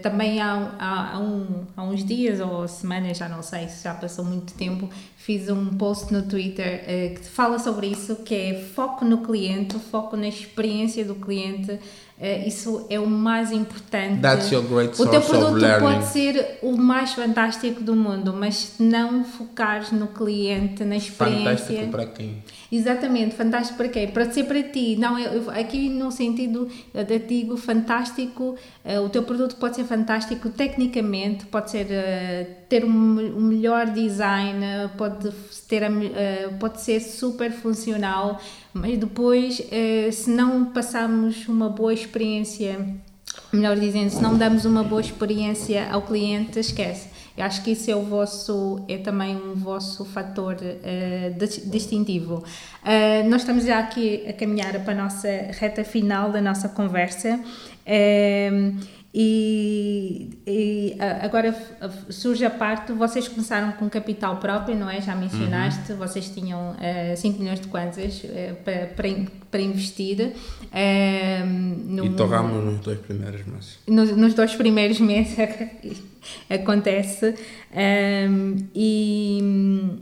também 0.02 0.42
há, 0.42 0.72
há, 0.80 1.12
há 1.16 1.20
um- 1.20 1.66
há 1.76 1.84
uns 1.84 2.04
dias 2.06 2.40
ou 2.40 2.66
semanas, 2.68 3.18
já 3.18 3.28
não 3.28 3.42
sei 3.44 3.68
se 3.68 3.84
já 3.84 3.94
passou 3.94 4.24
muito 4.24 4.54
tempo, 4.54 4.90
fiz 5.28 5.50
um 5.50 5.78
post 5.78 6.14
no 6.14 6.24
Twitter 6.24 6.86
eh, 6.88 7.10
que 7.10 7.26
fala 7.26 7.60
sobre 7.60 7.88
isso, 7.88 8.16
que 8.24 8.34
é 8.34 8.62
foco 8.62 9.04
no 9.04 9.18
cliente, 9.18 9.78
foco 9.78 10.16
na 10.16 10.30
experiência 10.30 11.04
do 11.04 11.16
cliente. 11.16 11.78
Uh, 12.20 12.48
isso 12.48 12.88
é 12.90 13.00
o 13.00 13.06
mais 13.06 13.52
importante. 13.52 14.22
That's 14.22 14.52
your 14.52 14.64
great 14.64 15.00
o 15.00 15.06
teu 15.06 15.22
produto 15.22 15.80
pode 15.80 16.06
ser 16.06 16.58
o 16.64 16.76
mais 16.76 17.14
fantástico 17.14 17.84
do 17.84 17.96
mundo, 17.96 18.34
mas 18.34 18.56
se 18.56 18.82
não 18.82 19.24
focares 19.24 19.92
no 19.92 20.08
cliente, 20.08 20.84
na 20.84 20.96
experiência. 20.96 21.58
Fantástico 21.58 21.92
para 21.92 22.06
quem? 22.08 22.44
Exatamente, 22.72 23.36
fantástico 23.36 23.78
para 23.78 23.88
quem? 23.90 24.08
Para 24.08 24.32
ser 24.32 24.46
para 24.46 24.64
ti. 24.64 24.96
Não, 24.98 25.18
eu, 25.18 25.44
eu- 25.44 25.50
aqui 25.52 25.90
no 25.90 26.12
sentido 26.12 26.68
te 26.92 27.20
digo 27.20 27.56
fantástico, 27.56 28.56
eh, 28.84 29.00
o 29.00 29.10
teu 29.10 29.22
produto 29.24 29.56
pode 29.56 29.76
ser 29.76 29.84
fantástico 29.86 30.50
tecnicamente, 30.50 31.46
pode 31.46 31.70
ser 31.72 31.86
eh, 31.92 32.48
ter 32.68 32.84
um, 32.84 32.90
um 33.38 33.42
melhor 33.42 33.86
design, 33.88 34.66
eh, 34.66 34.90
pode 34.98 35.32
ter 35.68 35.84
eh, 35.84 36.50
pode 36.60 36.82
ser 36.82 37.00
super 37.00 37.52
funcional, 37.52 38.42
mas 38.80 38.98
depois 38.98 39.62
eh, 39.72 40.10
se 40.12 40.30
não 40.30 40.66
passarmos 40.66 41.48
uma 41.48 41.70
boa 41.70 41.94
experiência 41.94 42.80
melhor 43.52 43.78
dizendo, 43.78 44.10
se 44.10 44.22
não 44.22 44.38
damos 44.38 44.66
uma 44.66 44.84
boa 44.84 45.02
experiência 45.02 45.88
ao 45.92 46.02
cliente, 46.02 46.60
esquece. 46.60 47.10
Eu 47.38 47.46
acho 47.46 47.64
que 47.64 47.72
isso 47.72 47.92
é 47.92 47.96
o 47.96 48.02
vosso, 48.02 48.80
é 48.88 48.98
também 48.98 49.36
um 49.36 49.54
vosso 49.54 50.04
fator 50.06 50.58
eh, 50.62 51.32
dis- 51.38 51.62
distintivo. 51.70 52.44
Eh, 52.84 53.22
nós 53.24 53.42
estamos 53.42 53.64
já 53.64 53.78
aqui 53.80 54.24
a 54.28 54.34
caminhar 54.34 54.74
para 54.84 54.94
a 54.94 55.04
nossa 55.04 55.28
reta 55.28 55.84
final 55.84 56.32
da 56.32 56.42
nossa 56.42 56.68
conversa. 56.70 57.40
E, 59.20 60.30
e, 60.46 60.96
agora 61.22 61.52
surge 62.10 62.46
a 62.46 62.52
parte, 62.52 62.92
vocês 62.94 63.28
começaram 63.28 63.72
com 63.72 63.90
capital 63.90 64.38
próprio, 64.38 64.76
não 64.78 64.88
é? 64.88 65.02
Já 65.02 65.16
mencionaste, 65.16 65.94
vocês 65.94 66.30
tinham 66.30 66.76
eh, 66.80 67.16
5 67.16 67.40
milhões 67.40 67.60
de 67.60 67.68
kwanzas 67.68 68.22
eh, 68.26 68.54
para, 68.64 68.86
para, 68.96 69.10
para 69.50 69.60
investir. 69.62 70.34
eh, 70.72 71.44
no- 71.44 72.06
E 72.06 72.10
torramos 72.12 72.64
nos 72.64 72.80
dois 72.82 73.00
primeiros 73.00 73.44
meses. 73.48 73.80
nos, 73.88 74.16
nos 74.16 74.34
dois 74.36 74.54
primeiros 74.56 75.00
meses 75.00 75.36
acontece 76.50 77.34
Ahm, 77.74 78.56
e, 78.76 80.00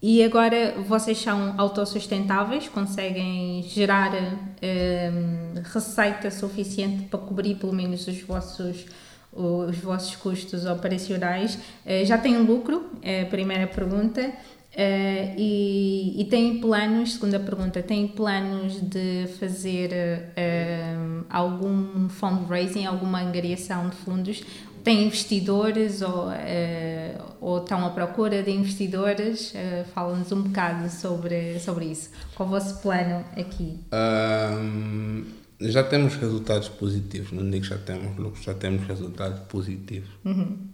e 0.00 0.22
agora 0.22 0.74
vocês 0.86 1.18
são 1.18 1.54
autossustentáveis, 1.58 2.68
conseguem 2.68 3.62
gerar 3.64 4.12
ahm, 4.14 5.60
receita 5.72 6.30
suficiente 6.30 7.04
para 7.08 7.18
cobrir 7.18 7.56
pelo 7.56 7.72
menos 7.72 8.06
os 8.06 8.20
vossos 8.22 8.86
os 9.32 9.76
vossos 9.78 10.16
custos 10.16 10.64
operacionais. 10.64 11.58
Eh, 11.84 12.04
já 12.04 12.18
têm 12.18 12.38
lucro? 12.38 12.90
É 13.02 13.22
a 13.22 13.26
primeira 13.26 13.66
pergunta. 13.66 14.32
Eh, 14.74 15.34
e, 15.36 16.20
e 16.20 16.24
têm 16.26 16.60
planos, 16.60 17.14
segunda 17.14 17.40
pergunta, 17.40 17.82
têm 17.82 18.06
planos 18.06 18.80
de 18.80 19.26
fazer 19.38 19.90
eh, 20.36 20.94
algum 21.28 22.08
fundraising, 22.08 22.86
alguma 22.86 23.20
angariação 23.20 23.88
de 23.88 23.96
fundos? 23.96 24.44
Têm 24.88 25.04
investidores 25.04 26.00
ou, 26.00 26.30
eh, 26.32 27.14
ou 27.42 27.58
estão 27.58 27.84
à 27.84 27.90
procura 27.90 28.42
de 28.42 28.50
investidores? 28.50 29.52
Eh, 29.54 29.84
Fala-nos 29.94 30.32
um 30.32 30.44
bocado 30.44 30.88
sobre, 30.88 31.60
sobre 31.60 31.84
isso. 31.84 32.08
Qual 32.34 32.48
o 32.48 32.52
vosso 32.52 32.80
plano 32.80 33.22
aqui? 33.36 33.80
Ahm, 33.92 35.24
já 35.60 35.84
temos 35.84 36.14
resultados 36.14 36.70
positivos, 36.70 37.32
não 37.32 37.50
digo 37.50 37.64
que 37.64 37.68
já 37.68 37.76
temos 37.76 38.16
lucros, 38.16 38.42
já 38.42 38.54
temos 38.54 38.86
resultados 38.86 39.40
positivos. 39.40 40.08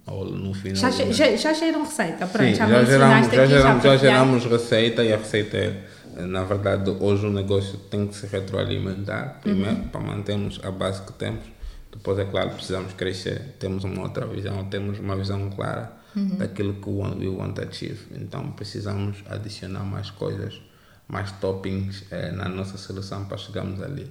Ou 0.07 0.27
no 0.27 0.55
final. 0.55 0.77
Já, 0.77 0.91
do 0.91 1.13
já, 1.13 1.35
já 1.35 1.53
cheiram 1.53 1.83
receita? 1.83 2.25
Pronto, 2.29 2.49
Sim, 2.51 2.55
já, 2.55 2.69
já, 2.69 2.85
geramos, 2.85 3.27
já, 3.27 3.47
geramos, 3.47 3.49
já 3.49 3.73
partilhaste. 3.73 4.07
geramos 4.07 4.45
receita 4.45 5.03
e 5.03 5.13
a 5.13 5.17
receita 5.17 5.57
é, 5.57 5.83
na 6.19 6.45
verdade, 6.45 6.89
hoje 6.89 7.27
o 7.27 7.31
negócio 7.33 7.79
tem 7.91 8.07
que 8.07 8.15
se 8.15 8.29
retroalimentar, 8.29 9.41
primeiro, 9.43 9.89
para 9.91 10.01
mantermos 10.01 10.61
a 10.63 10.71
base 10.71 11.03
que 11.03 11.13
temos. 11.15 11.53
Depois, 11.95 12.19
é 12.19 12.25
claro, 12.25 12.51
precisamos 12.51 12.93
crescer, 12.95 13.55
temos 13.59 13.85
uma 13.85 14.03
outra 14.03 14.27
visão, 14.27 14.65
temos 14.65 14.99
uma 14.99 15.15
visão 15.15 15.49
clara 15.51 15.93
daquilo 16.39 16.75
que 16.75 16.89
we 16.89 17.29
want, 17.29 17.55
to 17.55 17.63
achieve. 17.63 18.01
Então, 18.17 18.51
precisamos 18.53 19.19
adicionar 19.29 19.85
mais 19.85 20.11
coisas, 20.11 20.61
mais 21.09 21.31
toppings 21.33 22.05
eh, 22.11 22.33
na 22.33 22.49
nossa 22.49 22.79
seleção 22.79 23.25
para 23.25 23.37
chegarmos 23.37 23.83
ali. 23.83 24.11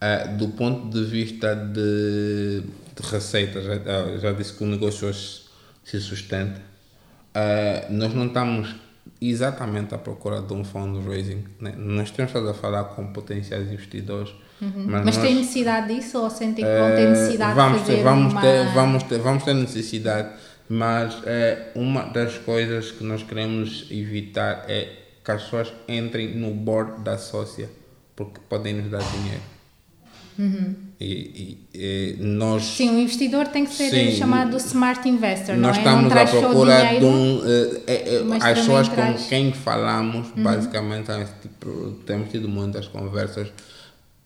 Eh, 0.00 0.28
do 0.36 0.48
ponto 0.48 0.90
de 0.90 1.04
vista 1.04 1.54
de, 1.54 2.60
de 2.60 3.10
receita, 3.10 3.60
já, 3.62 3.74
ah, 3.74 4.18
já 4.18 4.32
disse 4.32 4.52
que 4.54 4.64
o 4.64 4.66
negócio 4.66 5.08
hoje 5.08 5.44
se 5.82 6.00
sustenta. 6.00 6.60
Uh, 7.34 7.92
nós 7.92 8.14
não 8.14 8.26
estamos 8.26 8.74
exatamente 9.20 9.94
à 9.94 9.98
procura 9.98 10.40
de 10.40 10.52
um 10.52 10.64
fundraising. 10.64 11.44
Né? 11.60 11.74
Nós 11.76 12.10
temos 12.10 12.30
estado 12.30 12.48
a 12.48 12.54
falar 12.54 12.84
com 12.84 13.12
potenciais 13.12 13.70
investidores, 13.70 14.32
Uhum. 14.60 14.84
Mas 14.86 15.04
nós, 15.04 15.16
tem 15.18 15.34
necessidade 15.34 15.94
disso 15.94 16.18
ou 16.18 16.30
sentem 16.30 16.64
que 16.64 16.70
vão 16.78 16.90
ter 16.90 17.02
eh, 17.02 17.10
necessidade 17.10 17.54
vamos 17.54 17.72
de 17.80 17.84
fazer 17.86 17.96
ter, 17.96 18.02
vamos 18.02 18.32
uma... 18.32 18.40
ter, 18.40 18.64
vamos 18.72 19.02
ter, 19.02 19.18
vamos 19.18 19.42
ter 19.42 19.54
necessidade, 19.54 20.28
mas 20.68 21.16
eh, 21.26 21.70
uma 21.74 22.02
das 22.04 22.38
coisas 22.38 22.90
que 22.92 23.02
nós 23.04 23.22
queremos 23.22 23.86
evitar 23.90 24.64
é 24.68 24.88
que 25.24 25.30
as 25.30 25.42
pessoas 25.42 25.72
entrem 25.88 26.34
no 26.36 26.50
board 26.52 27.02
da 27.02 27.18
sócia, 27.18 27.68
porque 28.14 28.40
podem 28.48 28.74
nos 28.74 28.90
dar 28.90 29.02
dinheiro. 29.02 29.42
E, 31.00 31.04
e, 31.04 31.68
e 31.74 32.16
nós 32.20 32.62
Uhum. 32.62 32.68
Sim, 32.76 32.96
o 32.96 33.00
investidor 33.00 33.48
tem 33.48 33.64
que 33.64 33.72
ser 33.72 33.90
Sim. 33.90 34.16
chamado 34.16 34.56
smart 34.56 35.08
investor, 35.08 35.56
nós 35.56 35.76
não 35.76 35.82
é? 35.82 35.84
Não 35.84 36.08
estamos 36.08 36.12
à 36.16 36.26
procura 36.26 36.76
dinheiro. 36.80 37.00
de 37.00 37.04
um. 37.06 37.42
eh, 37.46 37.82
eh, 37.86 38.22
mas 38.26 38.44
as 38.44 38.58
pessoas 38.58 38.88
traz- 38.88 39.16
Uhum. 39.16 39.22
com 39.22 39.28
quem 39.28 39.52
falamos, 39.52 40.28
basicamente, 40.36 41.06
temos, 41.06 41.30
tipo, 41.42 41.90
temos 42.06 42.30
tido 42.30 42.48
muitas 42.48 42.88
conversas. 42.88 43.48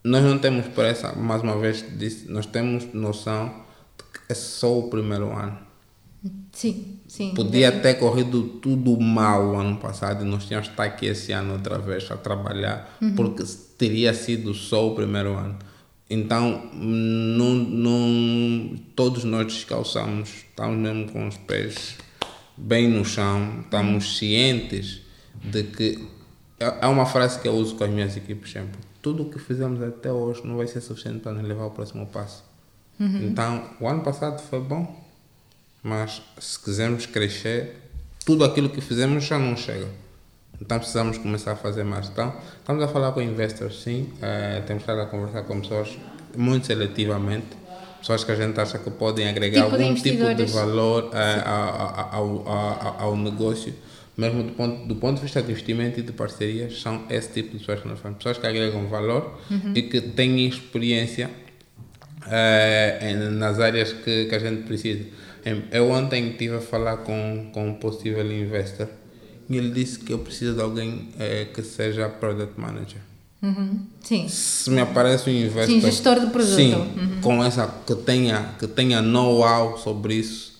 Nós 0.04 0.22
não 0.24 0.38
temos 0.38 0.66
pressa, 0.68 1.12
mais 1.14 1.42
uma 1.42 1.58
vez, 1.58 1.84
disse, 1.98 2.30
nós 2.30 2.46
temos 2.46 2.86
noção 2.94 3.48
de 3.98 4.04
que 4.04 4.32
é 4.32 4.34
só 4.34 4.78
o 4.78 4.88
primeiro 4.88 5.30
ano. 5.32 5.58
Sim, 6.52 6.98
sim. 7.06 7.34
Podia 7.34 7.70
ter 7.70 7.94
corrido 7.94 8.42
tudo 8.60 8.98
mal 9.00 9.50
o 9.50 9.56
ano 9.56 9.76
passado 9.76 10.24
e 10.24 10.28
nós 10.28 10.44
tínhamos 10.46 10.68
que 10.68 10.72
estar 10.74 10.84
aqui 10.84 11.06
esse 11.06 11.30
ano 11.32 11.52
outra 11.54 11.78
vez 11.78 12.10
a 12.10 12.16
trabalhar, 12.16 12.96
Uhum. 13.00 13.14
porque 13.14 13.44
teria 13.76 14.12
sido 14.14 14.52
só 14.54 14.88
o 14.88 14.94
primeiro 14.94 15.34
ano. 15.36 15.56
Então, 16.10 16.70
não, 16.74 17.54
não, 17.54 18.76
todos 18.96 19.24
nós 19.24 19.46
descalçamos, 19.46 20.30
estamos 20.48 20.78
mesmo 20.78 21.12
com 21.12 21.28
os 21.28 21.36
pés 21.36 21.96
bem 22.56 22.88
no 22.88 23.04
chão, 23.04 23.60
estamos 23.62 24.16
cientes 24.16 25.02
de 25.44 25.62
que. 25.64 26.08
É 26.58 26.78
é 26.80 26.86
uma 26.88 27.06
frase 27.06 27.38
que 27.38 27.46
eu 27.46 27.52
uso 27.54 27.76
com 27.76 27.84
as 27.84 27.90
minhas 27.90 28.16
equipes 28.16 28.50
sempre: 28.50 28.80
tudo 29.08 29.22
o 29.22 29.30
que 29.30 29.38
fizemos 29.38 29.82
até 29.82 30.12
hoje 30.12 30.42
não 30.44 30.58
vai 30.58 30.66
ser 30.66 30.82
suficiente 30.82 31.20
para 31.20 31.32
nos 31.32 31.46
levar 31.48 31.62
ao 31.62 31.70
próximo 31.70 32.06
passo. 32.06 32.44
Então, 33.00 33.62
o 33.80 33.88
ano 33.88 34.02
passado 34.02 34.38
foi 34.42 34.60
bom, 34.60 35.02
mas 35.82 36.20
se 36.38 36.58
quisermos 36.58 37.06
crescer, 37.06 37.76
tudo 38.26 38.44
aquilo 38.44 38.68
que 38.68 38.80
fizemos 38.82 39.24
já 39.24 39.38
não 39.38 39.56
chega. 39.56 39.86
Então 40.60 40.76
precisamos 40.78 41.16
começar 41.16 41.52
a 41.52 41.56
fazer 41.56 41.84
mais. 41.84 42.08
Então, 42.08 42.34
estamos 42.58 42.82
a 42.82 42.88
falar 42.88 43.12
com 43.12 43.22
investors, 43.22 43.80
sim. 43.82 44.12
Eh, 44.20 44.62
temos 44.66 44.82
estado 44.82 45.00
a 45.00 45.06
conversar 45.06 45.44
com 45.44 45.60
pessoas 45.60 45.96
muito 46.36 46.66
seletivamente. 46.66 47.46
Pessoas 48.00 48.24
que 48.24 48.32
a 48.32 48.34
gente 48.34 48.60
acha 48.60 48.78
que 48.78 48.90
podem 48.90 49.28
agregar 49.28 49.62
Tipo 49.64 49.74
algum 49.76 49.94
tipo 49.94 50.16
de 50.34 50.44
valor 50.52 51.10
eh, 51.14 51.42
a- 51.46 52.08
a- 52.10 52.16
ao, 52.16 52.46
ao, 52.48 53.00
ao 53.00 53.16
negócio. 53.16 53.72
Mesmo 54.18 54.42
do 54.42 54.52
ponto, 54.52 54.86
do 54.88 54.96
ponto 54.96 55.16
de 55.16 55.22
vista 55.22 55.40
de 55.40 55.50
investimento 55.52 56.00
e 56.00 56.02
de 56.02 56.10
parcerias, 56.12 56.80
são 56.82 57.04
esse 57.08 57.32
tipo 57.34 57.52
de 57.52 57.58
pessoas 57.58 57.80
que 57.80 57.86
nós 57.88 57.98
falamos. 58.00 58.18
Pessoas 58.18 58.36
que 58.38 58.46
agregam 58.48 58.86
valor 58.88 59.38
e 59.76 59.82
que 59.82 60.00
têm 60.00 60.44
experiência 60.48 61.30
em- 63.00 63.30
nas 63.38 63.58
áreas 63.60 63.92
que, 63.92 64.24
que 64.26 64.34
a 64.34 64.38
gente 64.38 64.62
precisa. 64.62 65.04
Eu 65.70 65.90
ontem 65.90 66.30
estive 66.30 66.56
a 66.56 66.60
falar 66.60 66.98
com, 66.98 67.50
com 67.54 67.68
um 67.68 67.74
possível 67.74 68.30
investor 68.30 68.88
e 69.48 69.56
ele 69.56 69.70
disse 69.70 69.98
que 70.00 70.12
eu 70.12 70.18
preciso 70.18 70.54
de 70.54 70.60
alguém 70.60 71.08
eh, 71.18 71.46
que 71.54 71.62
seja 71.62 72.08
product 72.08 72.60
manager. 72.60 73.00
Uhum, 73.40 73.86
Sim. 74.02 74.26
Se 74.28 74.68
me 74.68 74.80
aparece 74.80 75.30
um 75.30 75.32
investor, 75.32 75.66
Sim, 75.74 75.80
gestor 75.80 76.18
de 76.20 76.26
produto. 76.26 76.56
sim, 76.56 76.74
Uhum. 76.74 77.20
com 77.22 77.42
essa 77.44 77.66
que 77.86 77.94
tenha 77.94 78.54
que 78.58 78.66
tenha 78.66 79.00
know-how 79.00 79.78
sobre 79.78 80.14
isso 80.16 80.57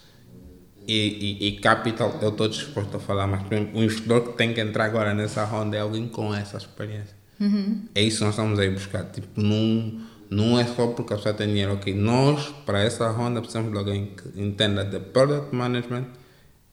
e, 0.89 1.39
e, 1.41 1.49
e 1.49 1.53
capital, 1.61 2.19
eu 2.23 2.31
estou 2.31 2.49
disposto 2.49 2.97
a 2.97 3.01
falar, 3.01 3.27
mas 3.27 3.43
o 3.75 3.83
investidor 3.83 4.23
que 4.23 4.39
tem 4.39 4.55
que 4.55 4.61
entrar 4.61 4.87
agora 4.87 5.13
nessa 5.13 5.45
ronda 5.45 5.77
é 5.77 5.81
alguém 5.81 6.09
com 6.09 6.35
essa 6.35 6.57
experiência. 6.57 7.15
Uhum. 7.39 7.85
É 7.95 8.03
isso 8.03 8.19
que 8.19 8.25
nós 8.25 8.35
estamos 8.35 8.59
aí 8.59 8.71
buscar. 8.71 9.05
Tipo, 9.05 9.29
não, 9.39 10.01
não 10.31 10.59
é 10.59 10.65
só 10.65 10.87
porque 10.87 11.13
a 11.13 11.17
pessoa 11.17 11.35
tem 11.35 11.49
dinheiro. 11.49 11.75
Ok, 11.75 11.95
nós, 11.95 12.49
para 12.65 12.81
essa 12.83 13.07
ronda, 13.11 13.41
precisamos 13.41 13.71
de 13.71 13.79
alguém 13.79 14.07
que 14.07 14.41
entenda 14.41 14.83
de 14.83 14.99
product 14.99 15.55
management 15.55 16.07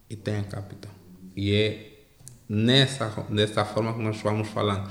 e 0.10 0.16
tenha 0.16 0.44
capital. 0.44 0.92
E 1.36 1.54
é 1.54 1.92
nessa, 2.48 3.10
dessa 3.30 3.66
forma 3.66 3.94
que 3.94 4.02
nós 4.02 4.22
vamos 4.22 4.48
falando. 4.48 4.90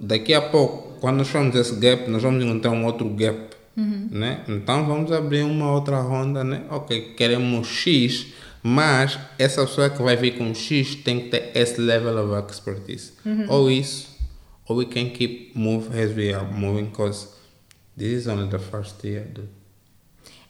Daqui 0.00 0.34
a 0.34 0.42
pouco, 0.42 1.00
quando 1.00 1.16
nós 1.16 1.28
formos 1.28 1.56
esse 1.56 1.76
gap, 1.76 2.08
nós 2.10 2.22
vamos 2.22 2.44
encontrar 2.44 2.72
um 2.72 2.84
outro 2.84 3.08
gap. 3.08 3.56
Né? 4.10 4.42
Então 4.48 4.86
vamos 4.86 5.12
abrir 5.12 5.42
uma 5.44 5.72
outra 5.72 6.00
ronda, 6.00 6.42
né? 6.42 6.64
Ok, 6.70 7.14
queremos 7.16 7.66
X, 7.68 8.26
mas 8.62 9.18
essa 9.38 9.64
pessoa 9.64 9.88
que 9.88 10.02
vai 10.02 10.16
vir 10.16 10.36
com 10.36 10.52
X 10.54 10.96
tem 10.96 11.20
que 11.20 11.28
ter 11.28 11.52
esse 11.54 11.80
level 11.80 12.18
of 12.18 12.50
expertise. 12.50 13.12
Ou 13.48 13.70
isso, 13.70 14.08
or 14.66 14.76
we 14.76 14.84
can 14.84 15.10
keep 15.10 15.52
move 15.54 15.88
as 15.96 16.14
we 16.16 16.32
are 16.34 16.46
moving, 16.52 16.86
because 16.86 17.38
This 17.98 18.12
is 18.12 18.28
only 18.28 18.48
the 18.48 18.60
first 18.60 19.02
year, 19.02 19.24
dude. 19.34 19.48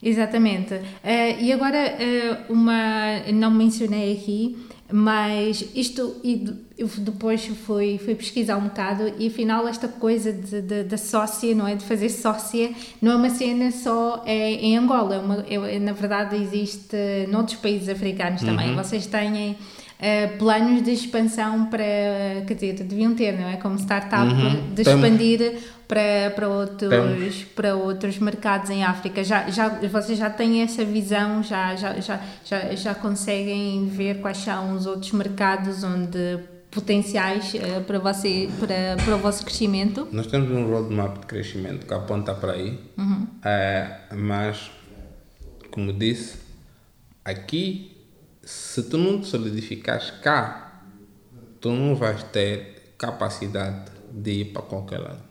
Exatamente. 0.02 0.74
Uh, 0.74 1.40
e 1.40 1.50
agora, 1.50 1.96
uh, 1.96 2.52
uma. 2.52 3.20
Não 3.32 3.50
mencionei 3.50 4.12
aqui, 4.12 4.54
mas 4.90 5.64
isto. 5.74 6.16
Eu 6.76 6.86
depois 6.98 7.44
fui, 7.46 7.98
fui 7.98 8.14
pesquisar 8.14 8.56
um 8.56 8.64
bocado 8.68 9.12
e 9.18 9.26
afinal, 9.26 9.66
esta 9.66 9.88
coisa 9.88 10.32
de, 10.32 10.98
sócia, 10.98 11.54
não 11.54 11.66
é? 11.66 11.74
De 11.74 11.84
fazer 11.84 12.08
sócia, 12.08 12.72
não 13.02 13.12
é 13.12 13.16
uma 13.16 13.30
cena 13.30 13.70
só 13.70 14.22
é, 14.24 14.52
em 14.52 14.76
Angola. 14.76 15.16
É 15.16 15.18
uma, 15.18 15.68
é, 15.68 15.78
na 15.78 15.92
verdade, 15.92 16.36
existe 16.36 16.96
noutros 17.28 17.58
países 17.58 17.88
africanos 17.88 18.42
também. 18.42 18.70
Uhum. 18.70 18.76
Vocês 18.76 19.06
têm 19.06 19.56
uh, 19.98 20.38
planos 20.38 20.82
de 20.82 20.92
expansão 20.92 21.66
para, 21.66 21.84
quer 22.46 22.54
dizer, 22.54 22.72
deviam 22.84 23.14
ter, 23.14 23.32
não 23.38 23.48
é? 23.48 23.56
Como 23.56 23.76
startup, 23.78 24.32
uhum. 24.32 24.74
de 24.74 24.82
expandir 24.82 25.58
para, 25.86 26.32
para, 26.34 26.48
outros, 26.48 27.44
para 27.54 27.74
outros 27.74 28.18
mercados 28.18 28.70
em 28.70 28.84
África. 28.84 29.24
Já, 29.24 29.48
já, 29.50 29.68
vocês 29.68 30.18
já 30.18 30.30
têm 30.30 30.62
essa 30.62 30.84
visão, 30.84 31.42
já, 31.42 31.74
já, 31.74 31.98
já, 32.00 32.20
já, 32.44 32.74
já 32.74 32.94
conseguem 32.94 33.86
ver 33.88 34.20
quais 34.20 34.38
são 34.38 34.74
os 34.74 34.86
outros 34.86 35.12
mercados 35.12 35.82
onde 35.82 36.38
potenciais 36.70 37.54
uh, 37.54 37.82
para, 37.84 37.98
você, 37.98 38.48
para, 38.60 39.02
para 39.02 39.16
o 39.16 39.18
vosso 39.18 39.44
crescimento? 39.44 40.06
Nós 40.12 40.26
temos 40.26 40.50
um 40.50 40.70
roadmap 40.70 41.18
de 41.20 41.26
crescimento 41.26 41.86
que 41.86 41.94
aponta 41.94 42.34
para 42.34 42.52
aí, 42.52 42.78
uhum. 42.96 43.22
uh, 43.22 44.16
mas, 44.16 44.70
como 45.70 45.92
disse, 45.94 46.36
aqui 47.24 47.97
se 48.48 48.82
tu 48.84 48.96
não 48.96 49.20
te 49.20 49.26
solidificares 49.26 50.10
cá, 50.22 50.80
tu 51.60 51.70
não 51.70 51.94
vais 51.94 52.22
ter 52.22 52.94
capacidade 52.96 53.92
de 54.10 54.30
ir 54.30 54.44
para 54.46 54.62
qualquer 54.62 55.00
lado. 55.00 55.22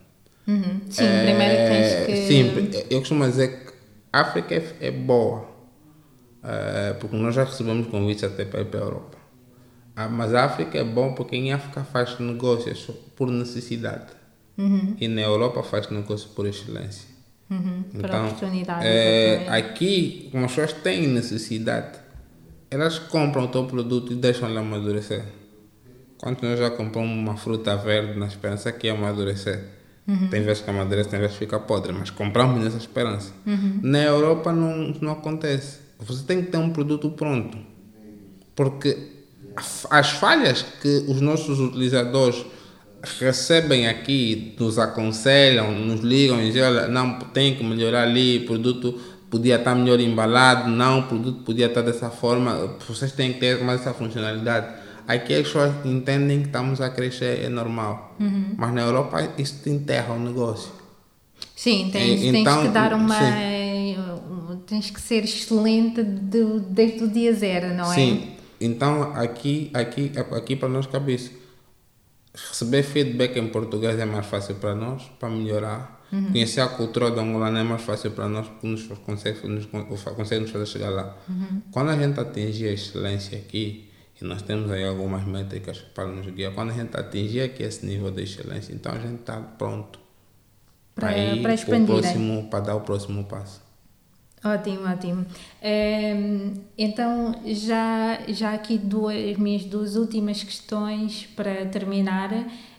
Uhum. 0.46 0.82
Sim, 0.88 1.04
é, 1.04 1.24
primeiro 1.24 1.56
tens 1.56 2.06
que. 2.06 2.26
Sim, 2.28 2.84
eu 2.88 3.00
costumo 3.00 3.26
dizer 3.26 3.48
que 3.48 3.72
a 4.12 4.20
África 4.20 4.54
é, 4.54 4.76
é 4.80 4.90
boa, 4.92 5.48
é, 6.44 6.92
porque 6.92 7.16
nós 7.16 7.34
já 7.34 7.42
recebemos 7.42 7.88
convites 7.88 8.22
até 8.22 8.44
para 8.44 8.60
ir 8.60 8.66
para 8.66 8.78
a 8.78 8.82
Europa. 8.84 9.18
Ah, 9.96 10.08
mas 10.08 10.32
a 10.32 10.44
África 10.44 10.78
é 10.78 10.84
bom 10.84 11.12
porque 11.12 11.34
em 11.34 11.52
África 11.52 11.82
faz 11.82 12.20
negócios 12.20 12.88
por 13.16 13.28
necessidade. 13.32 14.12
Uhum. 14.56 14.94
E 15.00 15.08
na 15.08 15.22
Europa 15.22 15.64
faz 15.64 15.90
negócio 15.90 16.28
por 16.36 16.46
excelência. 16.46 17.08
Uhum, 17.50 17.82
por 17.90 18.04
então, 18.04 18.26
oportunidade. 18.28 18.86
É, 18.86 19.48
aqui, 19.48 20.28
como 20.30 20.44
as 20.44 20.52
pessoas 20.52 20.80
têm 20.82 21.08
necessidade, 21.08 21.98
elas 22.70 22.98
compram 22.98 23.44
o 23.44 23.48
teu 23.48 23.64
produto 23.64 24.12
e 24.12 24.16
deixam 24.16 24.48
ele 24.48 24.58
amadurecer. 24.58 25.24
Quando 26.18 26.42
nós 26.42 26.58
já 26.58 26.70
compramos 26.70 27.16
uma 27.16 27.36
fruta 27.36 27.76
verde 27.76 28.18
na 28.18 28.26
esperança 28.26 28.72
que 28.72 28.86
ia 28.86 28.92
amadurecer. 28.92 29.64
Uhum. 30.06 30.28
Tem 30.28 30.42
vezes 30.42 30.62
que 30.62 30.70
amadurece, 30.70 31.10
tem 31.10 31.20
vezes 31.20 31.34
que 31.34 31.44
fica 31.44 31.60
podre, 31.60 31.92
mas 31.92 32.10
compramos 32.10 32.64
nessa 32.64 32.78
esperança. 32.78 33.32
Uhum. 33.46 33.80
Na 33.82 34.02
Europa 34.02 34.52
não, 34.52 34.94
não 35.00 35.12
acontece. 35.12 35.80
Você 35.98 36.24
tem 36.24 36.42
que 36.42 36.50
ter 36.50 36.56
um 36.56 36.70
produto 36.70 37.10
pronto. 37.10 37.58
Porque 38.56 38.96
as 39.90 40.10
falhas 40.10 40.62
que 40.80 41.04
os 41.08 41.20
nossos 41.20 41.60
utilizadores 41.60 42.44
recebem 43.20 43.86
aqui, 43.86 44.54
nos 44.58 44.78
aconselham, 44.78 45.72
nos 45.72 46.00
ligam 46.00 46.40
e 46.42 46.46
dizem, 46.46 46.88
não, 46.90 47.18
tem 47.18 47.54
que 47.54 47.62
melhorar 47.62 48.02
ali, 48.02 48.40
produto 48.40 48.98
podia 49.30 49.56
estar 49.56 49.74
melhor 49.74 50.00
embalado, 50.00 50.70
não, 50.70 51.00
o 51.00 51.02
produto 51.04 51.44
podia 51.44 51.66
estar 51.66 51.82
dessa 51.82 52.10
forma, 52.10 52.76
vocês 52.86 53.12
têm 53.12 53.34
que 53.34 53.40
ter 53.40 53.62
mais 53.62 53.80
essa 53.80 53.92
funcionalidade. 53.92 54.66
Aqui 55.06 55.34
as 55.34 55.46
pessoas 55.46 55.72
entendem 55.86 56.40
que 56.40 56.46
estamos 56.46 56.80
a 56.80 56.90
crescer, 56.90 57.44
é 57.44 57.48
normal. 57.48 58.14
Uhum. 58.20 58.54
Mas 58.56 58.74
na 58.74 58.82
Europa 58.82 59.26
isso 59.38 59.62
te 59.62 59.70
enterra 59.70 60.12
o 60.14 60.18
negócio. 60.18 60.70
Sim, 61.56 61.88
tens, 61.90 62.20
e, 62.20 62.28
então, 62.28 62.54
tens 62.54 62.66
que 62.66 62.74
dar 62.74 62.92
uma. 62.92 63.14
Sim. 63.14 63.96
Tens 64.66 64.90
que 64.90 65.00
ser 65.00 65.24
excelente 65.24 66.02
de, 66.02 66.60
desde 66.68 67.04
o 67.04 67.08
dia 67.08 67.32
zero, 67.32 67.74
não 67.74 67.90
é? 67.90 67.94
Sim, 67.94 68.32
então 68.60 69.14
aqui, 69.14 69.70
aqui, 69.72 70.12
aqui 70.36 70.56
para 70.56 70.68
nós 70.68 70.86
cabe 70.86 71.14
isso. 71.14 71.32
Receber 72.34 72.82
feedback 72.82 73.38
em 73.38 73.48
português 73.48 73.98
é 73.98 74.04
mais 74.04 74.26
fácil 74.26 74.56
para 74.56 74.74
nós, 74.74 75.02
para 75.18 75.30
melhorar 75.30 75.97
Uhum. 76.10 76.32
Conhecer 76.32 76.60
a 76.62 76.68
cultura 76.68 77.10
do 77.10 77.20
angolano 77.20 77.58
é 77.58 77.62
mais 77.62 77.82
fácil 77.82 78.12
para 78.12 78.28
nós 78.28 78.48
porque 78.48 78.66
nos 78.66 78.82
consegue 79.04 79.46
nos, 79.46 79.66
consegue 79.66 80.40
nos 80.40 80.50
fazer 80.50 80.66
chegar 80.66 80.90
lá. 80.90 81.16
Uhum. 81.28 81.62
Quando 81.70 81.90
a 81.90 81.96
gente 81.96 82.18
atingir 82.18 82.68
a 82.68 82.72
excelência 82.72 83.38
aqui, 83.38 83.90
e 84.20 84.24
nós 84.24 84.42
temos 84.42 84.70
aí 84.70 84.84
algumas 84.84 85.24
métricas 85.24 85.78
para 85.78 86.06
nos 86.06 86.26
guiar, 86.26 86.52
quando 86.52 86.70
a 86.70 86.74
gente 86.74 86.96
atingir 86.96 87.42
aqui 87.42 87.62
esse 87.62 87.84
nível 87.86 88.10
de 88.10 88.22
excelência, 88.22 88.72
então 88.72 88.92
a 88.92 88.98
gente 88.98 89.20
está 89.20 89.36
pronto 89.40 89.98
para, 90.94 91.16
ir 91.16 91.42
para, 91.42 91.54
expandir, 91.54 91.86
próximo, 91.86 92.40
é? 92.40 92.42
para 92.44 92.60
dar 92.60 92.74
o 92.74 92.80
próximo 92.80 93.24
passo. 93.24 93.68
Ótimo, 94.44 94.88
ótimo. 94.88 95.26
Um, 95.62 96.54
então, 96.76 97.40
já, 97.44 98.20
já 98.28 98.54
aqui 98.54 98.78
duas, 98.78 99.36
minhas 99.36 99.64
duas 99.64 99.96
últimas 99.96 100.42
questões 100.42 101.26
para 101.34 101.66
terminar. 101.66 102.30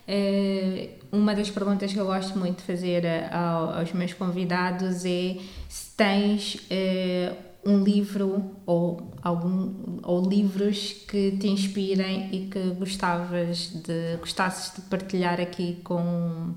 Uh, 0.09 0.89
uma 1.11 1.35
das 1.35 1.51
perguntas 1.51 1.93
que 1.93 1.99
eu 1.99 2.05
gosto 2.05 2.37
muito 2.37 2.57
de 2.57 2.63
fazer 2.63 3.05
ao, 3.31 3.77
aos 3.77 3.93
meus 3.93 4.11
convidados 4.13 5.05
é 5.05 5.37
se 5.67 5.95
tens 5.95 6.55
uh, 6.55 7.35
um 7.63 7.83
livro 7.83 8.55
ou 8.65 9.11
algum 9.21 9.99
ou 10.01 10.27
livros 10.27 10.93
que 11.07 11.37
te 11.37 11.47
inspirem 11.47 12.29
e 12.31 12.47
que 12.47 12.59
gostavas 12.71 13.67
de 13.67 14.17
gostasses 14.17 14.73
de 14.73 14.81
partilhar 14.89 15.39
aqui 15.39 15.79
com 15.83 16.55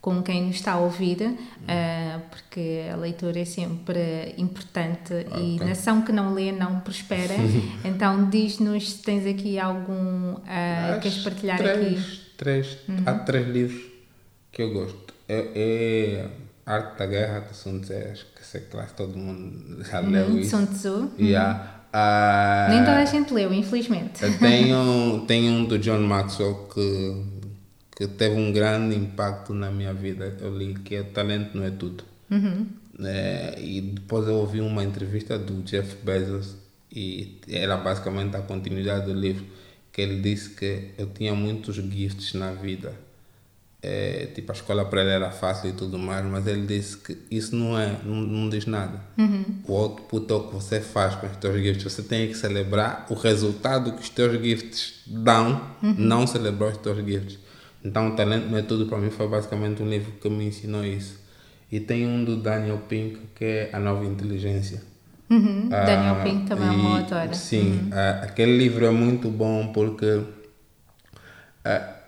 com 0.00 0.22
quem 0.22 0.46
nos 0.46 0.54
está 0.54 0.74
a 0.74 0.78
ouvir, 0.78 1.20
uh, 1.20 2.20
porque 2.30 2.84
a 2.92 2.94
leitura 2.94 3.40
é 3.40 3.44
sempre 3.44 4.34
importante 4.38 5.12
okay. 5.12 5.56
e 5.56 5.58
nação 5.58 6.02
que 6.02 6.12
não 6.12 6.32
lê 6.32 6.52
não 6.52 6.78
prospera. 6.78 7.34
então 7.84 8.30
diz-nos 8.30 8.92
se 8.92 9.02
tens 9.02 9.26
aqui 9.26 9.58
algum 9.58 10.34
uh, 10.34 11.00
queres 11.02 11.18
partilhar 11.24 11.58
três, 11.58 11.98
aqui. 11.98 12.25
Três, 12.36 12.78
uhum. 12.88 13.02
Há 13.06 13.14
três 13.14 13.46
livros 13.48 13.82
que 14.52 14.62
eu 14.62 14.72
gosto. 14.72 15.14
É, 15.28 15.50
é 15.54 16.28
Arte 16.64 16.98
da 16.98 17.06
Guerra 17.06 17.40
de 17.40 17.56
Sun 17.56 17.80
Tzu, 17.80 17.92
acho 18.12 18.26
que 18.26 18.40
essa 18.40 18.60
classe 18.60 18.94
todo 18.94 19.16
mundo 19.16 19.84
já 19.84 20.00
uhum, 20.00 20.10
leu 20.10 20.38
isso. 20.38 20.50
Sun 20.50 20.66
Tzu. 20.66 21.10
Yeah. 21.18 21.84
Uh, 21.94 22.70
Nem 22.70 22.80
toda 22.80 22.98
a 22.98 23.04
gente 23.04 23.32
leu, 23.32 23.52
infelizmente. 23.54 24.22
Eu 24.22 24.38
tenho, 24.38 25.24
tenho 25.28 25.52
um 25.52 25.64
do 25.64 25.78
John 25.78 26.00
Maxwell 26.00 26.68
que, 26.72 27.24
que 27.96 28.06
teve 28.08 28.34
um 28.34 28.52
grande 28.52 28.96
impacto 28.96 29.54
na 29.54 29.70
minha 29.70 29.94
vida. 29.94 30.36
Eu 30.40 30.56
li 30.56 30.74
que 30.74 30.96
é 30.96 31.02
Talento 31.02 31.56
Não 31.56 31.64
É 31.64 31.70
Tudo. 31.70 32.04
Uhum. 32.30 32.66
É, 33.00 33.54
e 33.58 33.80
depois 33.80 34.26
eu 34.26 34.34
ouvi 34.34 34.60
uma 34.60 34.82
entrevista 34.82 35.38
do 35.38 35.62
Jeff 35.62 35.96
Bezos 36.02 36.56
e 36.90 37.38
era 37.48 37.76
basicamente 37.76 38.36
a 38.36 38.40
continuidade 38.40 39.06
do 39.06 39.14
livro 39.14 39.44
que 39.96 40.02
ele 40.02 40.20
disse 40.20 40.50
que 40.50 40.90
eu 40.98 41.06
tinha 41.06 41.34
muitos 41.34 41.76
gifts 41.76 42.34
na 42.34 42.52
vida. 42.52 42.92
É, 43.80 44.26
tipo, 44.34 44.52
a 44.52 44.54
escola 44.54 44.84
para 44.84 45.00
ele 45.00 45.08
era 45.08 45.30
fácil 45.30 45.70
e 45.70 45.72
tudo 45.72 45.98
mais, 45.98 46.22
mas 46.26 46.46
ele 46.46 46.66
disse 46.66 46.98
que 46.98 47.16
isso 47.30 47.56
não 47.56 47.78
é, 47.78 47.98
não, 48.04 48.16
não 48.16 48.50
diz 48.50 48.66
nada. 48.66 49.00
Uhum. 49.16 49.44
O 49.66 49.74
output 49.74 50.30
é 50.30 50.34
o 50.34 50.40
que 50.48 50.54
você 50.54 50.82
faz 50.82 51.14
com 51.14 51.26
os 51.26 51.36
teus 51.38 51.56
gifts. 51.62 51.82
Você 51.82 52.02
tem 52.02 52.28
que 52.28 52.34
celebrar 52.34 53.06
o 53.08 53.14
resultado 53.14 53.92
que 53.92 54.02
os 54.02 54.10
teus 54.10 54.38
gifts 54.38 55.00
dão, 55.06 55.66
uhum. 55.82 55.94
não 55.96 56.26
celebrar 56.26 56.72
os 56.72 56.76
teus 56.76 56.98
gifts. 57.02 57.38
Então, 57.82 58.08
o 58.08 58.16
talento 58.16 58.50
não 58.50 58.58
é 58.58 58.62
tudo 58.62 58.84
para 58.84 58.98
mim 58.98 59.08
foi 59.08 59.26
basicamente 59.26 59.82
um 59.82 59.88
livro 59.88 60.12
que 60.20 60.28
me 60.28 60.44
ensinou 60.44 60.84
isso. 60.84 61.18
E 61.72 61.80
tem 61.80 62.06
um 62.06 62.22
do 62.22 62.36
Daniel 62.36 62.82
Pink 62.86 63.18
que 63.34 63.44
é 63.46 63.70
A 63.72 63.80
Nova 63.80 64.04
Inteligência 64.04 64.82
Uhum. 65.28 65.68
Daniel 65.68 66.22
Pink 66.22 66.46
também 66.46 66.68
é 66.68 66.70
uma 66.70 66.98
autora. 67.00 67.34
Sim, 67.34 67.70
uhum. 67.70 67.88
uh, 67.88 68.24
aquele 68.24 68.56
livro 68.56 68.86
é 68.86 68.90
muito 68.90 69.28
bom 69.28 69.72
porque, 69.72 70.06
uh, 70.06 70.26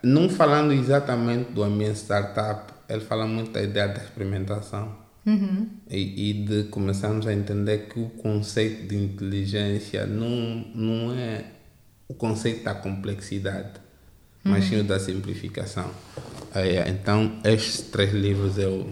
não 0.02 0.28
falando 0.28 0.72
exatamente 0.72 1.50
do 1.52 1.64
ambiente 1.64 1.96
startup, 1.96 2.72
ele 2.88 3.00
fala 3.00 3.26
muito 3.26 3.50
da 3.50 3.62
ideia 3.62 3.88
da 3.88 4.00
experimentação 4.00 4.96
uhum. 5.26 5.68
e, 5.90 6.30
e, 6.30 6.32
de 6.44 6.64
começarmos 6.64 7.26
a 7.26 7.32
entender 7.32 7.88
que 7.88 7.98
o 7.98 8.08
conceito 8.08 8.86
de 8.86 8.96
inteligência 8.96 10.06
não, 10.06 10.64
não 10.74 11.14
é 11.14 11.44
o 12.06 12.14
conceito 12.14 12.64
da 12.64 12.74
complexidade, 12.74 13.80
mas 14.44 14.64
sim 14.64 14.80
o 14.80 14.84
da 14.84 14.98
simplificação. 14.98 15.90
Então, 16.86 17.38
estes 17.44 17.82
três 17.90 18.14
livros 18.14 18.56
eu, 18.56 18.90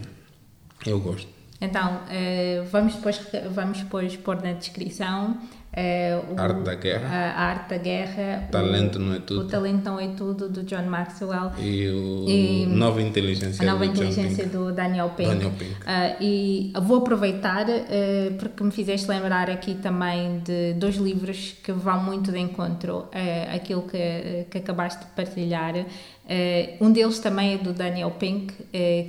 eu 0.85 0.99
gosto. 0.99 1.36
Então, 1.59 1.95
uh, 1.95 2.65
vamos, 2.71 2.95
depois, 2.95 3.19
vamos 3.51 3.79
depois 3.79 4.15
pôr 4.15 4.41
na 4.43 4.53
descrição 4.53 5.31
uh, 5.31 6.33
o, 6.33 6.39
Arte 6.39 6.61
da 6.61 6.75
Guerra. 6.75 7.07
A, 7.09 7.41
Arte 7.45 7.69
da 7.69 7.77
Guerra. 7.77 8.47
Talento 8.51 8.97
o, 8.97 9.01
Não 9.01 9.15
É 9.15 9.19
Tudo. 9.19 9.41
O 9.41 9.47
Talento 9.47 9.83
Não 9.85 9.99
É 9.99 10.07
Tudo, 10.09 10.49
do 10.49 10.61
John 10.61 10.83
Maxwell. 10.83 11.51
E 11.57 11.89
o 11.89 12.29
e, 12.29 12.65
Nova 12.67 13.01
Inteligência, 13.01 13.63
a 13.63 13.71
Nova 13.71 13.87
do, 13.87 13.91
Inteligência 13.91 14.45
do 14.45 14.71
Daniel 14.71 15.09
Pink. 15.17 15.29
Daniel 15.29 15.51
Pink. 15.57 15.71
Uh, 15.71 16.23
e 16.23 16.73
vou 16.83 16.99
aproveitar, 16.99 17.65
porque 18.37 18.63
me 18.63 18.71
fizeste 18.71 19.09
lembrar 19.09 19.49
aqui 19.49 19.73
também 19.73 20.39
de 20.39 20.73
dois 20.73 20.97
livros 20.97 21.55
que 21.63 21.71
vão 21.71 22.03
muito 22.03 22.31
de 22.31 22.37
encontro 22.37 22.97
uh, 22.97 23.55
aquilo 23.55 23.81
que, 23.81 24.45
que 24.51 24.59
acabaste 24.59 25.05
de 25.05 25.11
partilhar. 25.11 25.73
um 26.79 26.91
deles 26.91 27.17
também 27.17 27.55
é 27.55 27.57
do 27.57 27.73
Daniel 27.73 28.11
Pink, 28.11 28.53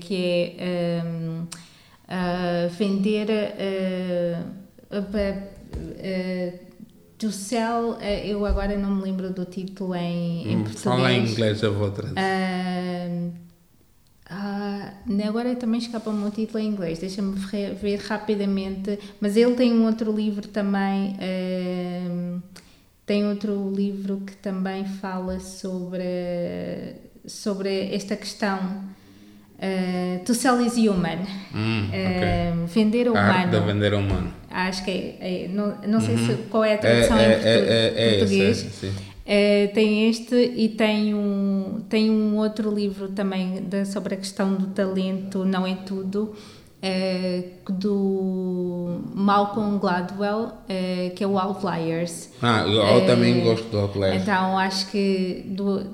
que 0.01 0.57
é... 0.59 1.03
Um, 1.05 1.68
uh, 2.09 2.69
vender 2.71 3.29
uh, 3.29 4.99
uh, 4.99 6.59
to 7.19 7.31
sell, 7.33 7.93
uh, 7.93 8.03
eu 8.03 8.45
agora 8.47 8.77
não 8.77 8.95
me 8.97 9.03
lembro 9.03 9.31
do 9.33 9.45
título 9.45 9.95
em, 9.95 10.49
em 10.53 10.57
Hum, 10.57 10.63
português. 10.65 10.83
Fala 10.83 11.13
em 11.13 11.27
inglês, 11.27 11.63
eu 11.63 11.75
vou 11.75 11.91
traduzir. 11.91 12.19
Ah, 12.19 13.31
ah, 14.31 14.93
agora 15.27 15.55
também 15.57 15.81
escapa-me 15.81 16.25
o 16.27 16.31
título 16.31 16.59
em 16.59 16.69
inglês, 16.69 16.99
deixa-me 16.99 17.35
ver 17.81 17.99
rapidamente. 18.01 18.99
Mas 19.21 19.37
ele 19.37 19.55
tem 19.55 19.73
um 19.73 19.87
outro 19.87 20.13
livro 20.13 20.47
também. 20.49 21.17
ah, 21.21 22.39
tem 23.07 23.27
outro 23.27 23.73
livro 23.75 24.21
que 24.21 24.37
também 24.37 24.85
fala 24.85 25.41
sobre, 25.41 26.05
sobre 27.27 27.95
esta 27.95 28.15
questão. 28.15 28.83
Ah, 29.61 30.19
to 30.25 30.35
sell 30.35 30.61
is 30.65 30.77
human. 30.77 31.19
Hum, 31.55 31.89
Ah, 31.93 32.67
Vender 32.67 33.09
o 33.09 33.17
A 33.17 33.21
arte 33.21 33.51
de 33.51 33.57
humano. 33.57 33.67
vender 33.73 33.95
humano. 33.95 34.33
Acho 34.51 34.85
que 34.85 34.91
é. 34.91 35.45
é- 35.45 35.49
não 35.49 35.75
não 35.87 36.01
sei 36.01 36.17
se, 36.19 36.33
qual 36.51 36.65
é 36.65 36.75
a 36.75 36.79
tradução 36.79 37.17
é, 37.19 37.23
em 37.23 37.27
é, 37.27 37.39
é, 37.45 38.15
é 38.15 38.19
português. 38.19 38.59
esse, 38.59 38.71
sim. 38.71 38.93
Eh, 39.31 39.67
tem 39.75 40.09
este 40.09 40.35
e 40.35 40.71
tem 40.71 41.13
um, 41.15 41.83
tem 41.89 42.11
um 42.11 42.37
outro 42.39 42.75
livro 42.75 43.09
também 43.09 43.63
da- 43.63 43.85
sobre 43.85 44.15
a 44.15 44.17
questão 44.17 44.55
do 44.55 44.69
talento, 44.69 45.45
não 45.45 45.67
é 45.67 45.75
tudo, 45.85 46.35
eh, 46.81 47.43
do 47.69 49.01
Malcolm 49.15 49.79
Gladwell, 49.79 50.53
que 51.15 51.23
é 51.23 51.27
o 51.27 51.39
Outliers. 51.39 52.31
Ah, 52.41 52.65
eu, 52.67 53.07
também 53.07 53.41
gosto 53.45 53.69
do 53.69 53.79
Outliers. 53.79 54.23
Então 54.23 54.57
acho 54.59 54.91
que 54.91 55.43
do- 55.49 55.85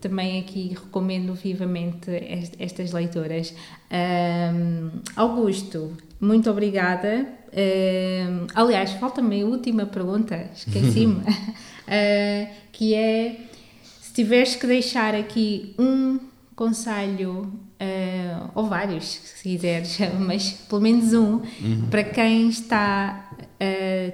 também 0.00 0.38
aqui 0.40 0.68
recomendo 0.68 1.34
vivamente 1.34 2.10
est- 2.10 2.54
estas 2.58 2.92
leituras. 2.92 3.54
Ahm, 3.90 4.90
Augusto, 5.16 5.96
muito 6.20 6.50
obrigada. 6.50 7.26
Ahm, 7.52 8.46
aliás, 8.54 8.92
falta-me 8.92 9.42
a 9.42 9.46
última 9.46 9.86
pergunta, 9.86 10.50
esqueci-me, 10.54 11.22
Ah, 11.90 12.46
que 12.70 12.92
é 12.94 13.36
se 14.02 14.12
tiveres 14.12 14.54
que 14.56 14.66
deixar 14.66 15.14
aqui 15.14 15.74
um 15.78 16.18
conselho, 16.54 17.50
ah, 17.80 18.50
ou 18.54 18.66
vários, 18.66 19.04
se 19.06 19.42
quiseres, 19.42 19.96
mas 20.20 20.50
pelo 20.68 20.82
menos 20.82 21.14
um, 21.14 21.40
para 21.90 22.04
quem 22.04 22.48
está 22.50 23.30
a 23.58 24.12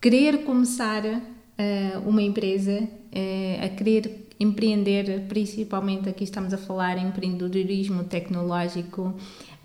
querer 0.00 0.44
começar 0.44 1.02
ah, 1.06 2.00
uma 2.06 2.22
empresa, 2.22 2.88
ah, 3.12 3.64
a 3.66 3.68
querer 3.68 4.28
empreender, 4.40 5.26
principalmente 5.28 6.08
aqui 6.08 6.24
estamos 6.24 6.54
a 6.54 6.58
falar 6.58 6.96
em 6.96 7.08
empreendedorismo 7.08 8.04
tecnológico, 8.04 9.14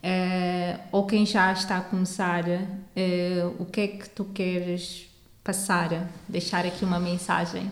ah, 0.03 0.79
ou 0.91 1.07
quem 1.07 1.25
já 1.25 1.51
está 1.53 1.77
a 1.77 1.81
começar, 1.81 2.43
ah, 2.45 3.51
o 3.57 3.65
que 3.65 3.81
é 3.81 3.87
que 3.87 4.09
tu 4.09 4.25
queres 4.25 5.07
passar, 5.41 6.11
deixar 6.27 6.65
aqui 6.65 6.83
uma 6.83 6.99
mensagem? 6.99 7.71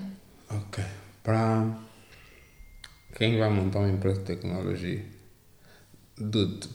Ok. 0.49 0.83
Para 1.21 1.67
quem 3.15 3.37
vai 3.37 3.49
montar 3.49 3.79
uma 3.79 3.89
empresa 3.89 4.19
de 4.19 4.25
tecnologia, 4.25 5.05
dude, 6.17 6.69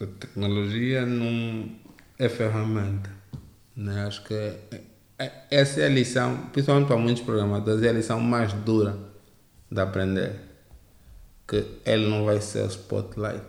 a 0.00 0.06
tecnologia 0.06 1.04
não 1.04 1.70
é 2.18 2.28
ferramenta. 2.28 3.10
Né? 3.76 4.06
Acho 4.06 4.24
que 4.24 4.32
é- 4.32 4.80
é- 5.18 5.32
essa 5.50 5.82
é 5.82 5.86
a 5.86 5.88
lição, 5.88 6.46
principalmente 6.52 6.86
para 6.86 6.96
muitos 6.96 7.22
programadores, 7.22 7.82
é 7.82 7.90
a 7.90 7.92
lição 7.92 8.20
mais 8.20 8.52
dura 8.54 9.15
de 9.70 9.80
aprender. 9.80 10.32
Que 11.46 11.64
ele 11.84 12.08
não 12.08 12.24
vai 12.24 12.40
ser 12.40 12.62
o 12.64 12.66
spotlight. 12.66 13.44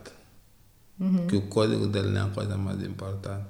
Que 1.28 1.36
o 1.36 1.41
código 1.43 1.86
dele 1.88 2.09
não 2.09 2.22
é 2.22 2.30
a 2.30 2.34
coisa 2.34 2.57
mais 2.57 2.82
importante. 2.84 3.45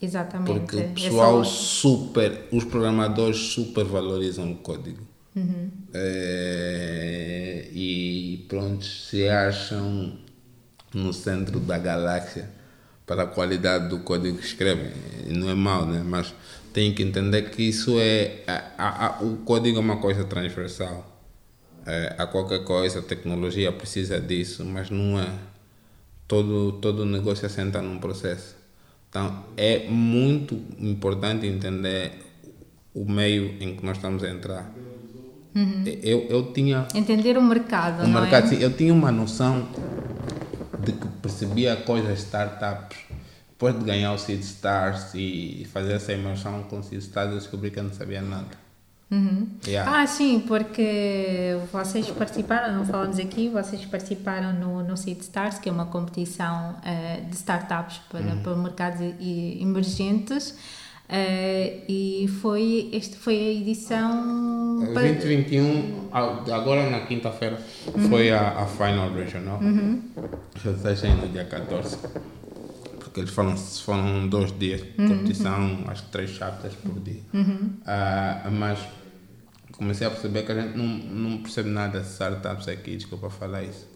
Exatamente. 0.00 0.46
Porque 0.60 0.76
o 0.76 0.80
É 0.80 0.88
pessoal 0.88 1.44
só- 1.44 1.50
super, 1.50 2.48
os 2.50 2.64
programadores 2.64 3.36
super 3.36 3.84
valorizam 3.84 4.50
o 4.50 4.56
código. 4.56 5.06
Uhum. 5.36 5.70
É, 5.94 7.68
e 7.72 8.44
pronto, 8.48 8.84
se 8.84 9.28
acham 9.28 10.18
no 10.92 11.12
centro 11.12 11.58
da 11.60 11.78
galáxia 11.78 12.50
para 13.06 13.22
a 13.22 13.26
qualidade 13.26 13.88
do 13.88 14.00
código 14.00 14.38
que 14.38 14.44
escrevem. 14.44 14.92
E 15.26 15.32
Não 15.32 15.48
é 15.48 15.54
mal, 15.54 15.86
né? 15.86 16.02
Mas 16.04 16.34
tem 16.72 16.92
que 16.94 17.02
entender 17.02 17.50
que 17.50 17.62
isso 17.62 17.98
é. 17.98 18.42
a- 18.46 18.64
a- 18.78 19.06
a- 19.18 19.22
o 19.22 19.38
código 19.38 19.76
é 19.78 19.80
uma 19.80 19.98
coisa 19.98 20.24
transversal. 20.24 21.08
É, 21.86 22.14
a 22.18 22.26
qualquer 22.26 22.64
coisa, 22.64 23.00
a 23.00 23.02
tecnologia 23.02 23.72
precisa 23.72 24.20
disso, 24.20 24.64
mas 24.64 24.90
não 24.90 25.18
é. 25.18 25.28
Todo, 26.28 26.72
todo 26.72 27.04
negócio 27.04 27.44
assenta 27.46 27.82
num 27.82 27.98
processo. 27.98 28.56
Então, 29.10 29.44
é 29.56 29.88
muito 29.88 30.54
importante 30.78 31.46
entender 31.46 32.12
o 32.94 33.04
meio 33.10 33.56
em 33.60 33.76
que 33.76 33.84
nós 33.84 33.96
estamos 33.96 34.22
a 34.22 34.30
entrar. 34.30 34.72
Eu, 36.02 36.26
eu 36.30 36.52
tinha 36.52 36.88
Entender 36.94 37.36
o 37.36 37.42
mercado, 37.42 38.04
o 38.04 38.08
não 38.08 38.20
mercado, 38.20 38.46
é? 38.46 38.48
sim, 38.48 38.62
eu 38.62 38.72
tinha 38.72 38.92
uma 38.92 39.12
noção 39.12 39.68
de 40.78 40.92
que 40.92 41.06
percebia 41.20 41.76
coisas 41.76 42.20
startups. 42.20 42.98
Depois 43.50 43.78
de 43.78 43.84
ganhar 43.84 44.12
o 44.12 44.18
Seed 44.18 44.40
Stars 44.40 45.14
e 45.14 45.66
fazer 45.72 45.92
essa 45.92 46.12
imersão 46.12 46.62
com 46.64 46.80
o 46.80 46.82
Seed 46.82 47.00
Stars, 47.02 47.30
eu 47.32 47.38
descobri 47.38 47.70
que 47.70 47.78
eu 47.78 47.84
não 47.84 47.92
sabia 47.92 48.22
nada. 48.22 48.61
Yeah. 49.66 50.00
Ah, 50.02 50.06
sim, 50.06 50.40
porque 50.46 51.56
vocês 51.70 52.08
participaram, 52.10 52.74
não 52.74 52.84
falamos 52.86 53.18
aqui, 53.18 53.48
vocês 53.48 53.84
participaram 53.84 54.52
no, 54.54 54.82
no 54.82 54.96
Seed 54.96 55.20
Stars, 55.20 55.58
que 55.58 55.68
é 55.68 55.72
uma 55.72 55.86
competição 55.86 56.76
eh, 56.84 57.20
de 57.28 57.36
startups 57.36 57.98
para, 58.10 58.20
Uhum. 58.22 58.42
para 58.42 58.56
mercados 58.56 59.00
emergentes. 59.60 60.54
eh, 61.08 61.84
e 61.88 62.26
foi, 62.40 62.88
este 62.92 63.16
foi 63.16 63.34
a 63.34 63.50
edição. 63.60 64.78
para- 64.94 65.02
2021, 65.02 66.08
a- 66.10 66.54
agora 66.56 66.88
na 66.88 67.00
quinta-feira, 67.00 67.58
foi 68.08 68.30
a, 68.30 68.60
a 68.62 68.66
Final 68.66 69.12
Regional. 69.12 69.60
Já 70.64 70.70
está 70.92 71.08
no 71.14 71.28
dia 71.28 71.44
14. 71.44 71.98
Porque 72.98 73.20
eles 73.20 73.30
foram, 73.30 73.54
foram 73.58 74.26
dois 74.26 74.58
dias 74.58 74.80
de 74.80 74.92
competição, 74.92 75.80
acho 75.88 76.04
que 76.04 76.10
três 76.12 76.30
chapters 76.30 76.74
por 76.76 76.98
dia. 77.00 77.20
Ah, 77.84 78.48
mas 78.50 78.78
comecei 79.76 80.06
a 80.06 80.10
perceber 80.10 80.44
que 80.44 80.52
a 80.52 80.60
gente 80.60 80.76
não, 80.76 80.86
não 80.86 81.42
percebe 81.42 81.68
nada 81.70 82.00
de 82.00 82.06
startups 82.06 82.68
aqui, 82.68 82.96
desculpa 82.96 83.30
falar 83.30 83.62
isso. 83.62 83.88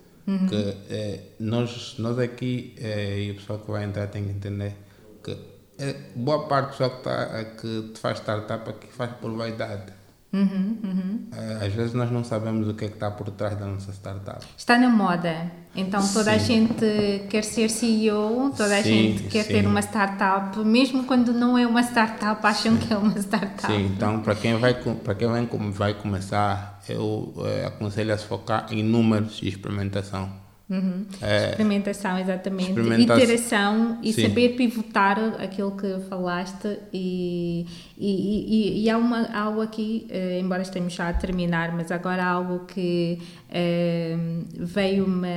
Que 0.49 0.77
eh, 0.91 1.21
nós, 1.39 1.95
nós 1.99 2.19
aqui 2.19 2.75
eh, 2.79 3.21
e 3.21 3.31
o 3.31 3.35
pessoal 3.37 3.61
que 3.61 3.71
vai 3.71 3.85
entrar 3.85 4.09
tem 4.09 4.25
que 4.25 4.31
entender 4.31 4.75
que 5.23 5.39
eh, 5.79 5.95
boa 6.17 6.49
parte 6.49 6.67
do 6.67 6.71
pessoal 6.73 6.91
que, 6.91 7.03
tá, 7.05 7.45
que 7.45 7.93
faz 7.97 8.19
startup 8.19 8.69
aqui 8.69 8.89
faz 8.89 9.13
por 9.21 9.31
vaidade. 9.37 9.93
Eh, 10.33 11.67
Às 11.67 11.73
vezes 11.73 11.95
nós 11.95 12.11
não 12.11 12.23
sabemos 12.25 12.69
o 12.69 12.75
que 12.75 12.85
é 12.85 12.89
que 12.89 12.95
está 12.95 13.11
por 13.11 13.31
trás 13.31 13.57
da 13.59 13.65
nossa 13.67 13.91
startup. 13.93 14.45
Está 14.57 14.77
na 14.79 14.89
moda, 14.89 15.51
então 15.75 16.01
toda 16.13 16.33
a 16.33 16.39
Sim. 16.39 16.67
gente 16.69 17.27
quer 17.31 17.43
ser 17.45 17.71
CEO, 17.71 18.51
toda 18.57 18.77
a 18.77 18.83
Sim, 18.83 19.17
gente 19.19 19.23
quer 19.25 19.45
sim. 19.45 19.53
ter 19.55 19.67
uma 19.67 19.81
startup, 19.81 20.59
mesmo 20.59 21.05
quando 21.05 21.33
não 21.33 21.57
é 21.57 21.67
uma 21.67 21.81
startup, 21.83 22.45
acham 22.47 22.77
que 22.77 22.93
é 22.93 22.97
uma 22.97 23.17
startup. 23.19 23.67
Sim, 23.73 23.87
então 23.87 24.21
para 24.21 24.35
quem 24.35 24.59
vai 24.59 24.75
para 24.75 25.15
quem 25.15 25.29
vai, 25.29 25.47
vai 25.73 25.95
começar, 25.95 26.81
eu 26.89 27.33
eh, 27.47 27.67
aconselho 27.67 28.13
a 28.13 28.19
se 28.19 28.27
focar 28.27 28.67
em 28.71 28.83
números 28.83 29.41
e 29.43 29.49
experimentação. 29.49 30.46
Eh, 30.69 31.51
Experimentação, 31.51 32.19
exatamente. 32.19 32.71
Experimenta- 32.71 33.17
Iteração 33.23 33.99
e 34.03 34.13
Sim. 34.13 34.23
saber 34.29 34.57
pivotar 34.57 35.19
aquilo 35.41 35.77
que 35.77 36.01
falaste. 36.09 36.79
E, 36.93 37.65
e, 37.97 38.81
e, 38.81 38.83
e 38.85 38.91
há 38.91 38.99
uma, 38.99 39.27
algo 39.33 39.61
aqui, 39.61 40.07
eh, 40.11 40.41
embora 40.41 40.63
estejamos 40.63 40.93
já 40.93 41.09
a 41.09 41.13
terminar, 41.13 41.73
mas 41.73 41.93
agora 41.93 42.25
há 42.25 42.29
algo 42.31 42.65
que 42.67 43.19
eh, 43.51 44.17
veio 44.59 45.05
uma 45.05 45.29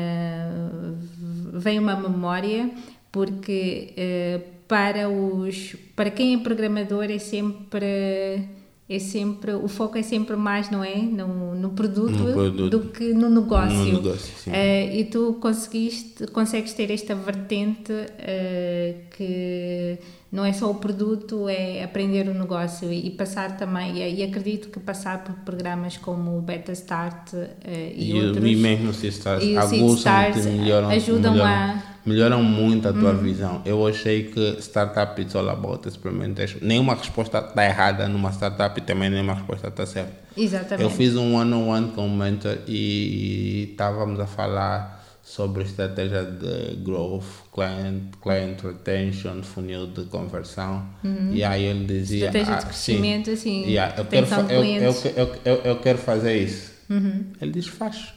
veio 1.53 1.81
uma 1.81 1.95
memória, 1.95 2.69
porque 3.11 3.93
eh, 3.97 4.39
para, 4.67 5.09
os, 5.09 5.75
para 5.95 6.09
quem 6.09 6.35
é 6.35 6.37
programador 6.39 7.03
é 7.05 7.17
sempre. 7.19 8.47
É 8.89 8.97
sempre, 8.97 9.53
o 9.53 9.67
foco 9.67 9.99
é 9.99 10.01
sempre 10.01 10.35
mais, 10.35 10.71
não 10.71 10.83
é? 10.83 10.95
No, 10.95 11.53
no, 11.53 11.69
produto, 11.69 12.09
No 12.11 12.33
produto. 12.33 12.69
do 12.71 12.89
que 12.89 13.13
no 13.13 13.29
negócio. 13.29 13.77
No 13.77 14.01
negócio. 14.01 14.51
Eh, 14.51 15.01
e 15.01 15.03
tu 15.05 15.37
conseguiste, 15.39 16.25
consegues 16.27 16.73
ter 16.73 16.89
esta 16.89 17.13
vertente 17.13 17.93
eh, 18.17 18.95
que 19.15 19.99
não 20.31 20.45
é 20.45 20.53
só 20.53 20.69
o 20.69 20.75
produto, 20.75 21.49
é 21.49 21.83
aprender 21.83 22.27
o 22.27 22.33
negócio 22.33 22.91
e, 22.93 23.07
e 23.07 23.11
passar 23.11 23.57
também, 23.57 23.97
e, 23.97 24.15
e 24.19 24.23
acredito 24.23 24.69
que 24.69 24.79
passar 24.79 25.23
por 25.23 25.33
programas 25.43 25.97
como 25.97 26.37
o 26.37 26.41
Beta 26.41 26.71
Start 26.71 27.33
eh, 27.63 27.93
e, 27.95 28.11
E, 28.11 28.23
outros 28.25 28.45
e 28.45 28.55
mesmo 28.55 28.93
se 28.93 29.07
estás 29.07 29.43
e 29.43 29.57
o 29.81 29.95
Stars 29.95 30.45
melhoram, 30.45 30.89
ajudam 30.89 31.33
melhoram, 31.33 31.51
a- 31.51 31.83
melhoram 32.05 32.43
muito 32.43 32.87
a 32.87 32.93
tua 32.93 33.13
visão. 33.13 33.61
Eu 33.65 33.85
achei 33.87 34.23
que 34.25 34.57
startup 34.61 35.19
is 35.21 35.35
all 35.35 35.49
about 35.49 35.87
experimentation. 35.87 36.59
Nenhuma 36.61 36.93
resposta 36.95 37.39
está 37.39 37.65
errada 37.65 38.07
numa 38.07 38.31
startup 38.31 38.79
e 38.79 38.83
também 38.83 39.09
nenhuma 39.09 39.33
resposta 39.33 39.67
está 39.67 39.85
certa. 39.85 40.13
Exatamente. 40.37 40.83
Eu 40.83 40.89
fiz 40.91 41.15
um 41.15 41.35
one-on-one 41.35 41.89
com 41.91 42.05
um 42.05 42.15
mentor 42.15 42.57
e 42.67 43.69
estávamos 43.71 44.19
a 44.19 44.27
falar 44.27 44.98
sobre 45.29 45.63
estratégia 45.63 46.25
de 46.25 46.75
growth, 46.77 47.23
client, 47.53 48.15
client 48.19 48.59
retention, 48.63 49.43
funil 49.43 49.85
de 49.85 50.05
conversão. 50.05 50.89
Uhum. 51.03 51.31
E 51.31 51.43
aí 51.43 51.65
ele 51.65 51.85
dizia. 51.85 52.25
Estratégia 52.25 52.55
de 52.55 52.65
crescimento, 52.65 53.25
sim, 53.27 53.33
assim. 53.33 53.69
Yeah, 53.69 53.95
eu, 53.99 54.05
quero 54.05 54.25
eu, 54.51 54.65
eu, 54.65 54.93
eu, 55.15 55.39
eu, 55.45 55.55
eu, 55.65 55.79
quero 55.81 55.99
fazer 55.99 56.35
isso. 56.35 56.71
Uhum. 56.89 57.25
Ele 57.39 57.51
diz: 57.51 57.67
faz. 57.67 58.11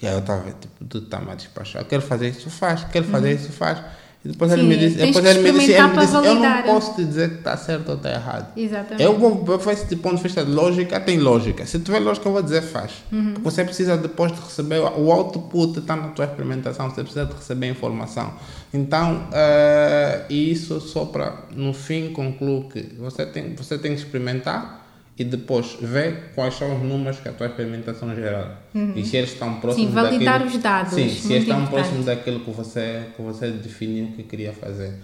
E 0.00 0.06
aí 0.06 0.14
eu 0.14 0.20
estava 0.20 0.50
tipo, 0.50 0.82
tu 0.86 0.96
está 0.96 1.20
mais 1.20 1.42
despachado. 1.42 1.84
Eu 1.84 1.88
quero 1.88 2.02
fazer 2.02 2.30
isso, 2.30 2.48
faz. 2.48 2.84
Quero 2.84 3.04
fazer 3.04 3.28
uhum. 3.28 3.34
isso, 3.34 3.52
faz. 3.52 3.84
E 4.24 4.28
depois 4.28 4.50
Sim, 4.50 4.58
ele 4.58 4.68
me 4.68 4.76
disse, 4.76 4.96
depois 4.96 5.24
ele 5.24 5.38
me 5.38 5.52
disse, 5.52 5.72
ele 5.72 5.82
me 5.86 5.96
disse 5.96 6.14
eu 6.14 6.34
não 6.34 6.62
posso 6.62 6.94
te 6.96 7.04
dizer 7.04 7.30
que 7.30 7.36
está 7.36 7.56
certo 7.56 7.90
ou 7.90 7.94
está 7.94 8.10
errado. 8.10 8.52
Exatamente. 8.56 9.02
Eu 9.02 9.16
vou 9.16 9.44
ver 9.44 9.72
esse 9.72 9.96
ponto 9.96 10.16
de 10.16 10.22
vista 10.22 10.44
de 10.44 10.50
lógica, 10.50 10.98
tem 10.98 11.18
lógica. 11.18 11.64
Se 11.64 11.78
tiver 11.78 12.00
lógica, 12.00 12.28
eu 12.28 12.32
vou 12.32 12.42
dizer 12.42 12.62
faz. 12.62 12.92
Uhum. 13.12 13.34
Porque 13.34 13.50
você 13.50 13.64
precisa 13.64 13.96
depois 13.96 14.32
de 14.32 14.40
receber, 14.40 14.80
o 14.80 15.12
output 15.12 15.78
está 15.78 15.94
na 15.94 16.08
tua 16.08 16.24
experimentação, 16.24 16.90
você 16.90 17.02
precisa 17.02 17.26
de 17.26 17.34
receber 17.34 17.66
a 17.66 17.70
informação. 17.70 18.34
Então, 18.74 19.28
uh, 19.28 20.32
isso 20.32 20.80
só 20.80 21.04
para, 21.04 21.44
no 21.54 21.72
fim, 21.72 22.12
concluo 22.12 22.68
que 22.68 22.94
você 22.98 23.24
tem, 23.24 23.54
você 23.54 23.78
tem 23.78 23.94
que 23.94 24.00
experimentar 24.00 24.77
e 25.18 25.24
depois 25.24 25.76
ver 25.80 26.30
quais 26.34 26.54
são 26.54 26.76
os 26.76 26.82
números 26.82 27.18
que 27.18 27.28
a 27.28 27.32
tua 27.32 27.48
experimentação 27.48 28.14
gera. 28.14 28.56
Uhum. 28.72 28.92
E 28.94 29.04
se 29.04 29.16
eles 29.16 29.32
estão 29.32 29.58
próximos 29.58 29.88
Sim, 29.88 29.94
validar 29.94 30.38
daquilo, 30.38 30.56
os 30.56 30.62
dados. 30.62 30.94
Sim, 30.94 31.08
se 31.08 31.32
eles 31.32 31.48
estão 31.48 31.66
próximos 31.66 32.04
daquilo 32.04 32.40
que 32.40 32.50
você, 32.52 33.06
que 33.16 33.22
você 33.22 33.50
definiu 33.50 34.12
que 34.14 34.22
queria 34.22 34.52
fazer. 34.52 34.94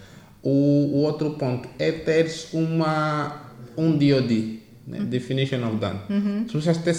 O, 0.41 0.51
o 0.51 0.97
outro 1.03 1.31
ponto 1.31 1.69
é 1.81 1.91
ter 1.91 2.33
uma, 2.53 3.51
um 3.77 3.91
DOD, 3.93 4.61
né? 4.87 5.01
uhum. 5.01 5.07
Definition 5.07 5.67
of 5.67 5.77
Done. 5.77 6.01
Uhum. 6.09 6.47
Se 6.49 6.61
você 6.61 6.75
ter 6.75 6.97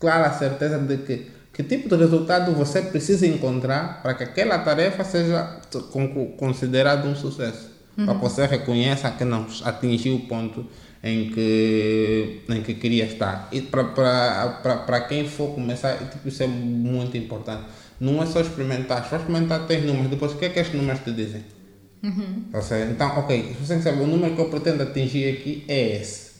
clara 0.00 0.32
certeza 0.32 0.78
de 0.78 0.96
que, 0.96 1.26
que 1.52 1.62
tipo 1.62 1.88
de 1.88 1.94
resultado 1.94 2.52
você 2.52 2.82
precisa 2.82 3.28
encontrar 3.28 4.02
para 4.02 4.14
que 4.14 4.24
aquela 4.24 4.58
tarefa 4.58 5.04
seja 5.04 5.60
considerada 6.36 7.06
um 7.06 7.14
sucesso. 7.14 7.70
Para 7.94 8.14
que 8.14 8.20
você 8.20 8.46
reconheça 8.46 9.10
que 9.10 9.24
não 9.24 9.46
atingiu 9.64 10.16
o 10.16 10.20
ponto 10.20 10.66
em 11.02 11.30
que, 11.30 12.42
em 12.48 12.62
que 12.62 12.74
queria 12.74 13.06
estar. 13.06 13.48
E 13.52 13.62
para 13.62 15.00
quem 15.08 15.26
for 15.26 15.54
começar, 15.54 15.96
tipo, 16.10 16.28
isso 16.28 16.42
é 16.42 16.46
muito 16.46 17.16
importante. 17.16 17.64
Não 17.98 18.22
é 18.22 18.26
só 18.26 18.40
experimentar, 18.40 19.08
só 19.08 19.16
experimentar 19.16 19.66
tem 19.66 19.82
números, 19.82 20.10
depois 20.10 20.32
o 20.32 20.36
que 20.36 20.46
é 20.46 20.48
que 20.50 20.58
estes 20.58 20.78
números 20.78 21.02
te 21.02 21.12
dizem? 21.12 21.44
Uhum. 22.02 22.44
Então, 22.90 23.18
ok, 23.18 23.56
você 23.60 23.74
tem 23.74 23.78
que 23.78 23.84
saber, 23.84 24.02
o 24.02 24.06
número 24.06 24.34
que 24.34 24.40
eu 24.40 24.48
pretendo 24.48 24.82
atingir 24.82 25.34
aqui 25.34 25.64
é 25.68 26.00
esse. 26.00 26.30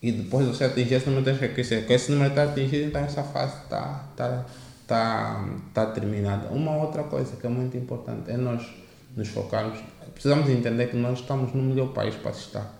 E 0.00 0.12
depois 0.12 0.46
você 0.46 0.64
atingir 0.64 0.94
esse 0.94 1.06
número, 1.06 1.24
tem 1.24 1.36
que 1.36 1.48
crescer. 1.48 1.86
Que 1.86 1.92
esse 1.92 2.10
número 2.10 2.30
está 2.30 2.44
atingido, 2.44 2.86
então 2.86 3.02
essa 3.02 3.22
fase 3.22 3.62
está 3.64 4.06
tá, 4.16 4.46
tá, 4.86 5.44
tá 5.74 5.86
terminada. 5.86 6.48
Uma 6.48 6.76
outra 6.76 7.02
coisa 7.04 7.36
que 7.36 7.46
é 7.46 7.50
muito 7.50 7.76
importante 7.76 8.30
é 8.30 8.36
nós 8.36 8.62
nos 9.16 9.28
focarmos. 9.28 9.78
Precisamos 10.14 10.48
entender 10.48 10.86
que 10.86 10.96
nós 10.96 11.18
estamos 11.18 11.52
no 11.52 11.62
melhor 11.62 11.92
país 11.92 12.14
para 12.14 12.30
estar 12.30 12.77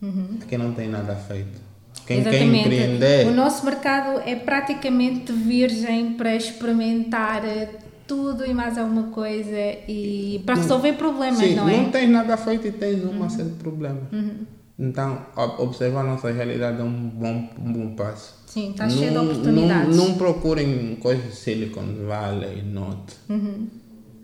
uhum. 0.00 0.38
quem 0.48 0.58
não 0.58 0.72
tem 0.72 0.88
nada 0.88 1.14
feito. 1.14 1.68
Quem 2.06 2.20
Exatamente. 2.20 2.52
quer 2.52 2.60
empreender. 2.60 3.26
O 3.26 3.34
nosso 3.34 3.64
mercado 3.64 4.20
é 4.24 4.34
praticamente 4.34 5.32
virgem 5.32 6.14
para 6.14 6.34
experimentar 6.34 7.42
tudo 8.06 8.46
e 8.46 8.54
mais 8.54 8.78
alguma 8.78 9.08
coisa 9.08 9.58
e 9.86 10.42
para 10.46 10.54
resolver 10.54 10.94
problemas, 10.94 11.38
Sim, 11.38 11.54
não 11.54 11.68
é? 11.68 11.76
Não 11.76 11.90
tens 11.90 12.08
nada 12.08 12.36
feito 12.36 12.66
e 12.66 12.72
tens 12.72 13.02
uma 13.04 13.24
uhum. 13.24 13.30
série 13.30 13.50
de 13.50 13.56
problemas. 13.56 14.04
Uhum. 14.10 14.46
Então, 14.78 15.26
observar 15.58 16.00
a 16.00 16.04
nossa 16.04 16.30
realidade 16.30 16.80
é 16.80 16.84
um 16.84 16.92
bom, 16.92 17.48
um 17.58 17.72
bom 17.72 17.94
passo. 17.94 18.34
Sim, 18.46 18.70
está 18.70 18.88
cheio 18.88 19.10
de 19.10 19.18
oportunidades. 19.18 19.96
Não, 19.96 20.08
não 20.08 20.14
procurem 20.14 20.96
coisas 20.96 21.34
Silicon 21.34 22.06
Valley, 22.06 22.62
Note. 22.62 23.16
Uhum. 23.28 23.66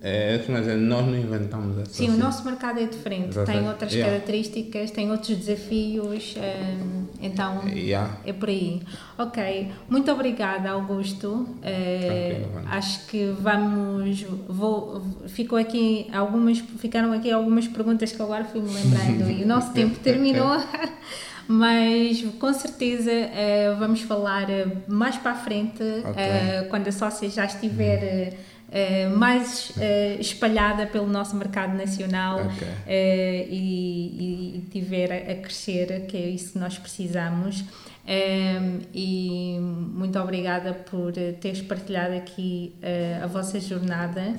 É, 0.07 0.39
mas 0.51 0.67
nós 0.67 1.07
não 1.07 1.17
inventamos 1.17 1.79
essa 1.79 1.95
Sim, 1.95 2.11
o 2.11 2.19
nosso 2.19 2.45
mercado 2.45 2.79
é 2.79 2.85
diferente, 2.85 3.31
Exatamente. 3.31 3.59
tem 3.59 3.71
outras 3.71 3.93
yeah. 3.95 4.13
características, 4.13 4.91
tem 4.91 5.11
outros 5.11 5.35
desafios, 5.35 6.35
um, 6.37 7.07
então 7.23 7.67
yeah. 7.69 8.19
é 8.23 8.35
por 8.35 8.51
aí. 8.51 8.83
Ok, 9.17 9.73
muito 9.89 10.13
obrigada, 10.13 10.69
Augusto. 10.73 11.29
Uh, 11.31 12.69
acho 12.71 13.07
que 13.07 13.35
vamos. 13.41 14.27
Vou, 14.47 15.03
ficou 15.29 15.57
aqui 15.59 16.07
algumas, 16.13 16.59
ficaram 16.59 17.11
aqui 17.15 17.31
algumas 17.33 17.67
perguntas 17.67 18.13
que 18.13 18.21
agora 18.21 18.45
fui-me 18.45 18.69
lembrando 18.75 19.31
e 19.31 19.43
o 19.43 19.47
nosso 19.47 19.73
tempo 19.75 19.99
terminou. 20.01 20.61
mas 21.49 22.23
com 22.39 22.53
certeza 22.53 23.11
uh, 23.11 23.79
vamos 23.79 24.03
falar 24.03 24.49
mais 24.87 25.17
para 25.17 25.33
a 25.33 25.35
frente, 25.35 25.83
okay. 25.83 26.67
uh, 26.67 26.69
quando 26.69 26.89
a 26.89 26.93
sócia 26.93 27.29
já 27.31 27.47
estiver 27.47 28.35
uh, 28.69 29.17
mais 29.17 29.71
uh, 29.71 30.21
espalhada 30.21 30.87
pelo 30.87 31.07
nosso 31.07 31.37
mercado 31.37 31.77
nacional 31.77 32.41
okay. 32.47 32.69
uh, 32.69 33.49
e, 33.51 34.57
e 34.57 34.69
tiver 34.71 35.13
a, 35.13 35.33
a, 35.33 35.35
crescer, 35.37 36.07
que 36.07 36.17
é 36.17 36.29
isso 36.29 36.53
que 36.53 36.59
nós 36.59 36.79
precisamos. 36.79 37.65
Um, 38.07 38.81
e 38.93 39.57
muito 39.59 40.19
obrigada 40.19 40.75
por 40.75 41.13
teres 41.41 41.63
partilhado 41.63 42.15
aqui 42.15 42.75
a 43.23 43.27
vossa 43.27 43.59
jornada 43.59 44.35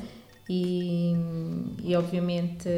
e, 0.48 1.16
e 1.84 1.96
obviamente 1.96 2.70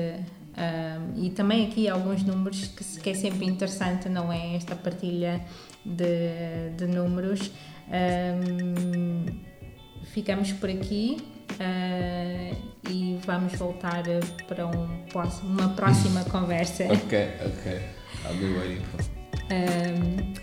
um, 0.58 1.26
e 1.26 1.30
também 1.30 1.68
aqui 1.68 1.90
alguns 1.90 2.24
números 2.24 2.68
que, 2.68 3.02
que, 3.02 3.10
é 3.10 3.14
sempre 3.14 3.46
interessante, 3.46 4.10
não 4.10 4.32
é? 4.32 4.56
Esta 4.56 4.76
partilha 4.76 5.42
de, 5.86 6.72
de 6.76 6.88
números. 6.88 7.52
Um, 7.90 9.26
ficamos 10.06 10.52
por 10.54 10.70
aqui 10.70 11.18
uh, 11.54 12.58
e 12.90 13.20
vamos 13.26 13.54
voltar 13.56 14.04
para 14.48 14.68
um, 14.68 14.88
uma 15.44 15.70
próxima 15.70 16.24
conversa. 16.32 16.84
ok, 16.86 17.30
ok. 17.46 17.82
I'll 18.26 18.36
be 18.36 18.58
waiting 18.58 18.84
for. 18.86 19.18
Um, 19.50 20.34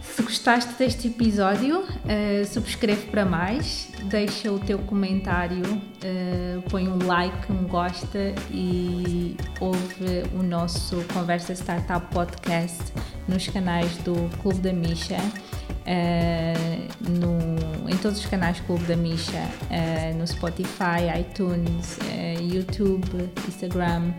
se 0.00 0.22
gostaste 0.22 0.74
deste 0.74 1.08
episódio, 1.08 1.80
uh, 1.80 2.44
subscreve 2.46 3.06
para 3.06 3.24
mais, 3.24 3.88
deixa 4.04 4.52
o 4.52 4.58
teu 4.58 4.78
comentário, 4.78 5.62
uh, 5.64 6.62
põe 6.70 6.88
um 6.88 6.98
like, 7.06 7.52
um 7.52 7.64
gosta 7.64 8.34
e 8.50 9.36
ouve 9.60 10.24
o 10.34 10.42
nosso 10.42 11.02
Conversa 11.12 11.54
Startup 11.54 12.06
Podcast 12.12 12.92
nos 13.28 13.48
canais 13.48 13.96
do 13.98 14.14
Clube 14.40 14.60
da 14.60 14.72
Misha 14.72 15.18
uh, 15.86 17.08
no, 17.10 17.88
em 17.90 17.96
todos 17.96 18.18
os 18.18 18.26
canais 18.26 18.60
Clube 18.60 18.84
da 18.84 18.96
Misha, 18.96 19.42
uh, 19.70 20.16
no 20.16 20.26
Spotify, 20.26 21.18
iTunes, 21.20 21.98
YouTube, 22.40 23.30
Instagram. 23.48 24.12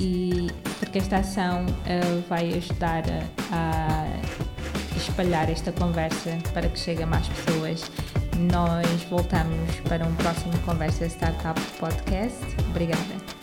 e 0.00 0.48
porque 0.78 0.98
esta 0.98 1.18
ação 1.18 1.66
vai 2.28 2.54
ajudar 2.54 3.04
a, 3.52 4.06
a 4.94 4.96
espalhar 4.96 5.50
esta 5.50 5.72
conversa 5.72 6.38
para 6.52 6.68
que 6.68 6.78
chegue 6.78 7.02
a 7.02 7.06
mais 7.06 7.28
pessoas. 7.28 7.90
Nós 8.38 9.02
voltamos 9.10 9.80
para 9.88 10.06
um 10.06 10.14
próximo 10.14 10.56
Conversa 10.64 11.06
Startup 11.06 11.60
Podcast. 11.80 12.38
Obrigada. 12.70 13.37